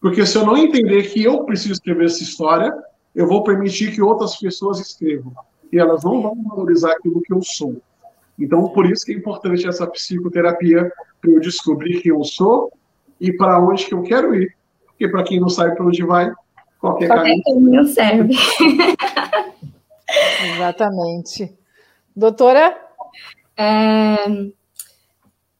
[0.00, 2.72] Porque se eu não entender que eu preciso escrever essa história,
[3.14, 5.32] eu vou permitir que outras pessoas escrevam.
[5.74, 7.82] E elas não vão valorizar aquilo que eu sou.
[8.38, 10.88] Então, por isso que é importante essa psicoterapia
[11.20, 12.72] para eu descobrir quem eu sou
[13.20, 14.54] e para onde que eu quero ir.
[14.86, 16.32] Porque para quem não sabe para onde vai,
[16.78, 17.42] qualquer, qualquer caminho...
[17.42, 18.34] caminho serve.
[20.54, 21.52] Exatamente.
[22.14, 22.78] Doutora?
[23.56, 24.14] É,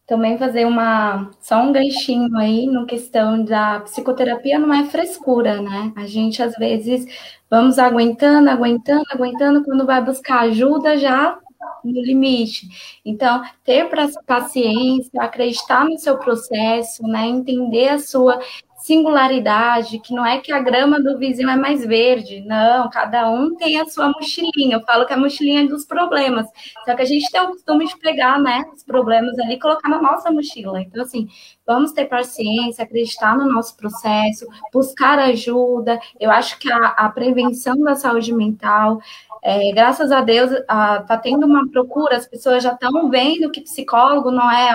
[0.07, 5.93] também fazer uma só um ganchinho aí no questão da psicoterapia não é frescura, né?
[5.97, 7.07] A gente às vezes
[7.51, 11.39] vamos aguentando, aguentando, aguentando, quando vai buscar ajuda já
[11.85, 12.69] no limite.
[13.05, 13.89] Então, ter
[14.27, 17.27] paciência, acreditar no seu processo, né?
[17.27, 18.39] Entender a sua
[18.85, 23.57] singularidade, que não é que a grama do vizinho é mais verde, não, cada um
[23.57, 24.77] tem a sua mochilinha.
[24.77, 26.47] Eu falo que é a mochilinha dos problemas.
[26.85, 29.89] Só que a gente tem o costume de pegar, né, os problemas ali e colocar
[29.89, 30.83] na nossa mochila.
[30.83, 31.27] Então, assim,
[31.67, 35.99] vamos ter paciência, acreditar no nosso processo, buscar ajuda.
[36.21, 39.01] Eu acho que a, a prevenção da saúde mental
[39.43, 44.31] é, graças a Deus, está tendo uma procura, as pessoas já estão vendo que psicólogo
[44.31, 44.75] não é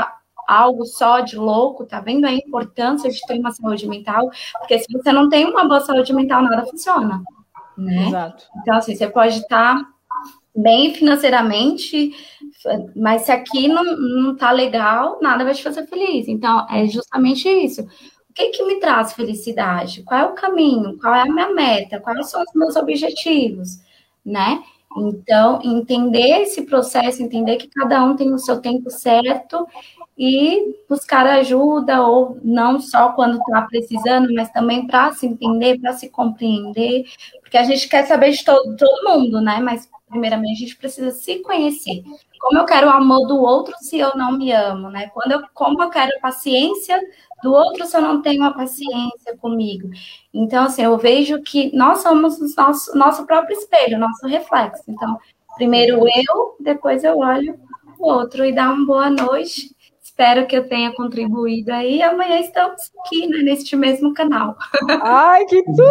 [0.50, 4.92] algo só de louco, tá vendo a importância de ter uma saúde mental, porque se
[4.92, 7.22] você não tem uma boa saúde mental, nada funciona,
[7.78, 8.08] né?
[8.08, 8.46] Exato.
[8.62, 9.90] Então, assim, você pode estar tá
[10.56, 12.12] bem financeiramente,
[12.96, 16.28] mas se aqui não, não tá legal, nada vai te fazer feliz.
[16.28, 17.82] Então, é justamente isso.
[17.82, 20.04] O que que me traz felicidade?
[20.04, 20.98] Qual é o caminho?
[21.00, 22.00] Qual é a minha meta?
[22.00, 23.80] Quais são os meus objetivos?
[24.26, 24.62] Né?
[24.98, 29.68] Então, entender esse processo, entender que cada um tem o seu tempo certo
[30.18, 35.94] e buscar ajuda, ou não só quando está precisando, mas também para se entender, para
[35.94, 37.06] se compreender,
[37.42, 39.60] porque a gente quer saber de todo, todo mundo, né?
[39.62, 42.04] Mas, primeiramente, a gente precisa se conhecer.
[42.40, 45.10] Como eu quero o amor do outro se eu não me amo, né?
[45.14, 47.00] Quando eu, como eu quero a paciência
[47.44, 49.90] do outro se eu não tenho a paciência comigo.
[50.34, 54.84] Então, assim, eu vejo que nós somos o nosso, nosso próprio espelho, nosso reflexo.
[54.88, 55.18] Então,
[55.56, 57.60] primeiro eu, depois eu olho
[57.98, 59.76] o outro e dá uma boa noite
[60.20, 62.02] Espero que eu tenha contribuído aí.
[62.02, 64.58] Amanhã estamos aqui, né, neste mesmo canal.
[65.02, 65.82] Ai, que tudo!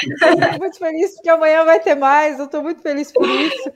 [0.00, 2.38] Estou muito feliz porque amanhã vai ter mais.
[2.38, 3.72] Eu estou muito feliz por isso.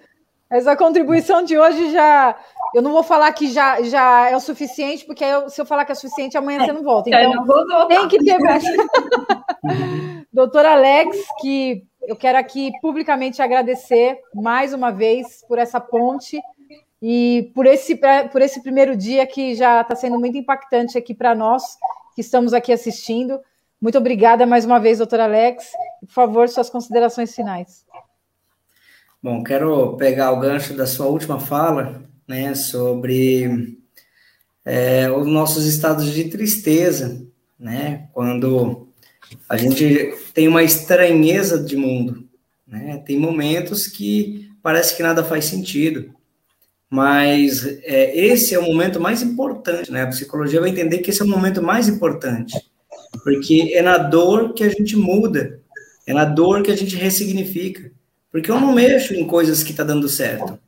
[0.52, 2.36] Essa contribuição de hoje já.
[2.74, 5.86] Eu não vou falar que já, já é o suficiente, porque eu, se eu falar
[5.86, 7.08] que é suficiente, amanhã é, você não volta.
[7.08, 7.86] Então, não vou voltar.
[7.86, 8.62] tem que ter mais.
[10.30, 16.38] Doutor Alex, que eu quero aqui publicamente agradecer mais uma vez por essa ponte
[17.00, 17.98] e por esse,
[18.30, 21.62] por esse primeiro dia que já está sendo muito impactante aqui para nós
[22.14, 23.40] que estamos aqui assistindo.
[23.80, 25.72] Muito obrigada mais uma vez, doutor Alex.
[26.00, 27.86] Por favor, suas considerações finais.
[29.22, 33.78] Bom, quero pegar o gancho da sua última fala, né, sobre
[34.64, 37.24] é, os nossos estados de tristeza,
[37.56, 38.88] né, quando
[39.48, 42.28] a gente tem uma estranheza de mundo,
[42.66, 46.12] né, tem momentos que parece que nada faz sentido,
[46.90, 50.02] mas é, esse é o momento mais importante, né?
[50.02, 52.54] A psicologia vai entender que esse é o momento mais importante,
[53.22, 55.60] porque é na dor que a gente muda,
[56.06, 57.90] é na dor que a gente ressignifica,
[58.32, 60.58] porque eu não mexo em coisas que está dando certo.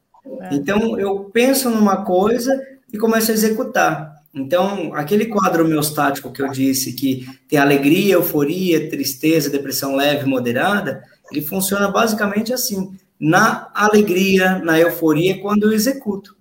[0.52, 2.60] Então, eu penso numa coisa
[2.92, 4.14] e começo a executar.
[4.34, 11.02] Então, aquele quadro homeostático que eu disse, que tem alegria, euforia, tristeza, depressão leve, moderada,
[11.32, 16.36] ele funciona basicamente assim na alegria, na euforia, quando eu executo.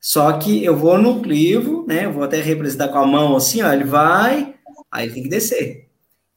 [0.00, 2.04] Só que eu vou no clivo, né?
[2.04, 4.54] Eu vou até representar com a mão assim, ó, ele vai,
[4.90, 5.88] aí ele tem que descer.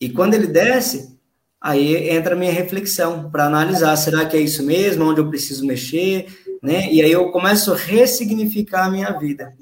[0.01, 1.16] E quando ele desce,
[1.61, 5.05] aí entra a minha reflexão para analisar, será que é isso mesmo?
[5.05, 6.27] Onde eu preciso mexer,
[6.61, 6.91] né?
[6.91, 9.53] E aí eu começo a ressignificar a minha vida.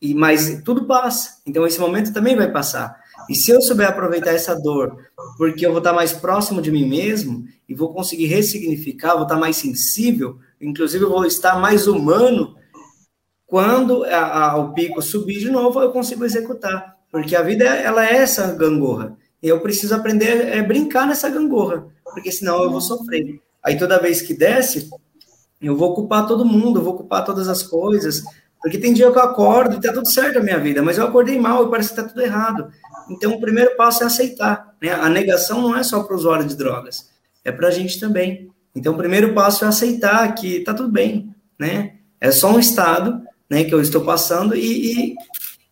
[0.00, 1.40] E mas tudo passa.
[1.46, 2.96] Então esse momento também vai passar.
[3.28, 4.96] E se eu souber aproveitar essa dor,
[5.36, 9.36] porque eu vou estar mais próximo de mim mesmo e vou conseguir ressignificar, vou estar
[9.36, 12.54] mais sensível, inclusive eu vou estar mais humano,
[13.46, 16.96] quando a, a, o pico subir de novo, eu consigo executar.
[17.10, 19.16] Porque a vida, ela é essa gangorra.
[19.46, 23.40] E eu preciso aprender a brincar nessa gangorra, porque senão eu vou sofrer.
[23.62, 24.90] Aí toda vez que desce,
[25.62, 28.24] eu vou culpar todo mundo, eu vou culpar todas as coisas,
[28.60, 31.06] porque tem dia que eu acordo e tá tudo certo na minha vida, mas eu
[31.06, 32.72] acordei mal e parece que tá tudo errado.
[33.08, 34.74] Então, o primeiro passo é aceitar.
[34.82, 34.92] Né?
[34.92, 37.08] A negação não é só para o usuário de drogas,
[37.44, 38.50] é para a gente também.
[38.74, 41.92] Então, o primeiro passo é aceitar que está tudo bem, né?
[42.20, 45.14] É só um estado, né, que eu estou passando e, e,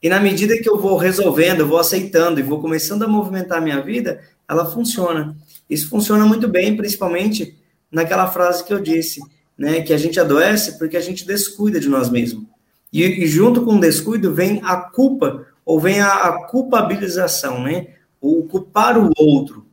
[0.04, 3.56] e na medida que eu vou resolvendo, eu vou aceitando e vou começando a movimentar
[3.56, 5.34] a minha vida, ela funciona.
[5.68, 7.56] Isso funciona muito bem, principalmente
[7.90, 9.22] naquela frase que eu disse,
[9.56, 12.44] né, que a gente adoece porque a gente descuida de nós mesmos.
[12.92, 17.86] E, e junto com o descuido vem a culpa ou vem a, a culpabilização, né?
[18.20, 19.64] O culpar o outro.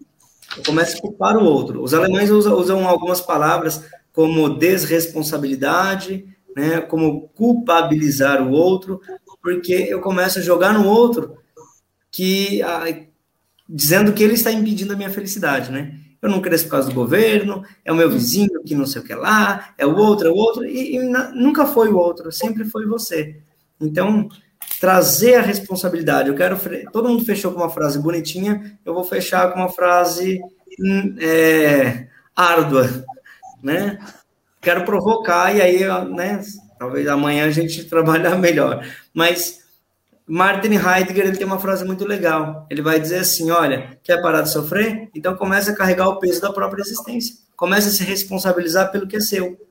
[0.56, 1.84] Eu começo a culpar o outro.
[1.84, 3.84] Os alemães usam, usam algumas palavras
[4.14, 6.26] como desresponsabilidade,
[6.56, 6.80] né?
[6.80, 9.02] Como culpabilizar o outro,
[9.42, 11.38] porque eu começo a jogar no outro
[12.12, 12.62] que
[13.68, 15.98] dizendo que ele está impedindo a minha felicidade, né?
[16.22, 19.06] Eu não cresço por causa do governo, é o meu vizinho que não sei o
[19.06, 22.32] que lá, é o outro, é o outro, e, e na, nunca foi o outro,
[22.32, 23.42] sempre foi você.
[23.80, 24.30] Então,
[24.80, 26.30] trazer a responsabilidade.
[26.30, 26.58] Eu quero.
[26.92, 30.40] Todo mundo fechou com uma frase bonitinha, eu vou fechar com uma frase
[30.80, 32.88] hum, é, árdua,
[33.62, 33.98] né?
[34.62, 35.80] Quero provocar, e aí,
[36.14, 36.42] né?
[36.82, 38.84] Talvez amanhã a gente trabalhar melhor.
[39.14, 39.62] Mas
[40.26, 42.66] Martin Heidegger ele tem uma frase muito legal.
[42.72, 45.08] Ele vai dizer assim: olha, quer parar de sofrer?
[45.14, 47.36] Então comece a carregar o peso da própria existência.
[47.56, 49.64] Comece a se responsabilizar pelo que é seu.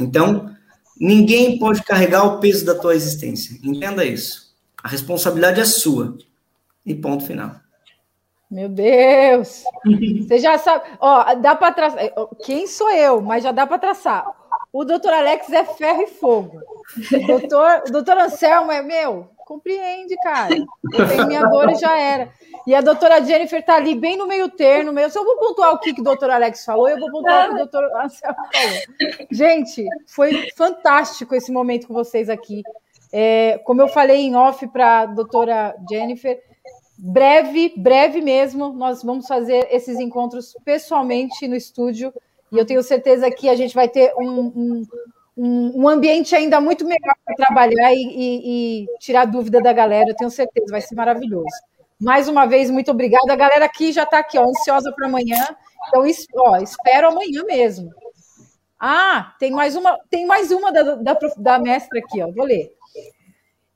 [0.00, 0.52] Então,
[1.00, 3.56] ninguém pode carregar o peso da tua existência.
[3.62, 4.52] Entenda isso.
[4.82, 6.18] A responsabilidade é sua.
[6.84, 7.54] E ponto final.
[8.50, 9.62] Meu Deus!
[10.26, 10.86] Você já sabe.
[10.98, 12.00] Ó, dá para traçar.
[12.44, 13.20] Quem sou eu?
[13.20, 14.37] Mas já dá para traçar.
[14.72, 16.60] O doutor Alex é ferro e fogo.
[17.12, 19.30] O doutor, o doutor Anselmo é meu.
[19.38, 20.54] Compreende, cara.
[20.92, 22.30] Eu tenho minha dor e já era.
[22.66, 24.92] E a doutora Jennifer tá ali bem no meio termo.
[25.08, 27.48] Se eu vou pontuar o que, que o doutor Alex falou, eu vou pontuar o
[27.48, 29.26] que o doutor Anselmo falou.
[29.30, 32.62] Gente, foi fantástico esse momento com vocês aqui.
[33.10, 36.38] É, como eu falei em off para a doutora Jennifer,
[36.98, 42.12] breve, breve mesmo, nós vamos fazer esses encontros pessoalmente no estúdio
[42.50, 44.86] e eu tenho certeza que a gente vai ter um,
[45.36, 50.10] um, um ambiente ainda muito melhor para trabalhar e, e, e, tirar dúvida da galera.
[50.10, 51.46] Eu tenho certeza, vai ser maravilhoso.
[52.00, 53.32] Mais uma vez, muito obrigada.
[53.32, 55.44] A galera aqui já está aqui, ó, ansiosa para amanhã.
[55.88, 56.04] Então,
[56.36, 57.90] ó, espero amanhã mesmo.
[58.80, 62.30] Ah, tem mais uma, tem mais uma da, da, da mestra aqui, ó.
[62.30, 62.77] Vou ler.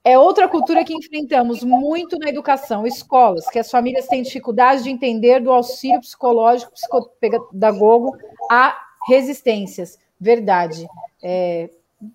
[0.04, 4.90] É outra cultura que enfrentamos muito na educação, escolas, que as famílias têm dificuldade de
[4.90, 8.16] entender do auxílio psicológico, psicopedagogo
[8.50, 8.76] a
[9.06, 9.98] resistências.
[10.20, 10.88] Verdade.
[11.22, 11.70] É,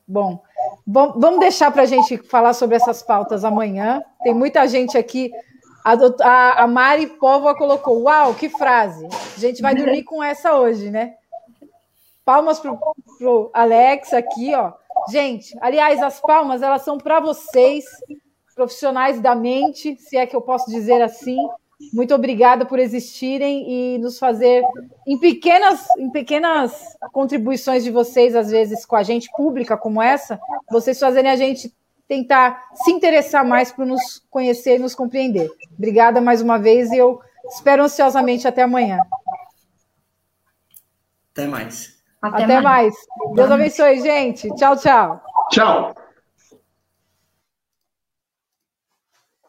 [0.05, 0.41] bom,
[0.85, 4.01] vamos deixar para a gente falar sobre essas pautas amanhã.
[4.21, 5.31] Tem muita gente aqui.
[5.85, 9.07] A, a, Mari Póvoa colocou: Uau, que frase!
[9.35, 11.15] A gente vai dormir com essa hoje, né?
[12.25, 12.73] Palmas para
[13.21, 14.73] o Alex aqui, ó.
[15.09, 17.85] Gente, aliás, as palmas elas são para vocês,
[18.55, 21.37] profissionais da mente, se é que eu posso dizer assim.
[21.93, 24.63] Muito obrigada por existirem e nos fazer
[25.05, 26.73] em pequenas, em pequenas
[27.11, 30.39] contribuições de vocês, às vezes com a gente pública como essa,
[30.71, 31.71] vocês fazerem a gente
[32.07, 35.51] tentar se interessar mais para nos conhecer e nos compreender.
[35.77, 38.99] Obrigada mais uma vez e eu espero ansiosamente até amanhã.
[41.31, 41.96] Até mais.
[42.27, 42.93] Até, Até mais.
[42.93, 43.35] mais.
[43.35, 44.53] Deus abençoe, gente.
[44.55, 45.21] Tchau, tchau.
[45.51, 45.93] Tchau.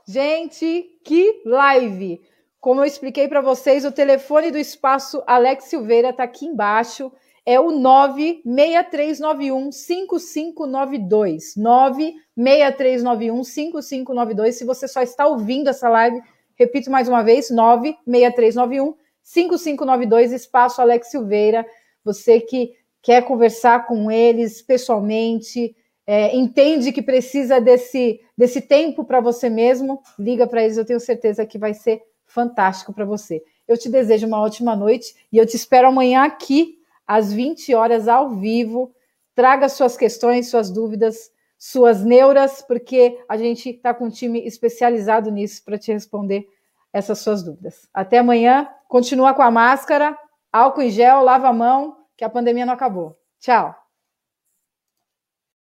[0.07, 2.21] Gente, que live!
[2.61, 7.13] Como eu expliquei para vocês, o telefone do espaço Alex Silveira está aqui embaixo.
[7.45, 11.55] É o 96391 5592.
[11.57, 14.57] 96391 5592.
[14.57, 16.21] Se você só está ouvindo essa live,
[16.57, 21.67] repito mais uma vez: 96391 5592, espaço Alex Silveira
[22.09, 22.73] você que
[23.03, 25.77] quer conversar com eles pessoalmente,
[26.07, 31.01] é, entende que precisa desse, desse tempo para você mesmo, liga para eles, eu tenho
[31.01, 33.43] certeza que vai ser fantástico para você.
[33.67, 38.09] Eu te desejo uma ótima noite e eu te espero amanhã aqui, às 20 horas,
[38.09, 38.95] ao vivo.
[39.35, 45.31] Traga suas questões, suas dúvidas, suas neuras, porque a gente está com um time especializado
[45.31, 46.49] nisso para te responder
[46.91, 47.87] essas suas dúvidas.
[47.93, 48.69] Até amanhã.
[48.89, 50.19] Continua com a máscara,
[50.51, 53.17] álcool em gel, lava a mão, que a pandemia não acabou.
[53.39, 53.78] Tchau.